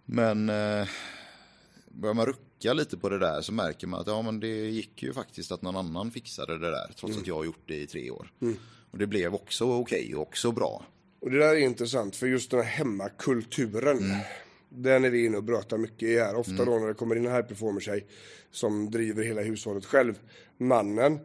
Men 0.05 0.49
eh, 0.49 0.87
börjar 1.95 2.13
man 2.13 2.25
rucka 2.25 2.73
lite 2.73 2.97
på 2.97 3.09
det 3.09 3.19
där 3.19 3.41
så 3.41 3.53
märker 3.53 3.87
man 3.87 3.99
att 3.99 4.07
ja, 4.07 4.21
men 4.21 4.39
det 4.39 4.69
gick 4.69 5.03
ju 5.03 5.13
faktiskt 5.13 5.51
att 5.51 5.61
någon 5.61 5.75
annan 5.75 6.11
fixade 6.11 6.57
det 6.57 6.71
där 6.71 6.93
trots 6.95 7.17
att 7.17 7.27
jag 7.27 7.35
har 7.35 7.45
gjort 7.45 7.63
det 7.65 7.75
i 7.75 7.87
tre 7.87 8.11
år. 8.11 8.31
Och 8.91 8.97
det 8.97 9.07
blev 9.07 9.35
också 9.35 9.65
okej 9.65 10.15
och 10.15 10.21
också 10.21 10.51
bra. 10.51 10.85
Och 11.21 11.31
det 11.31 11.39
där 11.39 11.55
är 11.55 11.59
intressant 11.59 12.15
för 12.15 12.27
just 12.27 12.51
den 12.51 12.59
här 12.59 12.67
hemmakulturen. 12.67 14.15
Den 14.69 15.05
är 15.05 15.09
vi 15.09 15.25
inne 15.25 15.37
och 15.37 15.43
brötar 15.43 15.77
mycket 15.77 16.03
i 16.03 16.19
här. 16.19 16.35
Ofta 16.35 16.65
då 16.65 16.79
när 16.79 16.87
det 16.87 16.93
kommer 16.93 17.15
in 17.15 17.25
en 17.25 17.35
high 17.35 17.47
performer 17.47 17.79
tjej 17.79 18.05
som 18.51 18.91
driver 18.91 19.23
hela 19.23 19.41
hushållet 19.41 19.85
själv. 19.85 20.19
Mannen 20.57 21.19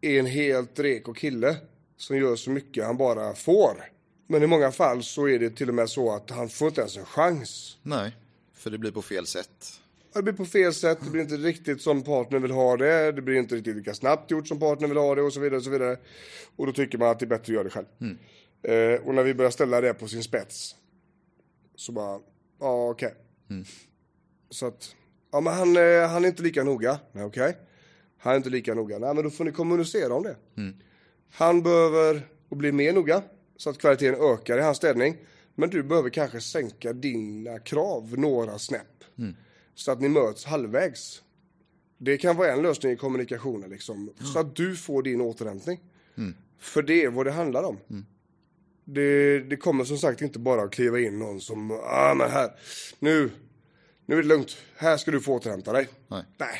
är 0.00 0.18
en 0.18 0.26
helt 0.26 0.78
reko 0.78 1.14
kille 1.14 1.56
som 1.96 2.16
gör 2.16 2.36
så 2.36 2.50
mycket 2.50 2.84
han 2.84 2.96
bara 2.96 3.34
får. 3.34 3.84
Men 4.26 4.42
i 4.42 4.46
många 4.46 4.72
fall 4.72 5.02
så 5.02 5.28
är 5.28 5.38
det 5.38 5.50
till 5.50 5.68
och 5.68 5.74
med 5.74 5.90
så 5.90 6.14
att 6.14 6.30
han 6.30 6.48
får 6.48 6.68
inte 6.68 6.80
ens 6.80 6.96
en 6.96 7.04
chans. 7.04 7.78
Nej, 7.82 8.16
för 8.54 8.70
det 8.70 8.78
blir 8.78 8.90
på 8.90 9.02
fel 9.02 9.26
sätt. 9.26 9.80
Det 10.14 10.22
blir 10.22 10.32
på 10.32 10.44
fel 10.44 10.74
sätt, 10.74 10.98
det 11.04 11.10
blir 11.10 11.22
inte 11.22 11.36
riktigt 11.36 11.82
som 11.82 12.02
partnern 12.02 12.42
vill 12.42 12.50
ha 12.50 12.76
det, 12.76 13.12
det 13.12 13.22
blir 13.22 13.34
inte 13.34 13.54
riktigt 13.54 13.76
lika 13.76 13.94
snabbt 13.94 14.30
gjort 14.30 14.48
som 14.48 14.58
partnern 14.58 14.90
vill 14.90 14.98
ha 14.98 15.14
det 15.14 15.22
och 15.22 15.32
så 15.32 15.40
vidare. 15.40 15.56
Och 15.56 15.64
så 15.64 15.70
vidare. 15.70 15.96
Och 16.56 16.66
då 16.66 16.72
tycker 16.72 16.98
man 16.98 17.08
att 17.08 17.18
det 17.18 17.24
är 17.24 17.28
bättre 17.28 17.42
att 17.42 17.48
göra 17.48 17.64
det 17.64 17.70
själv. 17.70 17.86
Eh, 18.62 19.06
och 19.06 19.14
när 19.14 19.22
vi 19.22 19.34
börjar 19.34 19.50
ställa 19.50 19.80
det 19.80 19.94
på 19.94 20.08
sin 20.08 20.22
spets 20.22 20.76
så 21.76 21.92
bara, 21.92 22.20
ja 22.60 22.90
okej. 22.90 23.14
Så 24.50 24.66
att, 24.66 24.94
ja 25.32 25.40
men 25.40 25.52
han, 25.52 25.76
eh, 25.76 26.08
han 26.08 26.24
är 26.24 26.28
inte 26.28 26.42
lika 26.42 26.64
noga. 26.64 26.98
Nej 27.12 27.24
okej. 27.24 27.56
Han 28.18 28.32
är 28.32 28.36
inte 28.36 28.50
lika 28.50 28.74
noga. 28.74 28.98
Nej 28.98 29.14
men 29.14 29.24
då 29.24 29.30
får 29.30 29.44
ni 29.44 29.52
kommunicera 29.52 30.14
om 30.14 30.22
det. 30.22 30.36
Han 31.30 31.62
behöver 31.62 32.22
bli 32.50 32.72
mer 32.72 32.92
noga 32.92 33.22
så 33.56 33.70
att 33.70 33.78
kvaliteten 33.78 34.14
ökar 34.20 34.58
i 34.58 34.62
hans 34.62 34.76
städning. 34.76 35.16
Men 35.54 35.70
du 35.70 35.82
behöver 35.82 36.10
kanske 36.10 36.40
sänka 36.40 36.92
dina 36.92 37.58
krav 37.58 38.18
några 38.18 38.58
snäpp. 38.58 39.04
Så 39.74 39.92
att 39.92 40.00
ni 40.00 40.08
möts 40.08 40.44
halvvägs. 40.44 41.22
Det 41.98 42.18
kan 42.18 42.36
vara 42.36 42.52
en 42.52 42.62
lösning 42.62 42.92
i 42.92 42.96
kommunikationen 42.96 43.70
liksom. 43.70 44.12
Så 44.32 44.38
att 44.38 44.56
du 44.56 44.76
får 44.76 45.02
din 45.02 45.20
återhämtning. 45.20 45.80
För 46.58 46.82
det 46.82 47.04
är 47.04 47.10
vad 47.10 47.26
det 47.26 47.32
handlar 47.32 47.62
om. 47.62 47.78
Det, 48.84 49.38
det 49.38 49.56
kommer 49.56 49.84
som 49.84 49.98
sagt 49.98 50.22
inte 50.22 50.38
bara 50.38 50.62
att 50.62 50.72
kliva 50.72 51.00
in 51.00 51.18
någon 51.18 51.40
som, 51.40 51.70
ah 51.70 52.14
men 52.14 52.30
här, 52.30 52.50
nu, 52.98 53.30
Nu 54.06 54.18
är 54.18 54.22
det 54.22 54.28
lugnt. 54.28 54.56
Här 54.76 54.96
ska 54.96 55.10
du 55.10 55.20
få 55.20 55.32
återhämta 55.32 55.72
dig. 55.72 55.88
Nej. 56.08 56.22
Nej, 56.38 56.58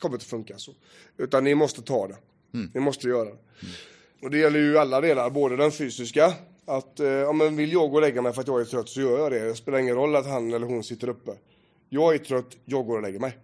kommer 0.00 0.14
inte 0.14 0.26
funka 0.26 0.58
så. 0.58 0.72
Utan 1.16 1.44
ni 1.44 1.54
måste 1.54 1.82
ta 1.82 2.08
det. 2.08 2.16
Ni 2.74 2.80
måste 2.80 3.08
göra 3.08 3.24
det. 3.24 3.36
Och 4.22 4.30
det 4.30 4.38
gäller 4.38 4.58
ju 4.58 4.78
alla 4.78 5.00
delar, 5.00 5.30
både 5.30 5.56
den 5.56 5.72
fysiska, 5.72 6.34
att 6.66 7.00
eh, 7.00 7.06
ja, 7.06 7.32
men 7.32 7.56
vill 7.56 7.72
jag 7.72 7.90
gå 7.90 7.96
och 7.96 8.02
lägga 8.02 8.22
mig 8.22 8.32
för 8.32 8.40
att 8.40 8.46
jag 8.48 8.60
är 8.60 8.64
trött 8.64 8.88
så 8.88 9.00
gör 9.00 9.18
jag 9.18 9.32
det. 9.32 9.40
Det 9.48 9.54
spelar 9.54 9.78
ingen 9.78 9.94
roll 9.94 10.16
att 10.16 10.26
han 10.26 10.52
eller 10.52 10.66
hon 10.66 10.84
sitter 10.84 11.08
uppe. 11.08 11.32
Jag 11.88 12.14
är 12.14 12.18
trött, 12.18 12.56
jag 12.64 12.86
går 12.86 12.96
och 12.96 13.02
lägger 13.02 13.18
mig. 13.18 13.38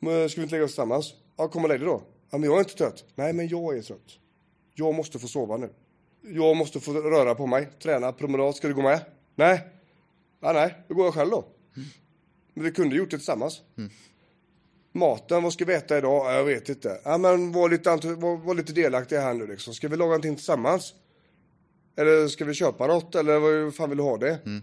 Men 0.00 0.28
ska 0.28 0.40
vi 0.40 0.42
inte 0.42 0.54
lägga 0.54 0.64
oss 0.64 0.70
tillsammans? 0.70 1.14
Ja, 1.36 1.48
kom 1.48 1.62
och 1.62 1.68
lägg 1.68 1.80
dig 1.80 1.88
då. 1.88 2.02
Ja, 2.30 2.38
men 2.38 2.50
jag 2.50 2.54
är 2.54 2.58
inte 2.58 2.74
trött. 2.74 3.04
Nej, 3.14 3.32
men 3.32 3.48
jag 3.48 3.78
är 3.78 3.82
trött. 3.82 4.18
Jag 4.74 4.94
måste 4.94 5.18
få 5.18 5.28
sova 5.28 5.56
nu. 5.56 5.70
Jag 6.22 6.56
måste 6.56 6.80
få 6.80 6.92
röra 6.92 7.34
på 7.34 7.46
mig, 7.46 7.68
träna, 7.82 8.12
promenad. 8.12 8.54
Ska 8.54 8.68
du 8.68 8.74
gå 8.74 8.82
med? 8.82 9.00
Nej. 9.34 9.68
Ja, 10.40 10.52
nej, 10.52 10.74
då 10.88 10.94
går 10.94 11.04
jag 11.04 11.14
själv 11.14 11.30
då. 11.30 11.44
Men 12.54 12.64
vi 12.64 12.72
kunde 12.72 12.96
gjort 12.96 13.10
det 13.10 13.16
tillsammans. 13.16 13.62
Maten, 14.92 15.42
vad 15.42 15.52
ska 15.52 15.64
vi 15.64 15.74
äta 15.74 15.98
idag? 15.98 16.26
Ja, 16.26 16.32
jag 16.32 16.44
vet 16.44 16.68
inte. 16.68 17.00
Ja, 17.04 17.18
men 17.18 17.52
var 17.52 17.68
lite, 17.68 17.90
var, 18.14 18.36
var 18.36 18.54
lite 18.54 18.72
delaktiga 18.72 19.20
här 19.20 19.34
nu 19.34 19.46
liksom. 19.46 19.74
Ska 19.74 19.88
vi 19.88 19.96
laga 19.96 20.08
någonting 20.08 20.36
tillsammans? 20.36 20.94
Eller 21.96 22.28
ska 22.28 22.44
vi 22.44 22.54
köpa 22.54 22.86
något? 22.86 23.14
Eller 23.14 23.38
vad 23.38 23.74
fan 23.74 23.88
vill 23.88 23.98
du 23.98 24.04
ha 24.04 24.16
det? 24.16 24.38
Om 24.44 24.62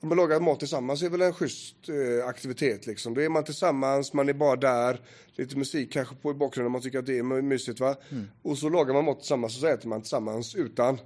man 0.00 0.16
lagar 0.16 0.40
mat 0.40 0.58
tillsammans 0.58 1.02
är 1.02 1.08
väl 1.10 1.22
en 1.22 1.32
schysst 1.32 1.76
eh, 1.88 2.26
aktivitet 2.28 2.86
liksom. 2.86 3.14
Då 3.14 3.20
är 3.20 3.28
man 3.28 3.44
tillsammans, 3.44 4.12
man 4.12 4.28
är 4.28 4.32
bara 4.32 4.56
där. 4.56 5.00
Lite 5.32 5.56
musik 5.58 5.92
kanske 5.92 6.14
på 6.14 6.30
i 6.30 6.34
bakgrunden, 6.34 6.72
man 6.72 6.80
tycker 6.80 6.98
att 6.98 7.06
det 7.06 7.18
är 7.18 7.22
my- 7.22 7.42
mysigt 7.42 7.80
va. 7.80 7.96
Och 8.42 8.58
så 8.58 8.68
lagar 8.68 8.94
man 8.94 9.04
mat 9.04 9.18
tillsammans 9.18 9.54
och 9.54 9.60
så 9.60 9.66
äter 9.66 9.88
man 9.88 10.00
tillsammans 10.00 10.54
utan, 10.54 10.98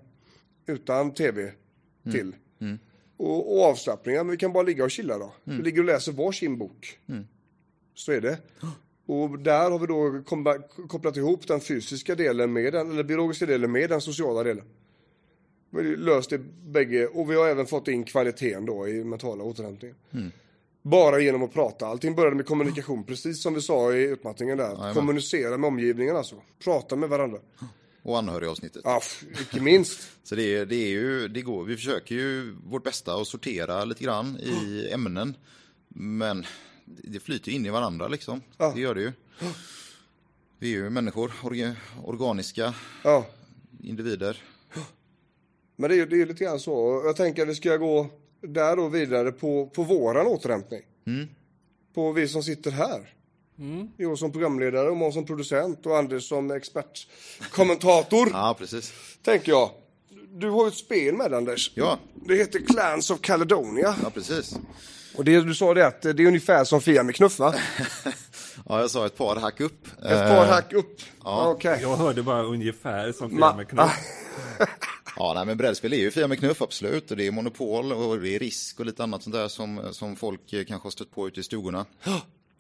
utan 0.67 1.15
tv 1.15 1.53
till. 2.13 2.35
Och, 3.17 3.57
och 3.57 3.65
avslappningar, 3.65 4.25
men 4.25 4.31
vi 4.31 4.37
kan 4.37 4.53
bara 4.53 4.63
ligga 4.63 4.85
och 4.85 4.91
chilla 4.91 5.19
då. 5.19 5.33
Vi 5.45 5.63
ligger 5.63 5.79
och 5.81 5.87
läser 5.87 6.13
varsin 6.13 6.59
bok. 6.59 6.99
Så 7.95 8.13
är 8.13 8.21
det. 8.21 8.39
Och 9.07 9.39
där 9.39 9.71
har 9.71 9.79
vi 9.79 9.87
då 9.87 10.23
kopplat 10.89 11.17
ihop 11.17 11.47
den 11.49 11.61
fysiska 11.61 12.15
delen 12.15 12.53
med 12.53 12.73
den, 12.73 12.91
eller 12.91 13.03
biologiska 13.05 13.47
delen 13.47 13.73
med 13.73 13.91
den 13.91 14.01
sociala 14.01 14.43
delen. 14.43 14.65
Löst 15.97 16.31
det 16.31 16.39
bägge 16.67 17.07
och 17.07 17.31
vi 17.31 17.35
har 17.37 17.49
även 17.49 17.67
fått 17.67 17.89
in 17.89 18.05
kvaliteten 18.05 18.67
då 18.67 18.89
i 18.89 19.05
mentala 19.05 19.45
återhämtningen. 19.45 19.97
Bara 20.83 21.21
genom 21.21 21.43
att 21.43 21.53
prata. 21.53 21.87
Allting 21.87 22.15
började 22.15 22.37
med 22.37 22.47
kommunikation, 22.47 23.05
precis 23.05 23.43
som 23.43 23.55
vi 23.55 23.61
sa 23.63 23.93
i 23.95 24.03
utmattningen 24.03 24.59
där. 24.59 24.95
Kommunicera 24.95 25.59
med 25.59 25.69
omgivningen 25.69 26.17
alltså. 26.17 26.37
Prata 26.65 26.97
med 26.97 27.09
varandra. 27.09 27.39
Och 28.03 28.19
anhörigavsnittet. 28.19 28.83
Ja, 28.85 29.01
icke 29.41 29.61
minst. 29.61 30.01
Så 30.23 30.35
det, 30.35 30.57
är- 30.57 30.67
det 30.67 30.77
är 30.77 30.89
ju, 30.89 31.29
det 31.29 31.43
går, 31.43 31.65
vi 31.65 31.77
försöker 31.77 32.15
ju 32.15 32.57
vårt 32.67 32.85
bästa 32.85 33.15
att 33.15 33.27
sortera 33.27 33.85
lite 33.85 34.05
grann 34.05 34.37
i 34.37 34.89
ämnen. 34.93 35.37
Men 35.89 36.47
det 36.85 37.21
flyter 37.21 37.53
in 37.53 37.67
i 37.67 37.71
varandra 37.71 38.09
liksom. 38.09 38.41
Ja. 38.59 38.73
Det 38.75 38.81
gör 38.81 38.95
det 38.95 39.01
ju. 39.01 39.13
Vi 40.59 40.73
är 40.75 40.77
ju 40.79 40.91
människor, 40.91 41.33
orga, 41.43 41.77
organiska 42.05 42.75
Ja. 43.05 43.27
individer. 43.83 44.43
Men 45.83 45.91
det 45.91 45.97
är, 46.01 46.07
det 46.07 46.23
är 46.23 46.27
lite 46.27 46.45
grann 46.45 46.61
så. 46.61 46.75
Och 46.75 47.07
Jag 47.07 47.17
tänker 47.17 47.43
att 47.43 47.49
vi 47.49 47.55
ska 47.55 47.77
gå 47.77 48.07
där 48.41 48.77
då 48.77 48.89
vidare 48.89 49.33
på, 49.33 49.67
på 49.67 49.83
våran 49.83 50.27
återhämtning. 50.27 50.81
På 51.95 52.13
vi 52.13 52.29
som 52.29 52.43
sitter 52.43 52.71
här. 52.71 53.15
Jag 53.97 54.19
som 54.19 54.33
programledare 54.33 54.91
och 54.91 54.97
Måns 54.97 55.15
som 55.15 55.27
producent 55.27 55.87
och 55.87 55.99
Anders 55.99 56.29
som 56.29 56.51
expertkommentator. 56.51 58.29
Ja, 58.33 58.57
precis. 58.59 58.93
Tänker 59.23 59.53
jag. 59.53 59.71
Du 60.31 60.51
har 60.51 60.63
ju 60.65 60.69
ett 60.69 60.75
spel 60.75 61.15
med 61.15 61.35
Anders. 61.35 61.73
Ja. 61.75 61.99
Det 62.15 62.35
heter 62.37 62.59
Clans 62.59 63.11
of 63.11 63.21
Caledonia. 63.21 63.95
Ja, 64.03 64.11
precis. 64.11 64.57
Och 65.17 65.25
det 65.25 65.41
du 65.41 65.55
sa 65.55 65.75
det 65.75 65.87
att 65.87 66.03
det 66.03 66.09
är 66.09 66.27
ungefär 66.27 66.65
som 66.65 66.81
Fia 66.81 67.03
med 67.03 67.15
knuff 67.15 67.39
va? 67.39 67.55
Ja, 68.69 68.81
jag 68.81 68.91
sa 68.91 69.07
ett 69.07 69.17
par 69.17 69.37
hack 69.37 69.61
upp. 69.61 69.87
Ett 69.87 70.29
par 70.29 70.47
hack 70.47 70.73
upp. 70.73 71.01
ja. 71.25 71.49
Okej. 71.49 71.79
Jag 71.83 71.97
hörde 71.97 72.23
bara 72.23 72.43
ungefär 72.43 73.13
som 73.13 73.31
Fia 73.31 73.57
med 73.57 73.69
knuff. 73.69 73.91
Ja, 75.17 75.33
nej, 75.35 75.47
men 75.47 75.57
brädspel 75.57 75.93
är 75.93 75.97
ju 75.97 76.11
fria 76.11 76.29
med 76.29 76.39
knuff, 76.39 76.63
absolut. 76.63 77.11
Och 77.11 77.17
det 77.17 77.27
är 77.27 77.33
Monopol 77.33 77.93
och 77.93 78.21
det 78.21 78.35
är 78.35 78.39
Risk 78.39 78.81
och 78.81 78.87
lite 78.87 79.03
annat 79.03 79.23
sånt 79.23 79.35
där 79.35 79.49
som, 79.49 79.89
som 79.93 80.17
folk 80.17 80.53
eh, 80.53 80.65
kanske 80.65 80.87
har 80.87 80.91
stött 80.91 81.11
på 81.11 81.29
ute 81.29 81.41
i 81.41 81.43
stugorna. 81.43 81.87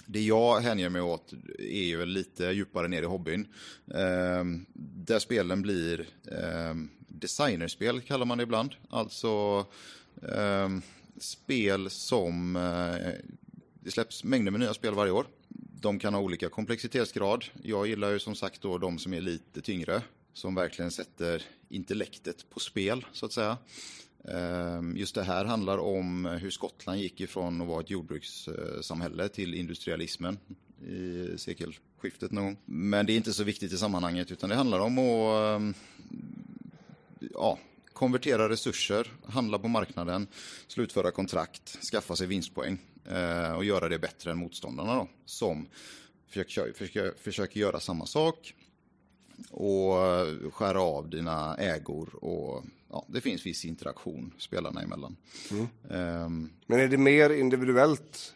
Det 0.07 0.21
jag 0.21 0.61
hänger 0.61 0.89
mig 0.89 1.03
åt 1.03 1.33
är 1.59 1.85
ju 1.85 2.07
lite 2.07 2.45
djupare 2.45 2.89
ner 2.89 3.03
i 3.03 3.07
hobbyn. 3.07 3.47
Eh, 3.95 4.45
där 4.75 5.19
spelen 5.19 5.63
blir 5.63 6.01
eh, 6.25 6.75
designerspel 7.09 8.01
kallar 8.01 8.27
man 8.27 8.39
det 8.39 8.45
ibland. 8.45 8.75
Alltså 8.91 9.67
eh, 10.23 10.69
spel 11.21 11.91
som... 11.91 12.57
Eh, 12.57 13.11
det 13.85 13.91
släpps 13.91 14.25
mängder 14.25 14.51
med 14.51 14.61
nya 14.61 14.75
spel 14.75 14.95
varje 14.95 15.13
år. 15.13 15.27
De 15.81 15.99
kan 15.99 16.15
ha 16.15 16.21
olika 16.21 16.49
komplexitetsgrad. 16.49 17.45
Jag 17.63 17.87
gillar 17.87 18.11
ju 18.11 18.19
som 18.19 18.35
sagt 18.35 18.63
då 18.63 18.79
de 18.79 18.99
som 18.99 19.15
är 19.15 19.21
lite 19.21 19.61
tyngre. 19.61 20.03
Som 20.33 20.55
verkligen 20.55 20.91
sätter 20.91 21.43
intellektet 21.69 22.51
på 22.51 22.61
spel 22.61 23.05
så 23.13 23.27
att 23.27 23.33
säga. 23.33 23.59
Ehm, 24.29 24.97
just 24.97 25.15
det 25.15 25.23
här 25.23 25.45
handlar 25.45 25.79
om 25.79 26.25
hur 26.25 26.51
Skottland 26.51 27.01
gick 27.01 27.21
ifrån 27.21 27.61
att 27.61 27.69
vara 27.69 27.81
ett 27.81 27.91
jordbrukssamhälle 27.91 29.29
till 29.29 29.55
industrialismen 29.55 30.39
i 30.87 31.29
sekelskiftet 31.39 32.33
någon 32.33 32.45
gång. 32.45 32.57
Men 32.65 33.07
det 33.07 33.13
är 33.13 33.17
inte 33.17 33.33
så 33.33 33.45
viktigt 33.45 33.73
i 33.73 33.79
sammanhanget 33.79 34.31
utan 34.31 34.51
det 34.51 34.57
handlar 34.57 34.79
om 34.79 34.99
att 34.99 35.57
ehm, 35.57 35.75
ja, 37.35 37.59
konvertera 37.93 38.49
resurser, 38.49 39.13
handla 39.27 39.59
på 39.59 39.69
marknaden, 39.69 40.27
slutföra 40.67 41.11
kontrakt, 41.11 41.79
skaffa 41.91 42.17
sig 42.17 42.27
vinstpoäng 42.27 42.79
eh, 43.09 43.53
och 43.53 43.65
göra 43.65 43.89
det 43.89 43.99
bättre 43.99 44.31
än 44.31 44.39
motståndarna 44.39 44.95
då, 44.95 45.09
som 45.25 45.69
försöker, 46.29 46.73
försöker, 46.73 47.15
försöker 47.19 47.61
göra 47.61 47.81
samma 47.81 48.07
sak 48.07 48.55
och 49.51 50.07
eh, 50.07 50.51
skära 50.51 50.81
av 50.83 51.09
dina 51.11 51.57
ägor 51.57 52.25
och 52.25 52.65
ja, 52.91 53.05
det 53.09 53.21
finns 53.21 53.47
viss 53.47 53.65
interaktion 53.65 54.33
spelarna 54.39 54.83
emellan. 54.83 55.17
Ehm, 55.91 56.51
Men 56.67 56.81
är 56.81 56.89
det 56.89 56.99
mer 56.99 57.31
individuellt? 57.31 58.35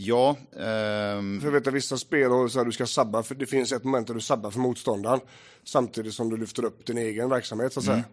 Ja, 0.00 0.36
ehm, 0.52 1.40
För 1.40 1.46
jag 1.46 1.52
vet 1.52 1.66
att 1.66 1.74
vissa 1.74 1.96
spel 1.98 2.30
har 2.30 2.48
så 2.48 2.58
här, 2.58 2.66
du 2.66 2.72
ska 2.72 2.86
sabba, 2.86 3.22
för 3.22 3.34
det 3.34 3.46
finns 3.46 3.72
ett 3.72 3.84
moment 3.84 4.06
där 4.06 4.14
du 4.14 4.20
sabbar 4.20 4.50
för 4.50 4.58
motståndaren. 4.60 5.20
Samtidigt 5.64 6.14
som 6.14 6.30
du 6.30 6.36
lyfter 6.36 6.64
upp 6.64 6.86
din 6.86 6.98
egen 6.98 7.28
verksamhet 7.28 7.72
så 7.72 7.80
att 7.80 7.86
säga. 7.86 8.04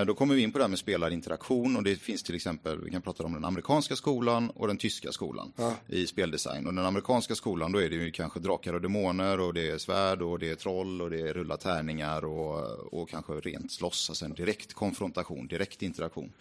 Eh, 0.00 0.06
Då 0.06 0.14
kommer 0.14 0.34
vi 0.34 0.42
in 0.42 0.52
på 0.52 0.58
det 0.58 0.64
här 0.64 0.68
med 0.68 0.78
spelarinteraktion 0.78 1.76
och 1.76 1.82
det 1.82 1.96
finns 1.96 2.22
till 2.22 2.34
exempel, 2.34 2.84
vi 2.84 2.90
kan 2.90 3.02
prata 3.02 3.24
om 3.24 3.32
den 3.32 3.44
amerikanska 3.44 3.96
skolan 3.96 4.50
och 4.50 4.66
den 4.66 4.76
tyska 4.76 5.12
skolan 5.12 5.52
i 5.86 6.06
speldesign. 6.06 6.66
Och 6.66 6.74
den 6.74 6.86
amerikanska 6.86 7.34
skolan 7.34 7.72
då 7.72 7.82
är 7.82 7.90
det 7.90 7.96
ju 7.96 8.10
kanske 8.10 8.40
drakar 8.40 8.72
och 8.72 8.80
demoner 8.80 9.40
och 9.40 9.54
det 9.54 9.70
är 9.70 9.78
svärd 9.78 10.22
och 10.22 10.38
det 10.38 10.50
är 10.50 10.54
troll 10.54 11.02
och 11.02 11.10
det 11.10 11.20
är 11.20 11.34
rulla 11.34 11.56
tärningar 11.56 12.24
och, 12.24 12.94
och 13.00 13.08
kanske 13.08 13.32
rent 13.32 13.72
slåss, 13.72 14.10
alltså 14.10 14.24
en 14.24 14.34
direkt 14.34 14.74
konfrontation, 14.74 15.46
direkt 15.46 15.82
interaktion. 15.82 16.32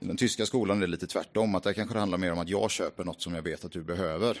I 0.00 0.06
den 0.06 0.16
tyska 0.16 0.46
skolan 0.46 0.76
är 0.76 0.80
det 0.80 0.90
lite 0.90 1.06
tvärtom, 1.06 1.54
att 1.54 1.62
där 1.62 1.72
kanske 1.72 1.94
det 1.94 2.00
handlar 2.00 2.18
mer 2.18 2.32
om 2.32 2.38
att 2.38 2.48
jag 2.48 2.70
köper 2.70 3.04
något 3.04 3.22
som 3.22 3.34
jag 3.34 3.42
vet 3.42 3.64
att 3.64 3.72
du 3.72 3.82
behöver. 3.82 4.38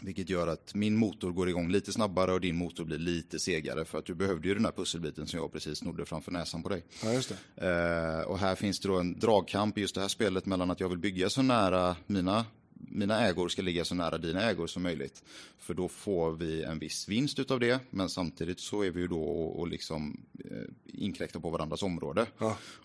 Vilket 0.00 0.30
gör 0.30 0.46
att 0.46 0.74
min 0.74 0.96
motor 0.96 1.32
går 1.32 1.48
igång 1.48 1.68
lite 1.70 1.92
snabbare 1.92 2.32
och 2.32 2.40
din 2.40 2.56
motor 2.56 2.84
blir 2.84 2.98
lite 2.98 3.38
segare 3.38 3.84
för 3.84 3.98
att 3.98 4.04
du 4.04 4.14
behövde 4.14 4.48
ju 4.48 4.54
den 4.54 4.64
här 4.64 4.72
pusselbiten 4.72 5.26
som 5.26 5.40
jag 5.40 5.52
precis 5.52 5.78
snodde 5.78 6.04
framför 6.04 6.32
näsan 6.32 6.62
på 6.62 6.68
dig. 6.68 6.84
Ja, 7.04 7.12
just 7.12 7.32
det. 7.54 7.66
Eh, 7.66 8.20
och 8.20 8.38
här 8.38 8.54
finns 8.54 8.80
det 8.80 8.88
då 8.88 8.98
en 8.98 9.18
dragkamp 9.18 9.78
i 9.78 9.80
just 9.80 9.94
det 9.94 10.00
här 10.00 10.08
spelet 10.08 10.46
mellan 10.46 10.70
att 10.70 10.80
jag 10.80 10.88
vill 10.88 10.98
bygga 10.98 11.30
så 11.30 11.42
nära 11.42 11.96
mina, 12.06 12.44
mina 12.78 13.26
ägor 13.26 13.48
ska 13.48 13.62
ligga 13.62 13.84
så 13.84 13.94
nära 13.94 14.18
dina 14.18 14.42
ägor 14.42 14.66
som 14.66 14.82
möjligt. 14.82 15.22
För 15.58 15.74
då 15.74 15.88
får 15.88 16.32
vi 16.32 16.62
en 16.62 16.78
viss 16.78 17.08
vinst 17.08 17.38
utav 17.38 17.60
det, 17.60 17.80
men 17.90 18.08
samtidigt 18.08 18.60
så 18.60 18.82
är 18.82 18.90
vi 18.90 19.00
ju 19.00 19.08
då 19.08 19.22
och, 19.22 19.58
och 19.60 19.68
liksom 19.68 20.20
eh, 20.50 20.62
inkräktar 20.84 21.40
på 21.40 21.50
varandras 21.50 21.82
område. 21.82 22.26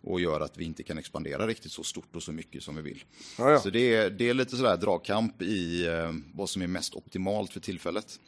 Och 0.01 0.21
gör 0.21 0.39
att 0.41 0.57
vi 0.57 0.65
inte 0.65 0.83
kan 0.83 0.97
expandera 0.97 1.47
riktigt 1.47 1.71
så 1.71 1.83
stort 1.83 2.15
och 2.15 2.23
så 2.23 2.31
mycket 2.31 2.63
som 2.63 2.75
vi 2.75 2.81
vill. 2.81 3.03
Ja, 3.37 3.51
ja. 3.51 3.59
Så 3.59 3.69
det 3.69 3.95
är, 3.95 4.09
det 4.09 4.29
är 4.29 4.33
lite 4.33 4.55
sådär 4.57 4.77
dragkamp 4.77 5.41
i 5.41 5.87
eh, 5.87 6.11
vad 6.33 6.49
som 6.49 6.61
är 6.61 6.67
mest 6.67 6.93
optimalt 6.95 7.53
för 7.53 7.59
tillfället. 7.59 8.19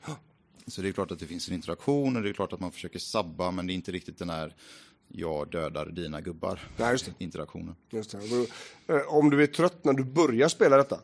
Så 0.67 0.81
det 0.81 0.87
är 0.87 0.91
klart 0.91 1.11
att 1.11 1.19
det 1.19 1.25
finns 1.27 1.47
en 1.49 1.53
interaktion 1.55 2.15
och 2.15 2.23
det 2.23 2.29
är 2.29 2.33
klart 2.33 2.53
att 2.53 2.59
man 2.59 2.71
försöker 2.71 2.99
sabba 2.99 3.51
men 3.51 3.67
det 3.67 3.73
är 3.73 3.75
inte 3.75 3.91
riktigt 3.91 4.17
den 4.17 4.29
här 4.29 4.55
jag 5.07 5.51
dödar 5.51 5.85
dina 5.85 6.21
gubbar 6.21 6.59
Nej, 6.77 6.91
just 6.91 7.05
det. 7.05 7.23
interaktionen. 7.23 7.75
Just 7.89 8.11
det. 8.11 8.47
Eh, 8.93 9.01
Om 9.13 9.29
du 9.29 9.43
är 9.43 9.47
trött 9.47 9.83
när 9.83 9.93
du 9.93 10.03
börjar 10.03 10.47
spela 10.49 10.77
detta, 10.77 10.99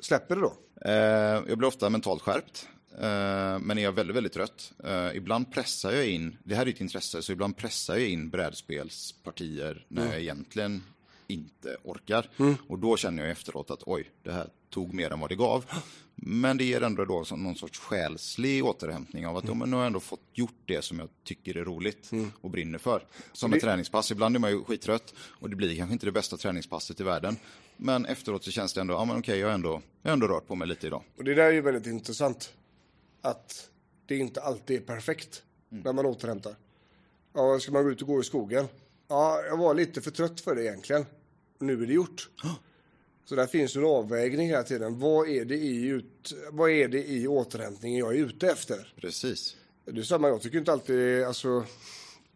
släpper 0.00 0.36
det 0.36 0.42
då? 0.42 0.56
Eh, 0.84 1.42
jag 1.48 1.58
blir 1.58 1.68
ofta 1.68 1.90
mentalt 1.90 2.22
skärpt. 2.22 2.68
Eh, 3.00 3.58
men 3.58 3.78
är 3.78 3.82
jag 3.82 3.92
väldigt, 3.92 4.16
väldigt 4.16 4.32
trött. 4.32 4.72
Eh, 4.84 5.16
ibland 5.16 5.52
pressar 5.52 5.92
jag 5.92 6.06
in, 6.06 6.36
det 6.44 6.54
här 6.54 6.66
är 6.66 6.70
ett 6.70 6.80
intresse, 6.80 7.22
så 7.22 7.32
ibland 7.32 7.56
pressar 7.56 7.96
jag 7.96 8.08
in 8.08 8.30
brädspelspartier 8.30 9.86
när 9.88 10.06
jag 10.06 10.20
egentligen 10.20 10.82
inte 11.28 11.76
orkar. 11.84 12.30
Mm. 12.36 12.56
Och 12.68 12.78
då 12.78 12.96
känner 12.96 13.22
jag 13.22 13.32
efteråt 13.32 13.70
att 13.70 13.82
oj, 13.86 14.10
det 14.22 14.32
här 14.32 14.50
tog 14.70 14.94
mer 14.94 15.12
än 15.12 15.20
vad 15.20 15.30
det 15.30 15.36
gav. 15.36 15.64
Men 16.14 16.56
det 16.56 16.64
ger 16.64 16.82
ändå 16.82 17.04
då 17.04 17.24
någon 17.36 17.56
sorts 17.56 17.78
själslig 17.78 18.64
återhämtning 18.64 19.26
av 19.26 19.36
att 19.36 19.44
Mm. 19.44 19.56
ja, 19.56 19.58
men 19.58 19.70
nu 19.70 19.76
har 19.76 19.82
jag 19.82 19.86
ändå 19.86 20.00
fått 20.00 20.20
gjort 20.32 20.58
det 20.64 20.82
som 20.82 20.98
jag 20.98 21.08
tycker 21.24 21.56
är 21.56 21.64
roligt 21.64 22.10
och 22.40 22.50
brinner 22.50 22.78
för. 22.78 23.06
Som 23.32 23.52
ett 23.52 23.60
träningspass, 23.60 24.10
ibland 24.10 24.36
är 24.36 24.40
man 24.40 24.50
ju 24.50 24.64
skittrött 24.64 25.14
och 25.20 25.50
det 25.50 25.56
blir 25.56 25.76
kanske 25.76 25.92
inte 25.92 26.06
det 26.06 26.12
bästa 26.12 26.36
träningspasset 26.36 27.00
i 27.00 27.02
världen. 27.02 27.36
Men 27.76 28.06
efteråt 28.06 28.44
så 28.44 28.50
känns 28.50 28.74
det 28.74 28.80
ändå, 28.80 28.94
ja 28.94 29.04
men 29.04 29.18
okej, 29.18 29.38
jag 29.38 29.46
har 29.46 29.54
ändå, 29.54 29.82
jag 30.02 30.10
har 30.10 30.12
ändå 30.12 30.26
rört 30.28 30.46
på 30.46 30.54
mig 30.54 30.68
lite 30.68 30.86
idag. 30.86 31.02
Och 31.16 31.24
det 31.24 31.34
där 31.34 31.44
är 31.44 31.52
ju 31.52 31.60
väldigt 31.60 31.86
intressant. 31.86 32.54
Att 33.22 33.68
det 34.06 34.16
inte 34.16 34.40
alltid 34.42 34.76
är 34.76 34.80
perfekt 34.80 35.42
när 35.68 35.92
man 35.92 36.06
återhämtar. 36.06 36.54
Ja, 37.32 37.60
ska 37.60 37.72
man 37.72 37.84
gå 37.84 37.90
ut 37.90 38.02
och 38.02 38.08
gå 38.08 38.20
i 38.20 38.24
skogen? 38.24 38.68
Ja, 39.08 39.42
jag 39.46 39.56
var 39.56 39.74
lite 39.74 40.00
för 40.00 40.10
trött 40.10 40.40
för 40.40 40.54
det 40.54 40.64
egentligen. 40.64 41.06
Nu 41.58 41.82
är 41.82 41.86
det 41.86 41.92
gjort. 41.92 42.28
Så 43.24 43.34
där 43.34 43.46
finns 43.46 43.76
en 43.76 43.84
avvägning 43.84 44.48
hela 44.48 44.62
tiden. 44.62 44.98
Vad 44.98 45.28
är 45.28 45.44
det 45.44 45.56
i, 45.56 45.84
ut, 45.86 46.34
vad 46.50 46.70
är 46.70 46.88
det 46.88 47.08
i 47.10 47.28
återhämtningen 47.28 47.98
jag 47.98 48.14
är 48.14 48.18
ute 48.18 48.46
efter? 48.50 48.92
Precis. 49.00 49.56
Det 49.84 50.00
är 50.00 50.04
samma, 50.04 50.28
jag 50.28 50.42
tycker 50.42 50.58
inte 50.58 50.72
alltid, 50.72 51.24
alltså, 51.24 51.64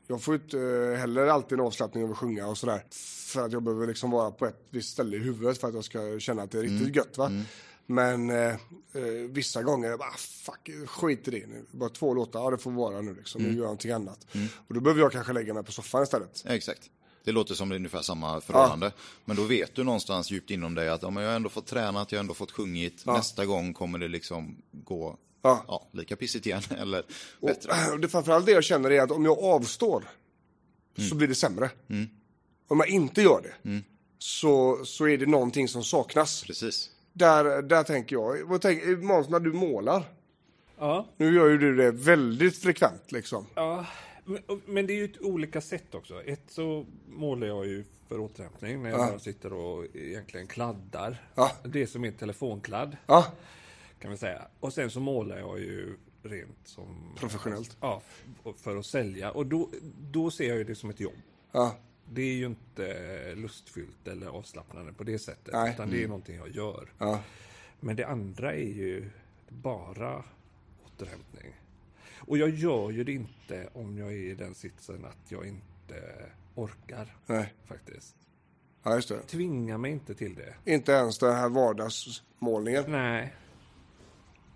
jag 0.07 0.23
får 0.23 0.35
inte 0.35 0.59
eh, 0.61 0.99
heller 0.99 1.27
alltid 1.27 1.59
en 1.59 1.65
avslappning 1.65 2.05
av 2.05 2.11
att 2.11 2.19
sjunga 2.19 2.47
och 2.49 2.59
sådär. 2.59 2.85
För 3.27 3.45
att 3.47 3.53
jag 3.53 3.63
behöver 3.63 3.87
liksom 3.87 4.11
vara 4.11 4.31
på 4.31 4.47
ett 4.47 4.61
visst 4.71 4.93
ställe 4.93 5.17
i 5.17 5.19
huvudet 5.19 5.59
för 5.59 5.69
att 5.69 5.75
jag 5.75 5.85
ska 5.85 6.19
känna 6.19 6.43
att 6.43 6.51
det 6.51 6.59
är 6.59 6.63
riktigt 6.63 6.97
gött 6.97 7.19
va. 7.19 7.31
Men 7.87 8.31
eh, 8.31 8.37
eh, 8.47 9.03
vissa 9.31 9.63
gånger, 9.63 9.89
jag 9.89 9.99
bara 9.99 10.09
"Ah, 10.09 10.17
fuck, 10.19 10.71
skit 10.89 11.29
i 11.29 11.31
det 11.31 11.47
nu. 11.47 11.65
Bara 11.71 11.89
två 11.91 12.15
låtar, 12.15 12.41
ja 12.41 12.51
det 12.51 12.59
får 12.59 12.71
vara 12.71 13.01
nu 13.01 13.15
liksom. 13.15 13.43
Nu 13.43 13.49
gör 13.49 13.55
jag 13.57 13.63
någonting 13.63 13.91
annat. 13.91 14.27
Och 14.69 14.75
då 14.75 14.81
behöver 14.81 15.01
jag 15.01 15.13
kanske 15.13 15.33
lägga 15.33 15.55
mig 15.55 15.65
på 15.65 15.73
soffan 15.73 16.03
istället. 16.03 16.43
Exakt. 16.47 16.91
Det 17.25 17.33
låter 17.33 17.55
som 17.55 17.69
det 17.69 17.75
är 17.75 17.77
ungefär 17.77 18.03
samma 18.03 18.41
förhållande. 18.41 18.93
Men 19.25 19.37
då 19.37 19.43
vet 19.45 19.75
du 19.75 19.85
någonstans 19.85 20.31
djupt 20.31 20.51
inom 20.51 20.75
dig 20.75 20.89
att 20.89 21.03
ja, 21.03 21.11
men 21.11 21.23
jag 21.23 21.31
har 21.31 21.37
ändå 21.37 21.49
fått 21.49 21.67
tränat, 21.67 22.13
jag 22.13 22.19
har 22.19 22.21
ändå 22.21 22.35
fått 22.35 22.51
sjungit. 22.53 23.07
Nästa 23.07 23.47
gång 23.47 23.75
kommer 23.75 23.99
det 23.99 24.09
liksom 24.09 24.57
gå 24.73 25.17
Ja. 25.43 25.65
ja, 25.69 25.89
lika 25.93 26.17
pissigt 26.17 26.47
igen 26.47 26.63
eller 26.79 27.03
bättre. 27.41 27.73
Och 27.93 28.01
det 28.01 28.09
framförallt 28.09 28.47
det 28.47 28.53
jag 28.53 28.65
känner 28.65 28.91
är 28.91 29.03
att 29.03 29.11
om 29.11 29.25
jag 29.25 29.39
avstår 29.39 30.05
så 31.09 31.15
blir 31.15 31.29
det 31.29 31.35
sämre. 31.35 31.71
Om 32.69 32.81
jag 32.81 32.89
inte 32.89 33.23
gör 33.23 33.43
det 33.43 33.83
så, 34.19 34.85
så 34.85 35.09
är 35.09 35.19
det 35.19 35.27
någonting 35.27 35.69
som 35.69 35.85
saknas. 35.85 36.43
Precis. 36.43 36.91
Där, 37.13 37.63
där 37.63 37.83
tänker 37.83 38.17
jag, 38.17 38.45
vad 38.45 38.61
tänker, 38.61 38.97
Måns 38.97 39.29
när 39.29 39.41
du 39.41 39.53
målar, 39.53 40.05
Ja, 40.79 41.07
nu 41.17 41.35
gör 41.35 41.49
ju 41.49 41.59
du 41.59 41.77
det 41.77 41.91
väldigt 41.91 42.59
frekvent 42.59 43.13
liksom. 43.13 43.47
ja. 43.55 43.87
Men- 44.67 44.87
det 44.87 44.93
är 44.93 44.97
ju 44.97 45.13
olika 45.21 45.61
sätt 45.61 45.95
också. 45.95 46.23
Ett 46.25 46.43
så 46.47 46.87
målar 47.09 47.47
jag 47.47 47.67
ju 47.67 47.85
för 48.09 48.21
återhämtning 48.21 48.83
när 48.83 48.91
jag 48.91 48.99
bara 48.99 49.19
sitter 49.19 49.53
och 49.53 49.87
egentligen 49.97 50.47
kladdar. 50.47 51.31
Ja. 51.35 51.53
Det 51.65 51.87
som 51.87 52.05
är 52.05 52.11
telefonkladd 52.13 52.97
Ja, 53.07 53.33
kan 53.99 54.11
vi 54.11 54.17
säga. 54.17 54.43
Och 54.61 54.73
sen 54.73 54.91
så 54.91 55.01
målar 55.01 55.39
jag 55.39 55.59
ju 55.59 55.97
rent 56.23 56.59
som... 56.65 57.15
Professionellt. 57.19 57.77
Ja, 57.81 58.03
för 58.57 58.77
att 58.77 58.87
sälja. 58.87 59.31
Och 59.31 59.47
då, 59.47 59.71
då 60.01 60.31
ser 60.31 60.49
jag 60.49 60.59
ju 60.59 60.65
det 60.65 60.75
som 60.75 60.91
ett 60.91 61.01
jobb. 61.01 61.15
ja, 61.53 61.77
Det 62.11 62.23
är 62.23 62.35
ju 62.35 62.47
inte 62.47 63.35
lustfyllt 63.35 64.09
eller 64.09 64.27
avslappnande 64.27 64.93
på 64.93 65.05
det 65.05 65.19
sättet. 65.19 65.53
Nej. 65.55 65.73
Utan 65.75 65.91
det 65.91 66.03
är 66.05 66.09
någonting 66.09 66.37
jag 66.37 66.49
gör. 66.49 66.93
ja. 66.99 67.21
Men 67.81 67.97
det 67.97 68.05
andra 68.05 68.55
är 68.55 68.73
ju 68.73 69.11
bara 69.49 70.25
återhämtning. 70.87 71.53
Och 72.27 72.39
jag 72.39 72.51
gör 72.51 72.91
ju 72.91 73.05
det 73.05 73.13
inte 73.13 73.69
om 73.73 73.99
jag 73.99 74.09
är 74.13 74.17
i 74.17 74.35
den 74.35 74.55
sitsen 74.55 75.05
att 75.05 75.31
jag 75.33 75.47
inte 75.47 75.95
orkar. 76.55 77.17
Nej. 77.27 77.55
Faktiskt. 77.67 78.17
ja 78.83 78.95
just 78.95 79.09
det. 79.09 79.21
Tvinga 79.23 79.79
mig 79.79 79.91
inte 79.93 80.15
till 80.15 80.35
det. 80.35 80.73
Inte 80.73 80.93
ens 80.93 81.19
den 81.19 81.35
här 81.35 81.49
vardagsmålningen. 81.49 82.85
Nej. 82.89 83.35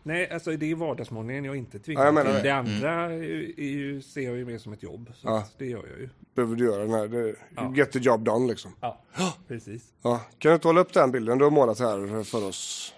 Nej, 0.02 0.30
alltså 0.30 0.56
det 0.56 0.70
är 0.70 0.74
vardagsmålningen 0.74 1.44
jag 1.44 1.56
inte 1.56 1.78
tvingar 1.78 2.06
Ja, 2.06 2.12
jag 2.12 2.24
till. 2.24 2.34
det. 2.34 2.42
Det 2.42 2.50
andra 2.50 3.14
ju, 3.16 3.54
är 3.56 3.62
ju, 3.70 4.02
ser 4.02 4.20
jag 4.20 4.36
ju 4.36 4.44
mer 4.44 4.58
som 4.58 4.72
ett 4.72 4.82
jobb. 4.82 5.10
Så 5.14 5.28
Ja. 5.28 5.44
det 5.58 5.66
gör 5.66 5.86
jag 5.90 5.98
ju. 6.00 6.08
Behöver 6.34 6.56
du 6.56 6.64
göra 6.64 6.82
den 6.82 6.90
här, 6.90 7.08
det, 7.08 7.34
Ja. 7.56 7.72
get 7.76 7.92
the 7.92 7.98
job 7.98 8.24
done 8.24 8.48
liksom. 8.48 8.72
Ja, 8.80 9.00
precis. 9.48 9.92
Ja. 10.02 10.18
Kan 10.38 10.50
du 10.50 10.54
inte 10.54 10.68
hålla 10.68 10.80
upp 10.80 10.92
den 10.92 11.10
bilden 11.10 11.38
du 11.38 11.44
har 11.44 11.50
målat 11.50 11.78
här 11.78 12.22
för 12.22 12.44
oss? 12.44 12.94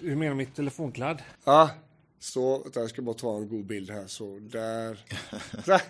Hur 0.00 0.16
menar 0.16 0.30
du 0.30 0.36
mitt 0.36 0.54
telefonkladd? 0.54 1.22
Ja, 1.44 1.70
så, 2.26 2.58
vänta, 2.62 2.80
jag 2.80 2.90
ska 2.90 3.02
bara 3.02 3.14
ta 3.14 3.36
en 3.36 3.48
god 3.48 3.66
bild 3.66 3.90
här, 3.90 4.06
så 4.06 4.38
där. 4.38 5.04
där. 5.66 5.82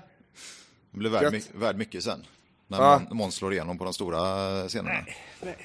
Det 0.90 0.98
blir 0.98 1.10
värd, 1.10 1.22
Gött. 1.22 1.32
my- 1.32 1.60
värd 1.60 1.76
mycket 1.76 2.04
sen. 2.04 2.24
När 2.68 2.78
Ja. 2.78 3.02
Måns 3.10 3.34
slår 3.34 3.52
igenom 3.52 3.78
på 3.78 3.84
de 3.84 3.92
stora 3.94 4.18
scenerna. 4.68 5.06
Nej, 5.42 5.56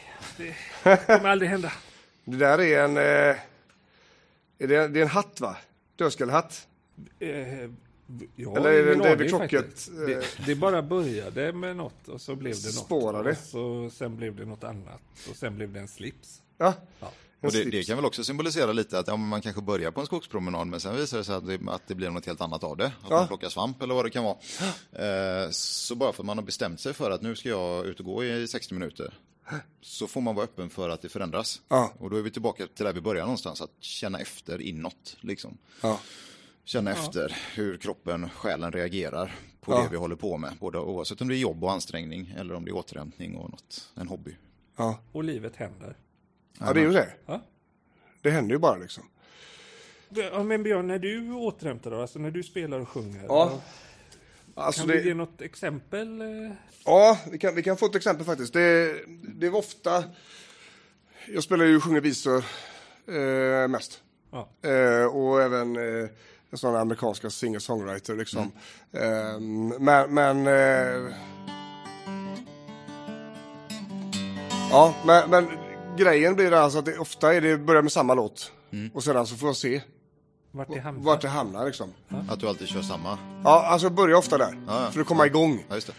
det 0.83 1.05
kommer 1.05 1.29
aldrig 1.29 1.49
hända. 1.51 1.71
Det 2.25 2.37
där 2.37 2.61
är 2.61 2.83
en, 2.83 2.97
eh, 2.97 3.03
är 4.57 4.67
det, 4.67 4.87
det 4.87 4.99
är 4.99 5.01
en 5.01 5.07
hatt 5.07 5.41
va? 5.41 5.57
Dödskallehatt? 5.95 6.67
Eh, 7.19 7.69
ja, 8.35 8.57
Eller 8.57 8.71
är 8.71 8.85
det 8.85 8.93
en 8.93 8.99
David 8.99 9.29
Crockett, 9.29 9.89
eh, 9.89 9.95
Det, 10.05 10.25
det 10.45 10.55
bara 10.55 10.81
började 10.81 11.53
med 11.53 11.75
något 11.75 12.07
och 12.07 12.21
så 12.21 12.35
blev 12.35 12.55
det 12.55 12.65
något. 12.75 12.85
Spårade. 12.85 13.29
Och 13.31 13.37
så, 13.37 13.89
sen 13.93 14.15
blev 14.17 14.35
det 14.35 14.45
något 14.45 14.63
annat. 14.63 15.01
Och 15.29 15.35
sen 15.35 15.55
blev 15.55 15.73
det 15.73 15.79
en 15.79 15.87
slips. 15.87 16.41
Ja. 16.57 16.73
Ja. 16.99 17.11
En 17.43 17.47
Och 17.47 17.51
det, 17.53 17.61
slips. 17.61 17.71
det 17.71 17.83
kan 17.83 17.95
väl 17.95 18.05
också 18.05 18.23
symbolisera 18.23 18.71
lite 18.73 18.99
att 18.99 19.07
ja, 19.07 19.15
man 19.17 19.41
kanske 19.41 19.61
börjar 19.61 19.91
på 19.91 19.99
en 19.99 20.05
skogspromenad 20.05 20.67
men 20.67 20.79
sen 20.79 20.95
visar 20.95 21.17
det 21.17 21.23
sig 21.23 21.35
att 21.35 21.47
det, 21.47 21.59
att 21.67 21.87
det 21.87 21.95
blir 21.95 22.09
något 22.09 22.25
helt 22.25 22.41
annat 22.41 22.63
av 22.63 22.77
det. 22.77 22.85
Att 22.85 22.93
Ja. 23.09 23.15
man 23.17 23.27
plockar 23.27 23.49
svamp 23.49 23.81
eller 23.81 23.93
vad 23.93 24.05
det 24.05 24.09
kan 24.09 24.23
vara. 24.23 24.37
Eh, 24.91 25.49
så 25.51 25.95
bara 25.95 26.13
för 26.13 26.23
att 26.23 26.25
man 26.27 26.37
har 26.37 26.45
bestämt 26.45 26.79
sig 26.79 26.93
för 26.93 27.11
att 27.11 27.21
nu 27.21 27.35
ska 27.35 27.49
jag 27.49 27.85
ut 27.85 27.99
och 27.99 28.05
gå 28.05 28.23
i 28.25 28.47
60 28.47 28.73
minuter. 28.73 29.13
Så 29.81 30.07
får 30.07 30.21
man 30.21 30.35
vara 30.35 30.43
öppen 30.45 30.69
för 30.69 30.89
att 30.89 31.01
det 31.01 31.09
förändras. 31.09 31.61
Ja. 31.67 31.93
Och 31.99 32.09
då 32.09 32.17
är 32.17 32.21
vi 32.21 32.31
tillbaka 32.31 32.67
till 32.75 32.85
där 32.85 32.93
vi 32.93 33.01
börjar 33.01 33.21
någonstans. 33.23 33.61
Att 33.61 33.71
känna 33.79 34.19
efter 34.19 34.61
inåt. 34.61 35.17
Liksom. 35.21 35.57
Ja. 35.81 35.99
Känna 36.63 36.91
efter 36.91 37.37
hur 37.55 37.77
kroppen, 37.77 38.29
själen 38.29 38.71
reagerar 38.71 39.35
på 39.61 39.71
Ja. 39.73 39.81
det 39.83 39.87
vi 39.91 39.97
håller 39.97 40.15
på 40.15 40.37
med. 40.37 40.53
Både, 40.59 40.77
oavsett 40.79 41.21
om 41.21 41.27
det 41.27 41.35
är 41.35 41.37
jobb 41.37 41.63
och 41.63 41.71
ansträngning 41.71 42.33
eller 42.37 42.53
om 42.53 42.65
det 42.65 42.71
är 42.71 42.75
återhämtning 42.75 43.35
och 43.35 43.49
något, 43.49 43.91
en 43.95 44.07
hobby. 44.07 44.35
Ja. 44.77 44.99
Och 45.11 45.23
livet 45.23 45.55
händer. 45.55 45.97
ja, 46.59 46.73
det 46.73 46.79
är 46.79 46.83
ju 46.83 46.91
det. 46.91 47.13
Ja. 47.25 47.41
Det 48.21 48.31
händer 48.31 48.53
ju 48.55 48.59
bara 48.59 48.77
liksom. 48.77 49.03
Ja, 50.09 50.43
men 50.43 50.63
Björn, 50.63 50.87
när 50.87 50.99
du 50.99 51.33
återhämtar 51.33 51.91
då? 51.91 52.01
Alltså 52.01 52.19
när 52.19 52.31
du 52.31 52.43
spelar 52.43 52.79
och 52.79 52.89
sjunger. 52.89 53.23
Ja. 53.27 53.49
då- 53.53 53.61
Alltså 54.55 54.81
Kan 54.81 54.87
du 54.89 54.97
ge 55.03 55.09
det, 55.09 55.13
något 55.13 55.41
exempel? 55.41 56.21
eh? 56.21 56.51
ja, 56.85 57.19
vi 57.31 57.37
kan, 57.37 57.55
vi 57.55 57.63
kan 57.63 57.77
få 57.77 57.85
ett 57.85 57.95
exempel 57.95 58.25
faktiskt. 58.25 58.53
Det, 58.53 58.95
det 59.35 59.49
var 59.49 59.59
ofta, 59.59 60.03
jag 61.27 61.43
spelar 61.43 61.65
ju 61.65 61.75
och 61.75 61.83
sjunger 61.83 62.01
visor 62.01 62.45
eh, 63.07 63.67
mest. 63.67 64.01
Ja. 64.31 64.49
Eh, 64.69 65.05
och 65.05 65.41
även 65.41 65.75
eh, 65.75 66.09
sådana 66.59 66.79
amerikanska 66.79 67.29
singer-songwriter 67.29 68.15
liksom. 68.15 68.51
Eh, 68.93 69.39
men, 69.79 70.13
men 70.13 70.47
eh, 70.47 71.13
Ja, 74.71 74.93
men, 75.05 75.29
men 75.29 75.47
grejen 75.97 76.35
blir 76.35 76.51
alltså 76.51 76.79
att 76.79 76.85
det, 76.85 76.97
ofta 76.97 77.33
är 77.33 77.41
det 77.41 77.57
börjar 77.57 77.81
med 77.81 77.91
samma 77.91 78.13
låt. 78.13 78.51
Och 78.93 79.03
sedan 79.03 79.27
så 79.27 79.35
får 79.35 79.49
jag 79.49 79.55
se 79.55 79.81
Vart 80.51 80.67
det 80.73 80.79
hamnar? 80.79 81.03
vart 81.03 81.21
det 81.21 81.27
hamnar 81.27 81.65
liksom. 81.65 81.93
Att 82.29 82.39
du 82.39 82.47
alltid 82.47 82.67
kör 82.67 82.81
samma. 82.81 83.17
Ja, 83.43 83.65
alltså 83.65 83.89
börja 83.89 84.17
ofta 84.17 84.37
där. 84.37 84.63
Ja, 84.67 84.83
ja. 84.85 84.91
För 84.91 85.01
att 85.01 85.07
komma 85.07 85.25
igång. 85.25 85.65
Ja, 85.69 85.75
just 85.75 85.87
det. 85.87 85.93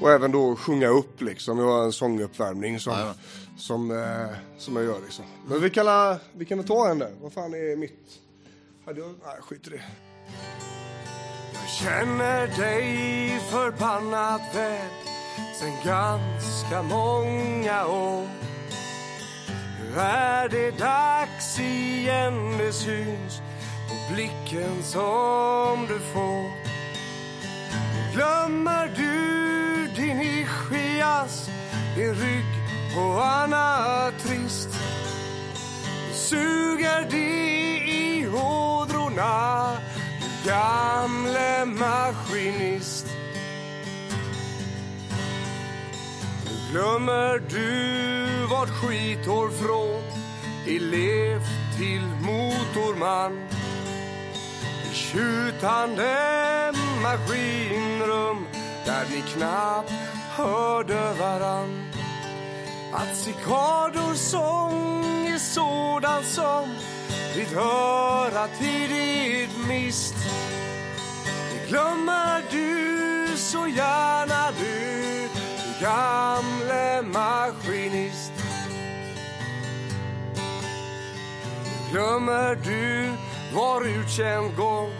Och 0.00 0.10
även 0.10 0.32
då 0.32 0.56
sjunga 0.56 0.88
upp 0.88 1.20
liksom. 1.22 1.58
Jag 1.58 1.66
har 1.66 1.84
en 1.84 1.92
sånguppvärmning 1.92 2.80
som, 2.80 2.92
Ja, 2.92 3.14
som, 3.58 3.90
eh, 3.90 4.36
som 4.58 4.76
jag 4.76 4.84
gör 4.84 5.00
liksom. 5.00 5.24
Men 5.48 5.60
vi 5.60 5.70
kan, 5.70 6.16
vi 6.32 6.44
kan 6.44 6.64
ta 6.64 6.88
en 6.90 6.98
där. 6.98 7.10
Vad 7.22 7.32
fan 7.32 7.54
är 7.54 7.76
mitt? 7.76 8.18
Hade 8.84 9.00
jag, 9.00 9.08
nej, 9.08 9.36
skit 9.40 9.66
i 9.66 9.70
det. 9.70 9.82
Jag 11.52 11.68
känner 11.68 12.46
dig 12.46 13.40
förbannat 13.50 14.40
väl 14.54 14.88
sen 15.60 15.72
ganska 15.84 16.82
många 16.82 17.86
år. 17.86 18.28
Nu 19.80 20.00
är 20.00 20.48
det 20.48 20.78
dags 20.78 21.60
igen, 21.60 22.58
det 22.58 22.72
syns 22.72 23.42
på 23.88 24.14
blicken 24.14 24.82
som 24.82 25.86
du 25.88 25.98
får. 25.98 26.50
Glömmer 28.14 28.92
du 28.96 29.86
din 29.96 30.20
ischias, 30.20 31.50
din 31.96 32.14
rygg 32.14 32.52
och 32.96 33.26
annat 33.26 34.18
trist? 34.18 34.68
Suger 36.28 37.06
det 37.10 37.78
i 37.86 38.26
ådrorna, 38.28 39.76
gamle 40.46 41.64
maskinist. 41.64 43.06
Nu 46.44 46.70
glömmer 46.70 47.42
du 47.50 48.46
vart 48.46 48.68
skithår 48.68 49.50
från 49.50 50.02
elev 50.66 51.40
till 51.78 52.02
motorman 52.02 53.38
i 54.90 54.94
tjutande 54.94 56.16
maskinrum 57.02 58.46
där 58.86 59.04
ni 59.10 59.22
knappt 59.34 59.92
hörde 60.36 61.14
varann. 61.18 61.92
att 62.92 63.16
cikadors 63.16 64.18
sång 64.18 65.11
är 65.32 65.38
sådan 65.38 66.24
som 66.24 66.74
ditt 67.34 67.56
öra 67.56 68.48
tidigt 68.58 69.50
mist. 69.68 70.14
Det 71.52 71.68
glömmer 71.68 72.42
du 72.50 73.36
så 73.36 73.66
gärna 73.66 74.50
du, 74.58 75.28
du 75.56 75.84
gamle 75.84 77.02
maskinist. 77.02 78.32
Glömmer 81.90 82.54
du 82.54 83.12
var 83.54 83.86
utkänd 83.86 84.56
gång 84.56 84.90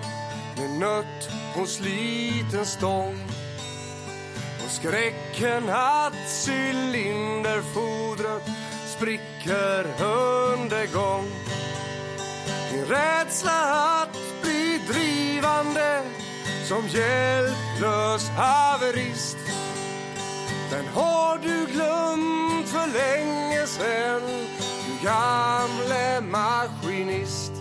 med 0.56 0.70
nött 0.70 1.30
på 1.54 1.66
sliten 1.66 2.66
stång 2.66 3.18
och 4.64 4.70
skräcken 4.70 5.70
att 5.70 6.28
cylinderfodret 6.28 8.61
spricker 9.02 10.04
undergång. 10.04 11.26
Din 12.70 12.84
rädsla 12.84 13.62
att 14.02 14.18
bli 14.42 14.80
drivande 14.88 16.02
som 16.64 16.88
hjälplös 16.88 18.28
haverist. 18.28 19.36
Den 20.70 20.86
har 20.86 21.38
du 21.38 21.72
glömt 21.72 22.68
för 22.68 22.86
länge 22.92 23.66
sen 23.66 24.22
du 24.86 25.06
gamle 25.06 26.20
maskinist. 26.20 27.52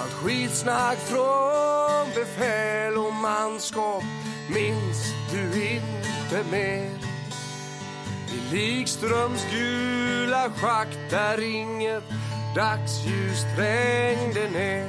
Allt 0.00 0.12
skitsnack 0.12 0.98
från 0.98 2.06
befäl 2.14 2.96
och 2.96 3.14
manskap 3.14 4.04
minns 4.48 5.14
du 5.32 5.70
inte 5.70 6.50
mer 6.50 7.05
i 8.36 8.54
Likströms 8.54 9.46
gula 9.50 10.50
schakt 10.50 10.98
där 11.10 11.40
inget 11.42 12.02
dagsljus 12.54 13.42
trängde 13.56 14.50
ner 14.50 14.88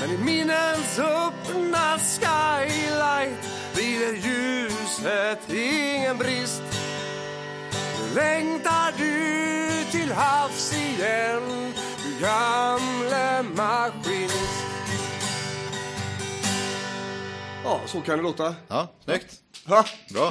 men 0.00 0.10
i 0.10 0.18
minnens 0.24 0.98
öppna 0.98 1.98
skylight 1.98 3.48
lider 3.76 4.14
ljuset 4.14 5.52
ingen 5.52 6.18
brist 6.18 6.62
Nu 7.98 8.14
längtar 8.14 8.92
du 8.98 9.84
till 9.90 10.12
havs 10.12 10.72
igen 10.72 11.72
du 12.04 12.24
gamle 12.24 13.42
maskinist 13.56 14.66
Ja, 17.64 17.80
så 17.86 18.00
kan 18.00 18.16
det 18.16 18.22
låta. 18.22 18.54
Ja, 18.68 18.88
snyggt. 19.04 19.42
Ha? 19.70 19.86
Bra. 20.10 20.30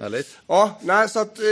Härligt. 0.00 0.38
Ja, 0.46 0.80
nej, 0.82 1.08
så 1.08 1.20
att 1.20 1.38
eh, 1.38 1.44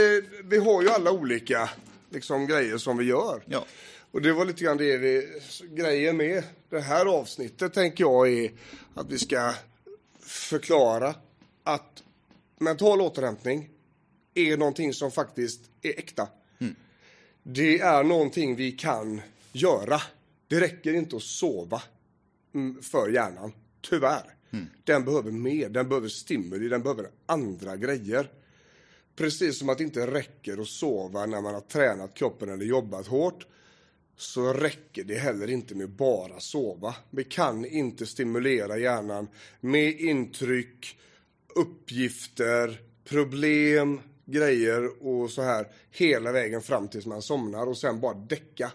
vi 0.43 0.57
har 0.57 0.81
ju 0.81 0.89
alla 0.89 1.11
olika 1.11 1.69
liksom, 2.09 2.47
grejer 2.47 2.77
som 2.77 2.97
vi 2.97 3.05
gör. 3.05 3.43
Ja. 3.45 3.65
Och 4.11 4.21
det 4.21 4.33
var 4.33 4.45
lite 4.45 4.63
grann 4.63 4.77
det 4.77 4.97
vi, 4.97 5.41
grejen 5.69 6.17
med 6.17 6.43
det 6.69 6.81
här 6.81 7.05
avsnittet 7.05 7.73
tänker 7.73 8.03
jag 8.03 8.29
är 8.29 8.51
att 8.93 9.09
vi 9.09 9.19
ska 9.19 9.53
förklara 10.25 11.15
att 11.63 12.03
mental 12.59 13.01
återhämtning 13.01 13.69
är 14.33 14.57
någonting 14.57 14.93
som 14.93 15.11
faktiskt 15.11 15.61
är 15.81 15.99
äkta. 15.99 16.27
Det 17.43 17.79
är 17.79 18.03
någonting 18.03 18.55
vi 18.55 18.71
kan 18.71 19.21
göra. 19.51 20.01
Det 20.47 20.59
räcker 20.59 20.93
inte 20.93 21.15
att 21.15 21.23
sova 21.23 21.81
mm, 22.53 22.81
för 22.81 23.09
hjärnan, 23.09 23.53
tyvärr. 23.81 24.35
Den 24.83 25.05
behöver 25.05 25.31
mer, 25.31 25.69
den 25.69 25.89
behöver 25.89 26.07
stimuli, 26.07 26.67
den 26.67 26.83
behöver 26.83 27.09
andra 27.25 27.75
grejer. 27.75 28.31
Precis 29.15 29.59
som 29.59 29.69
att 29.69 29.77
det 29.77 29.83
inte 29.83 30.07
räcker 30.07 30.61
att 30.61 30.67
sova 30.67 31.25
när 31.25 31.41
man 31.41 31.53
har 31.53 31.61
tränat 31.61 32.13
kroppen 32.13 32.49
eller 32.49 32.65
jobbat 32.65 33.07
hårt 33.07 33.47
så 34.17 34.53
räcker 34.53 35.03
det 35.03 35.17
heller 35.17 35.49
inte 35.49 35.75
med 35.75 35.89
bara 35.89 36.39
sova. 36.39 36.95
Vi 37.09 37.23
kan 37.23 37.65
inte 37.65 38.05
stimulera 38.05 38.77
hjärnan 38.77 39.27
med 39.59 39.99
intryck, 39.99 40.99
uppgifter, 41.55 42.81
problem, 43.03 43.99
grejer 44.25 45.05
och 45.07 45.29
så 45.29 45.41
här 45.41 45.67
hela 45.91 46.31
vägen 46.31 46.61
fram 46.61 46.87
tills 46.87 47.05
man 47.05 47.21
somnar 47.21 47.67
och 47.67 47.77
sen 47.77 47.99
bara 47.99 48.13
däcka. 48.13 48.71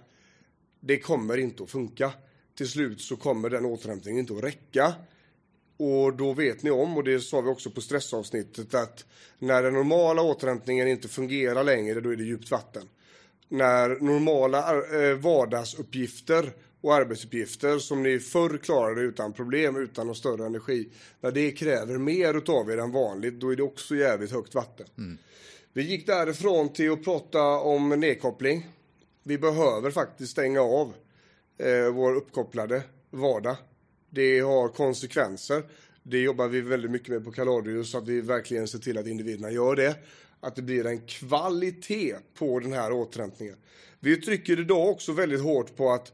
Det 0.80 0.98
kommer 0.98 1.36
inte 1.36 1.62
att 1.62 1.70
funka. 1.70 2.12
Till 2.54 2.68
slut 2.68 3.00
så 3.00 3.16
kommer 3.16 3.50
den 3.50 3.64
återhämtningen 3.64 4.20
inte 4.20 4.34
att 4.34 4.44
räcka. 4.44 4.94
Och 5.76 6.16
då 6.16 6.32
vet 6.32 6.62
ni 6.62 6.70
om, 6.70 6.96
och 6.96 7.04
det 7.04 7.20
sa 7.20 7.40
vi 7.40 7.50
också 7.50 7.70
på 7.70 7.80
stressavsnittet, 7.80 8.74
att 8.74 9.04
när 9.38 9.62
den 9.62 9.74
normala 9.74 10.22
återhämtningen 10.22 10.88
inte 10.88 11.08
fungerar 11.08 11.64
längre, 11.64 12.00
då 12.00 12.10
är 12.10 12.16
det 12.16 12.24
djupt 12.24 12.50
vatten. 12.50 12.88
När 13.48 13.88
normala 13.88 14.72
eh, 14.72 15.16
vardagsuppgifter 15.16 16.52
och 16.80 16.94
arbetsuppgifter 16.94 17.78
som 17.78 18.02
ni 18.02 18.18
förr 18.18 18.58
klarade 18.58 19.00
utan 19.00 19.32
problem, 19.32 19.76
utan 19.76 20.06
någon 20.06 20.16
större 20.16 20.46
energi, 20.46 20.88
när 21.20 21.30
det 21.30 21.50
kräver 21.50 21.98
mer 21.98 22.34
utav 22.34 22.70
er 22.70 22.78
än 22.78 22.92
vanligt, 22.92 23.34
då 23.34 23.52
är 23.52 23.56
det 23.56 23.62
också 23.62 23.96
jävligt 23.96 24.32
högt 24.32 24.54
vatten. 24.54 24.86
Vi 25.72 25.82
gick 25.82 26.06
därifrån 26.06 26.72
till 26.72 26.92
att 26.92 27.04
prata 27.04 27.42
om 27.42 27.88
nedkoppling. 27.88 28.66
Vi 29.22 29.38
behöver 29.38 29.90
faktiskt 29.90 30.32
stänga 30.32 30.60
av 30.60 30.92
eh, 31.58 31.92
vår 31.92 32.14
uppkopplade 32.14 32.82
vardag. 33.10 33.56
Det 34.16 34.40
har 34.40 34.68
konsekvenser. 34.68 35.62
Det 36.02 36.18
jobbar 36.18 36.48
vi 36.48 36.60
väldigt 36.60 36.90
mycket 36.90 37.08
med 37.08 37.24
på 37.24 37.32
Kaladius, 37.32 37.90
så 37.90 37.98
att 37.98 38.08
vi 38.08 38.20
verkligen 38.20 38.68
ser 38.68 38.78
till 38.78 38.98
att 38.98 39.06
individerna 39.06 39.50
gör 39.50 39.76
det. 39.76 39.96
Att 40.40 40.56
det 40.56 40.62
blir 40.62 40.86
en 40.86 41.00
kvalitet 41.00 42.16
på 42.38 42.60
den 42.60 42.72
här 42.72 42.92
återhämtningen. 42.92 43.56
Vi 44.00 44.16
trycker 44.16 44.60
idag 44.60 44.88
också 44.88 45.12
väldigt 45.12 45.42
hårt 45.42 45.76
på 45.76 45.90
att 45.90 46.12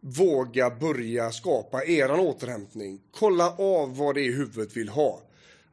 våga 0.00 0.70
börja 0.70 1.30
skapa 1.30 1.84
er 1.84 2.20
återhämtning. 2.20 3.00
Kolla 3.10 3.56
av 3.56 3.96
vad 3.96 4.14
det 4.14 4.20
är 4.20 4.32
huvudet 4.32 4.76
vill 4.76 4.88
ha. 4.88 5.22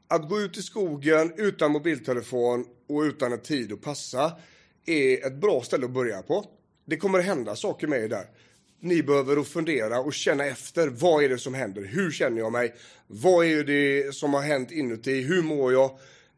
Att 0.08 0.30
gå 0.30 0.42
ut 0.42 0.58
i 0.58 0.62
skogen 0.62 1.34
utan 1.38 1.72
mobiltelefon 1.72 2.66
och 2.90 3.02
utan 3.02 3.34
en 3.34 3.42
tid 3.42 3.74
att 3.74 3.82
passa 3.82 4.32
är 4.86 5.28
ett 5.28 5.36
bra 5.36 5.62
ställe 5.62 5.86
att 5.86 5.92
börja 5.92 6.22
på. 6.22 6.46
Det 6.86 6.98
kommer 6.98 7.20
att 7.20 7.26
hända 7.26 7.56
saker 7.56 7.88
med 7.88 8.04
er 8.04 8.10
där. 8.10 8.26
Ni 8.84 9.04
behöver 9.04 9.44
fundera 9.44 10.00
och 10.00 10.14
känna 10.14 10.46
efter. 10.46 10.88
Vad 10.88 11.24
är 11.24 11.30
det 11.30 11.38
som 11.38 11.54
händer? 11.54 11.84
Hur 11.84 12.12
känner 12.12 12.38
jag 12.38 12.52
mig? 12.52 12.76
Vad 13.08 13.46
är 13.46 13.64
det 13.64 14.16
som 14.16 14.34
har 14.34 14.42
hänt 14.42 14.72
inuti? 14.72 15.22
Hur 15.22 15.42
mår 15.42 15.74
jag? 15.74 15.92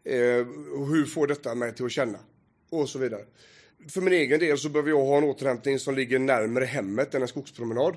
Eh, 0.03 0.47
och 0.73 0.87
hur 0.87 1.05
får 1.05 1.27
detta 1.27 1.55
mig 1.55 1.75
till 1.75 1.85
att 1.85 1.91
känna? 1.91 2.19
Och 2.69 2.89
så 2.89 2.99
vidare. 2.99 3.21
För 3.89 4.01
min 4.01 4.13
egen 4.13 4.39
del 4.39 4.57
så 4.57 4.69
behöver 4.69 4.89
jag 4.89 5.05
ha 5.05 5.17
en 5.17 5.23
återhämtning 5.23 5.79
som 5.79 5.95
ligger 5.95 6.19
närmare 6.19 6.65
hemmet 6.65 7.15
än 7.15 7.21
en 7.21 7.27
skogspromenad. 7.27 7.95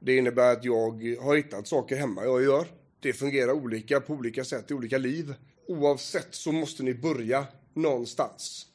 Det 0.00 0.16
innebär 0.16 0.52
att 0.52 0.64
jag 0.64 1.16
har 1.20 1.36
hittat 1.36 1.66
saker 1.66 1.96
hemma 1.96 2.24
jag 2.24 2.42
gör. 2.42 2.66
Det 3.00 3.12
fungerar 3.12 3.52
olika 3.52 4.00
på 4.00 4.12
olika 4.12 4.44
sätt 4.44 4.70
i 4.70 4.74
olika 4.74 4.98
liv. 4.98 5.34
Oavsett 5.68 6.28
så 6.30 6.52
måste 6.52 6.82
ni 6.82 6.94
börja 6.94 7.46
någonstans. 7.74 8.66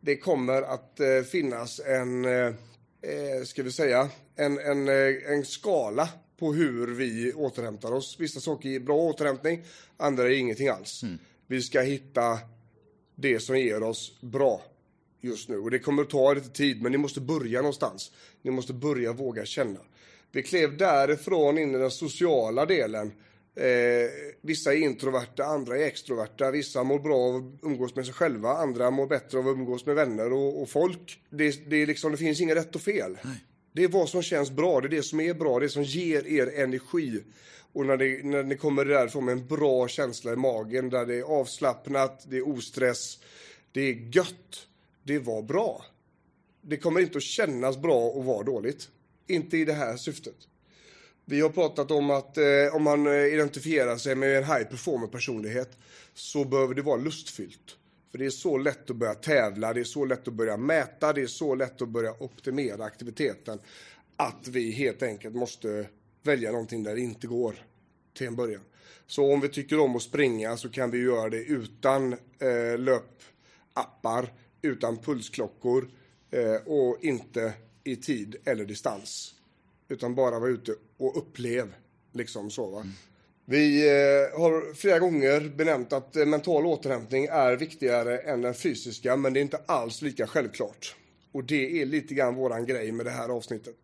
Det 0.00 0.16
kommer 0.16 0.62
att 0.62 1.00
eh, 1.00 1.22
finnas 1.30 1.80
en, 1.80 2.24
eh, 2.24 2.46
eh, 3.02 3.44
ska 3.44 3.62
vi 3.62 3.72
säga, 3.72 4.08
en, 4.38 4.58
en, 4.58 4.88
eh, 4.88 5.32
en 5.32 5.44
skala 5.44 6.08
på 6.38 6.52
hur 6.52 6.94
vi 6.94 7.32
återhämtar 7.32 7.92
oss. 7.92 8.16
Vissa 8.18 8.40
saker 8.40 8.68
ger 8.68 8.80
bra 8.80 8.96
återhämtning, 8.96 9.64
andra 9.96 10.22
är 10.22 10.30
ingenting 10.30 10.68
alls. 10.68 11.02
Vi 11.46 11.62
ska 11.62 11.80
hitta 11.80 12.38
det 13.14 13.40
som 13.40 13.58
ger 13.58 13.82
oss 13.82 14.20
bra 14.20 14.62
just 15.20 15.48
nu. 15.48 15.58
Och 15.58 15.70
det 15.70 15.78
kommer 15.78 16.02
att 16.02 16.10
ta 16.10 16.34
lite 16.34 16.48
tid, 16.48 16.82
men 16.82 16.92
ni 16.92 16.98
måste 16.98 17.20
börja 17.20 17.60
någonstans. 17.60 18.12
Ni 18.42 18.50
måste 18.50 18.72
börja 18.72 19.12
våga 19.12 19.44
känna. 19.44 19.80
Vi 20.32 20.42
klev 20.42 20.76
därifrån 20.76 21.58
in 21.58 21.74
i 21.74 21.78
den 21.78 21.90
sociala 21.90 22.66
delen. 22.66 23.12
Eh, 23.54 24.10
vissa 24.40 24.74
är 24.74 24.76
introverta, 24.76 25.44
andra 25.44 25.78
är 25.78 25.82
extroverta. 25.82 26.50
Vissa 26.50 26.84
mår 26.84 26.98
bra 26.98 27.16
av 27.16 27.36
att 27.36 27.64
umgås 27.64 27.96
med 27.96 28.04
sig 28.04 28.14
själva, 28.14 28.48
andra 28.48 28.90
mår 28.90 29.06
bättre 29.06 29.38
av 29.38 29.48
att 29.48 29.52
umgås 29.52 29.86
med 29.86 29.94
vänner 29.94 30.32
och, 30.32 30.62
och 30.62 30.68
folk. 30.68 31.20
Det, 31.30 31.70
det, 31.70 31.76
är 31.76 31.86
liksom, 31.86 32.12
det 32.12 32.18
finns 32.18 32.40
inget 32.40 32.56
rätt 32.56 32.74
och 32.74 32.80
fel. 32.80 33.18
Det 33.78 33.84
är 33.84 33.88
vad 33.88 34.08
som 34.08 34.22
känns 34.22 34.50
bra, 34.50 34.80
det 34.80 34.86
är 34.86 34.90
det 34.90 35.02
som 35.02 35.20
är 35.20 35.34
bra, 35.34 35.58
det 35.58 35.68
som 35.68 35.82
ger 35.82 36.26
er 36.26 36.60
energi. 36.60 37.22
Och 37.72 37.86
när, 37.86 37.96
det, 37.96 38.24
när 38.24 38.42
ni 38.42 38.56
kommer 38.56 38.84
därifrån 38.84 39.24
med 39.24 39.32
en 39.32 39.46
bra 39.46 39.88
känsla 39.88 40.32
i 40.32 40.36
magen, 40.36 40.90
där 40.90 41.06
det 41.06 41.14
är 41.14 41.22
avslappnat, 41.22 42.26
det 42.30 42.36
är 42.36 42.48
ostress, 42.48 43.18
det 43.72 43.80
är 43.80 43.94
gött, 44.16 44.66
det 45.02 45.18
var 45.18 45.42
bra. 45.42 45.84
Det 46.62 46.76
kommer 46.76 47.00
inte 47.00 47.18
att 47.18 47.22
kännas 47.22 47.76
bra 47.76 48.18
att 48.18 48.24
vara 48.24 48.42
dåligt. 48.42 48.88
Inte 49.26 49.56
i 49.56 49.64
det 49.64 49.72
här 49.72 49.96
syftet. 49.96 50.36
Vi 51.24 51.40
har 51.40 51.50
pratat 51.50 51.90
om 51.90 52.10
att 52.10 52.38
eh, 52.38 52.74
om 52.74 52.82
man 52.82 53.06
eh, 53.06 53.34
identifierar 53.34 53.96
sig 53.96 54.14
med 54.14 54.36
en 54.36 54.44
high 54.44 54.64
performer 54.64 55.06
personlighet 55.06 55.78
så 56.14 56.44
behöver 56.44 56.74
det 56.74 56.82
vara 56.82 56.96
lustfyllt. 56.96 57.76
För 58.10 58.18
det 58.18 58.26
är 58.26 58.30
så 58.30 58.58
lätt 58.58 58.90
att 58.90 58.96
börja 58.96 59.14
tävla, 59.14 59.72
det 59.72 59.80
är 59.80 59.84
så 59.84 60.04
lätt 60.04 60.28
att 60.28 60.34
börja 60.34 60.56
mäta, 60.56 61.12
det 61.12 61.22
är 61.22 61.26
så 61.26 61.54
lätt 61.54 61.82
att 61.82 61.88
börja 61.88 62.12
optimera 62.22 62.84
aktiviteten. 62.84 63.58
Att 64.16 64.48
vi 64.48 64.70
helt 64.70 65.02
enkelt 65.02 65.34
måste 65.34 65.86
välja 66.22 66.52
någonting 66.52 66.82
där 66.82 66.94
det 66.94 67.00
inte 67.00 67.26
går. 67.26 67.64
till 68.14 68.26
en 68.26 68.36
början. 68.36 68.62
Så 69.06 69.32
om 69.32 69.40
vi 69.40 69.48
tycker 69.48 69.80
om 69.80 69.96
att 69.96 70.02
springa 70.02 70.56
så 70.56 70.68
kan 70.68 70.90
vi 70.90 70.98
göra 70.98 71.30
det 71.30 71.44
utan 71.44 72.12
eh, 72.12 72.78
löpappar, 72.78 74.32
utan 74.62 74.96
pulsklockor 74.96 75.90
eh, 76.30 76.54
och 76.54 77.04
inte 77.04 77.52
i 77.84 77.96
tid 77.96 78.36
eller 78.44 78.64
distans. 78.64 79.34
Utan 79.88 80.14
bara 80.14 80.38
vara 80.38 80.50
ute 80.50 80.74
och 80.96 81.16
upplev. 81.16 81.74
Liksom 82.12 82.50
så 82.50 82.70
va. 82.70 82.80
Mm. 82.80 82.92
Vi 83.50 83.88
eh, 83.88 84.40
har 84.40 84.74
flera 84.74 84.98
gånger 84.98 85.52
benämnt 85.56 85.92
att 85.92 86.16
eh, 86.16 86.26
mental 86.26 86.66
återhämtning 86.66 87.24
är 87.24 87.56
viktigare 87.56 88.18
än 88.18 88.42
den 88.42 88.54
fysiska, 88.54 89.16
men 89.16 89.32
det 89.32 89.40
är 89.40 89.42
inte 89.42 89.60
alls 89.66 90.02
lika 90.02 90.26
självklart. 90.26 90.96
Och 91.32 91.44
det 91.44 91.82
är 91.82 91.86
lite 91.86 92.14
grann 92.14 92.34
våran 92.34 92.66
grej 92.66 92.92
med 92.92 93.06
det 93.06 93.10
här 93.10 93.28
avsnittet. 93.28 93.74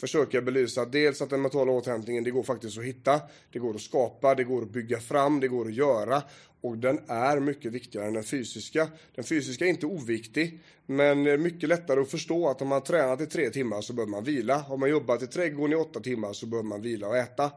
Försöka 0.00 0.40
belysa 0.40 0.84
dels 0.84 1.22
att 1.22 1.30
den 1.30 1.42
mentala 1.42 1.72
återhämtningen, 1.72 2.24
det 2.24 2.30
går 2.30 2.42
faktiskt 2.42 2.78
att 2.78 2.84
hitta, 2.84 3.20
det 3.52 3.58
går 3.58 3.74
att 3.74 3.80
skapa, 3.80 4.34
det 4.34 4.44
går 4.44 4.62
att 4.62 4.70
bygga 4.70 5.00
fram, 5.00 5.40
det 5.40 5.48
går 5.48 5.66
att 5.66 5.74
göra. 5.74 6.22
Och 6.60 6.78
den 6.78 7.00
är 7.06 7.40
mycket 7.40 7.72
viktigare 7.72 8.06
än 8.06 8.14
den 8.14 8.24
fysiska. 8.24 8.88
Den 9.14 9.24
fysiska 9.24 9.64
är 9.64 9.68
inte 9.68 9.86
oviktig, 9.86 10.60
men 10.86 11.26
eh, 11.26 11.36
mycket 11.36 11.68
lättare 11.68 12.00
att 12.00 12.10
förstå 12.10 12.48
att 12.48 12.62
om 12.62 12.68
man 12.68 12.82
tränat 12.82 13.20
i 13.20 13.26
tre 13.26 13.50
timmar 13.50 13.80
så 13.80 13.92
behöver 13.92 14.10
man 14.10 14.24
vila. 14.24 14.58
Har 14.58 14.76
man 14.76 14.90
jobbat 14.90 15.22
i 15.22 15.26
trädgården 15.26 15.72
i 15.72 15.76
åtta 15.76 16.00
timmar 16.00 16.32
så 16.32 16.46
behöver 16.46 16.68
man 16.68 16.82
vila 16.82 17.08
och 17.08 17.16
äta 17.16 17.50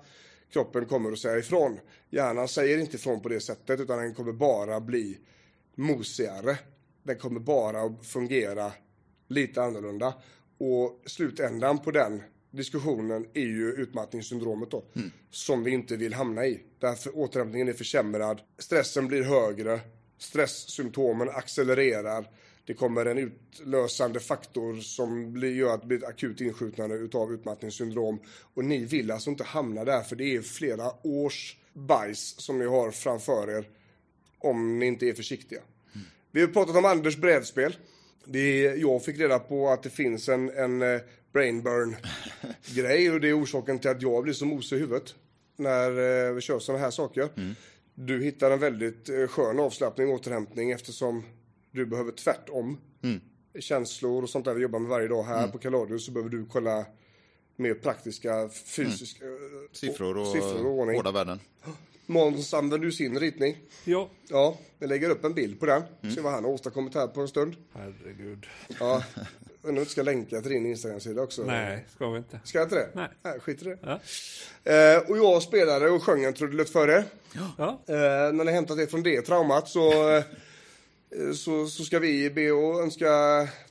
kroppen 0.54 0.86
kommer 0.86 1.12
att 1.12 1.20
säga 1.20 1.38
ifrån. 1.38 1.80
Hjärnan 2.10 2.48
säger 2.48 2.78
inte 2.78 2.96
ifrån 2.96 3.22
på 3.22 3.30
det 3.30 3.40
sättet 3.40 3.80
utan 3.80 3.98
den 4.00 4.14
kommer 4.14 4.32
bara 4.32 4.80
bli 4.80 5.18
mosigare. 5.76 6.58
Den 7.04 7.18
kommer 7.18 7.40
bara 7.40 7.82
att 7.82 8.06
fungera 8.06 8.72
lite 9.28 9.64
annorlunda. 9.64 10.14
Och 10.58 11.02
slutändan 11.06 11.80
på 11.80 11.92
den 11.92 12.24
diskussionen 12.52 13.28
är 13.34 13.42
ju 13.42 13.72
utmattningssyndromet 13.72 14.72
då. 14.72 14.84
Som 15.32 15.64
vi 15.64 15.72
inte 15.72 15.96
vill 15.96 16.14
hamna 16.14 16.46
i. 16.46 16.62
Därför 16.80 17.18
återhämtningen 17.18 17.68
är 17.68 17.74
försämrad. 17.74 18.42
Stressen 18.58 19.08
blir 19.08 19.24
högre. 19.24 19.80
Stresssymptomen 20.18 21.30
accelererar. 21.30 22.30
Det 22.66 22.74
kommer 22.74 23.06
en 23.06 23.18
utlösande 23.18 24.20
faktor 24.20 24.76
som 24.76 25.34
blir, 25.34 25.56
gör 25.56 25.74
att 25.74 25.82
det 25.82 25.88
blir 25.88 25.98
ett 25.98 26.04
akut 26.04 26.42
insjuknande 26.42 26.96
utav 26.96 27.34
utmattningssyndrom. 27.34 28.20
Och 28.54 28.66
ni 28.66 28.86
vill 28.86 29.12
alltså 29.12 29.30
inte 29.30 29.44
hamna 29.44 29.86
där 29.86 30.02
för 30.02 30.16
det 30.16 30.36
är 30.36 30.42
flera 30.42 31.08
års 31.08 31.58
bajs 31.74 32.36
som 32.42 32.60
ni 32.60 32.66
har 32.66 32.92
framför 32.92 33.58
er. 33.58 33.70
Om 34.40 34.80
ni 34.80 34.86
inte 34.86 35.06
är 35.06 35.14
försiktiga. 35.14 35.62
Vi 36.32 36.42
har 36.42 36.48
pratat 36.48 36.76
om 36.76 36.86
Anders 36.86 37.18
brädspel. 37.18 37.76
Det 38.26 38.66
är, 38.66 38.76
jag 38.76 39.04
fick 39.04 39.20
reda 39.20 39.40
på 39.40 39.70
att 39.70 39.84
det 39.84 39.90
finns 39.90 40.30
en, 40.30 40.50
en 40.50 40.82
eh, 40.82 41.02
brain 41.34 41.62
burn 41.62 41.96
grej 42.76 43.12
och 43.12 43.22
det 43.22 43.30
är 43.30 43.42
orsaken 43.44 43.80
till 43.80 43.90
att 43.90 44.02
jag 44.02 44.24
blir 44.24 44.34
så 44.34 44.46
mosig 44.46 44.76
i 44.76 44.80
huvudet 44.80 45.16
när 45.56 45.90
eh, 46.28 46.34
vi 46.34 46.42
kör 46.42 46.60
sådana 46.60 46.84
här 46.84 46.92
saker. 46.92 47.30
Du 47.96 48.24
hittar 48.24 48.52
en 48.52 48.60
väldigt 48.60 49.10
eh, 49.10 49.28
skön 49.28 49.60
avslappning 49.60 50.08
och 50.08 50.14
återhämtning 50.14 50.72
eftersom 50.72 51.24
du 51.74 51.86
behöver 51.86 52.12
tvärtom. 52.12 52.78
Känslor 53.60 54.24
och 54.24 54.30
sånt 54.30 54.46
där 54.46 54.54
vi 54.54 54.62
jobbar 54.62 54.80
med 54.80 54.90
varje 54.90 55.08
dag 55.08 55.24
här 55.24 55.48
på 55.48 55.58
Kaladius 55.58 56.06
så 56.06 56.12
behöver 56.12 56.30
du 56.30 56.46
kolla 56.52 56.86
mer 57.56 57.74
praktiska 57.74 58.50
fysiska 58.50 59.26
eh, 59.26 59.32
Siffror 59.72 60.18
och, 60.18 60.28
siffror 60.28 60.66
och 60.66 60.72
ordning. 60.80 60.96
hårda 60.96 61.12
värden. 61.12 61.40
Måns 62.06 62.54
använder 62.54 62.78
du 62.86 62.92
sin 62.92 63.20
ritning. 63.20 63.58
Ja, 63.84 64.10
Ja, 64.28 64.58
vi 64.80 64.88
lägger 64.88 65.10
upp 65.10 65.24
en 65.24 65.34
bild 65.34 65.60
på 65.60 65.66
den. 65.66 65.82
Se 66.16 66.22
vad 66.22 66.34
han 66.34 66.44
har 66.44 66.52
åstadkommit 66.52 66.96
här 66.96 67.08
på 67.08 67.22
en 67.22 67.28
stund. 67.28 67.56
herregud. 67.74 68.46
Ja, 68.80 69.04
undrar 69.62 69.82
om 69.82 69.86
du 69.86 69.90
ska 69.92 70.04
länka 70.04 70.42
till 70.42 70.52
din 70.52 70.66
Instagram-sida 70.66 71.22
också. 71.22 71.44
Nej, 71.44 71.86
ska 71.96 72.10
vi 72.10 72.18
inte. 72.18 72.40
Ska 72.44 72.58
jag 72.58 72.66
inte 72.66 72.76
det? 72.76 72.90
Nej. 72.94 73.08
Nej, 73.22 73.40
skit 73.40 73.62
i 73.62 73.66
det. 73.66 73.78
Ja. 73.82 74.00
Eh, 74.72 75.10
och 75.10 75.18
jag 75.18 75.44
spelade 75.44 75.90
och 75.90 76.04
sjöng 76.04 76.24
en 76.24 76.34
trudelutt 76.34 76.70
för 76.70 76.88
er. 76.90 77.04
Ja, 77.58 77.82
Eh, 77.88 77.96
när 78.34 78.44
ni 78.44 78.52
hämtat 78.52 78.80
er 78.80 78.86
från 78.86 79.04
det 79.04 79.22
traumat 79.22 79.68
så, 79.70 80.10
eh, 80.10 80.24
så, 81.36 81.68
så 81.68 81.84
ska 81.84 82.00
vi 82.00 82.30
be 82.30 82.52
och 82.52 82.82
önska 82.84 83.08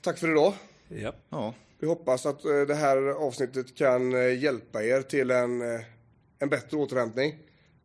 tack 0.00 0.18
för 0.18 0.30
idag. 0.30 0.54
ja. 0.88 1.14
Ja, 1.30 1.54
Vi 1.78 1.86
hoppas 1.86 2.26
att 2.26 2.44
eh, 2.44 2.60
det 2.60 2.74
här 2.74 2.96
avsnittet 3.08 3.74
kan 3.74 4.14
eh, 4.14 4.42
hjälpa 4.42 4.82
er 4.84 5.02
till 5.02 5.30
en, 5.30 5.74
eh, 5.74 5.80
en 6.38 6.48
bättre 6.48 6.76
återhämtning. 6.76 7.38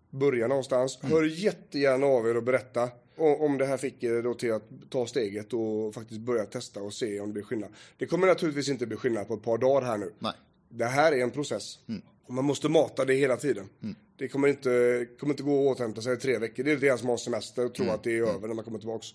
Börja 0.10 0.48
någonstans. 0.48 1.00
Hör 1.02 1.24
jättegärna 1.24 2.06
av 2.08 2.28
er 2.28 2.38
och 2.38 2.44
berätta 2.44 2.90
om 3.18 3.58
det 3.58 3.66
här 3.66 3.78
fick 3.78 4.04
er 4.04 4.22
då 4.22 4.34
till 4.34 4.54
att 4.54 4.64
ta 4.90 5.08
steget 5.08 5.54
och 5.54 5.94
faktiskt 5.94 6.22
börja 6.22 6.46
testa 6.46 6.82
och 6.82 6.94
se 6.94 7.20
om 7.20 7.28
det 7.28 7.34
blir 7.34 7.44
skillnad. 7.44 7.70
Det 7.98 8.06
kommer 8.06 8.28
naturligtvis 8.28 8.70
inte 8.70 8.86
bli 8.86 8.98
skillnad 8.98 9.28
på 9.28 9.34
ett 9.34 9.44
par 9.44 9.58
dagar 9.58 9.88
här 9.88 9.98
nu. 9.98 10.14
nej. 10.20 10.34
Det 10.70 10.86
här 10.86 11.12
är 11.12 11.24
en 11.24 11.32
process. 11.32 11.80
Och 12.26 12.34
man 12.34 12.46
måste 12.46 12.70
mata 12.70 13.06
det 13.06 13.14
hela 13.14 13.38
tiden. 13.38 13.70
Det 14.18 14.28
kommer 14.28 14.48
inte, 14.48 15.08
kommer 15.20 15.34
inte 15.34 15.44
gå 15.44 15.62
att 15.62 15.76
återhämta 15.76 16.02
sig 16.02 16.14
i 16.14 16.18
tre 16.18 16.38
veckor. 16.38 16.64
Det 16.64 16.72
är 16.72 16.76
lite 16.76 16.88
grann 16.88 16.98
som 16.98 17.08
att 17.08 17.12
ha 17.12 17.18
semester 17.18 17.66
och 17.66 17.76
tro 17.76 17.90
att 17.90 18.04
det 18.04 18.18
är 18.18 18.22
över 18.22 18.48
när 18.48 18.56
man 18.56 18.66
kommer 18.66 18.80
tillbaks. 18.80 19.08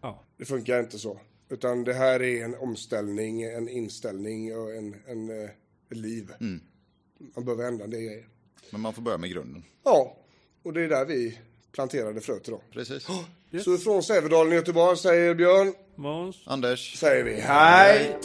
ja. 0.00 0.24
Det 0.36 0.44
funkar 0.44 0.80
inte 0.80 0.98
så. 0.98 1.18
Utan 1.48 1.84
det 1.84 1.94
här 1.94 2.22
är 2.22 2.44
en 2.44 2.54
omställning, 2.54 3.42
en 3.42 3.68
inställning 3.68 4.56
och 4.56 4.74
en, 4.74 4.96
en, 5.06 5.30
eh, 5.44 5.50
ett 5.90 5.96
liv. 5.96 6.32
Man 7.34 7.44
behöver 7.44 7.64
ändra 7.64 7.86
det 7.86 8.00
grejer. 8.00 8.28
Men 8.70 8.80
man 8.80 8.94
får 8.94 9.02
börja 9.02 9.18
med 9.18 9.30
grunden. 9.30 9.64
Ja, 9.84 10.16
och 10.62 10.72
det 10.72 10.80
är 10.82 10.88
där 10.88 11.04
vi 11.04 11.38
planterade 11.72 12.20
fröet 12.20 12.48
idag. 12.48 12.60
Precis. 12.72 13.06
Så 13.64 13.78
från 13.78 14.02
Sävedalen 14.02 14.52
i 14.52 14.56
Göteborg 14.56 14.96
säger 14.96 15.34
Björn, 15.34 15.74
Måns? 15.94 16.36
Anders. 16.46 16.96
säger 16.98 17.24
vi 17.24 17.40
hej! 17.40 18.16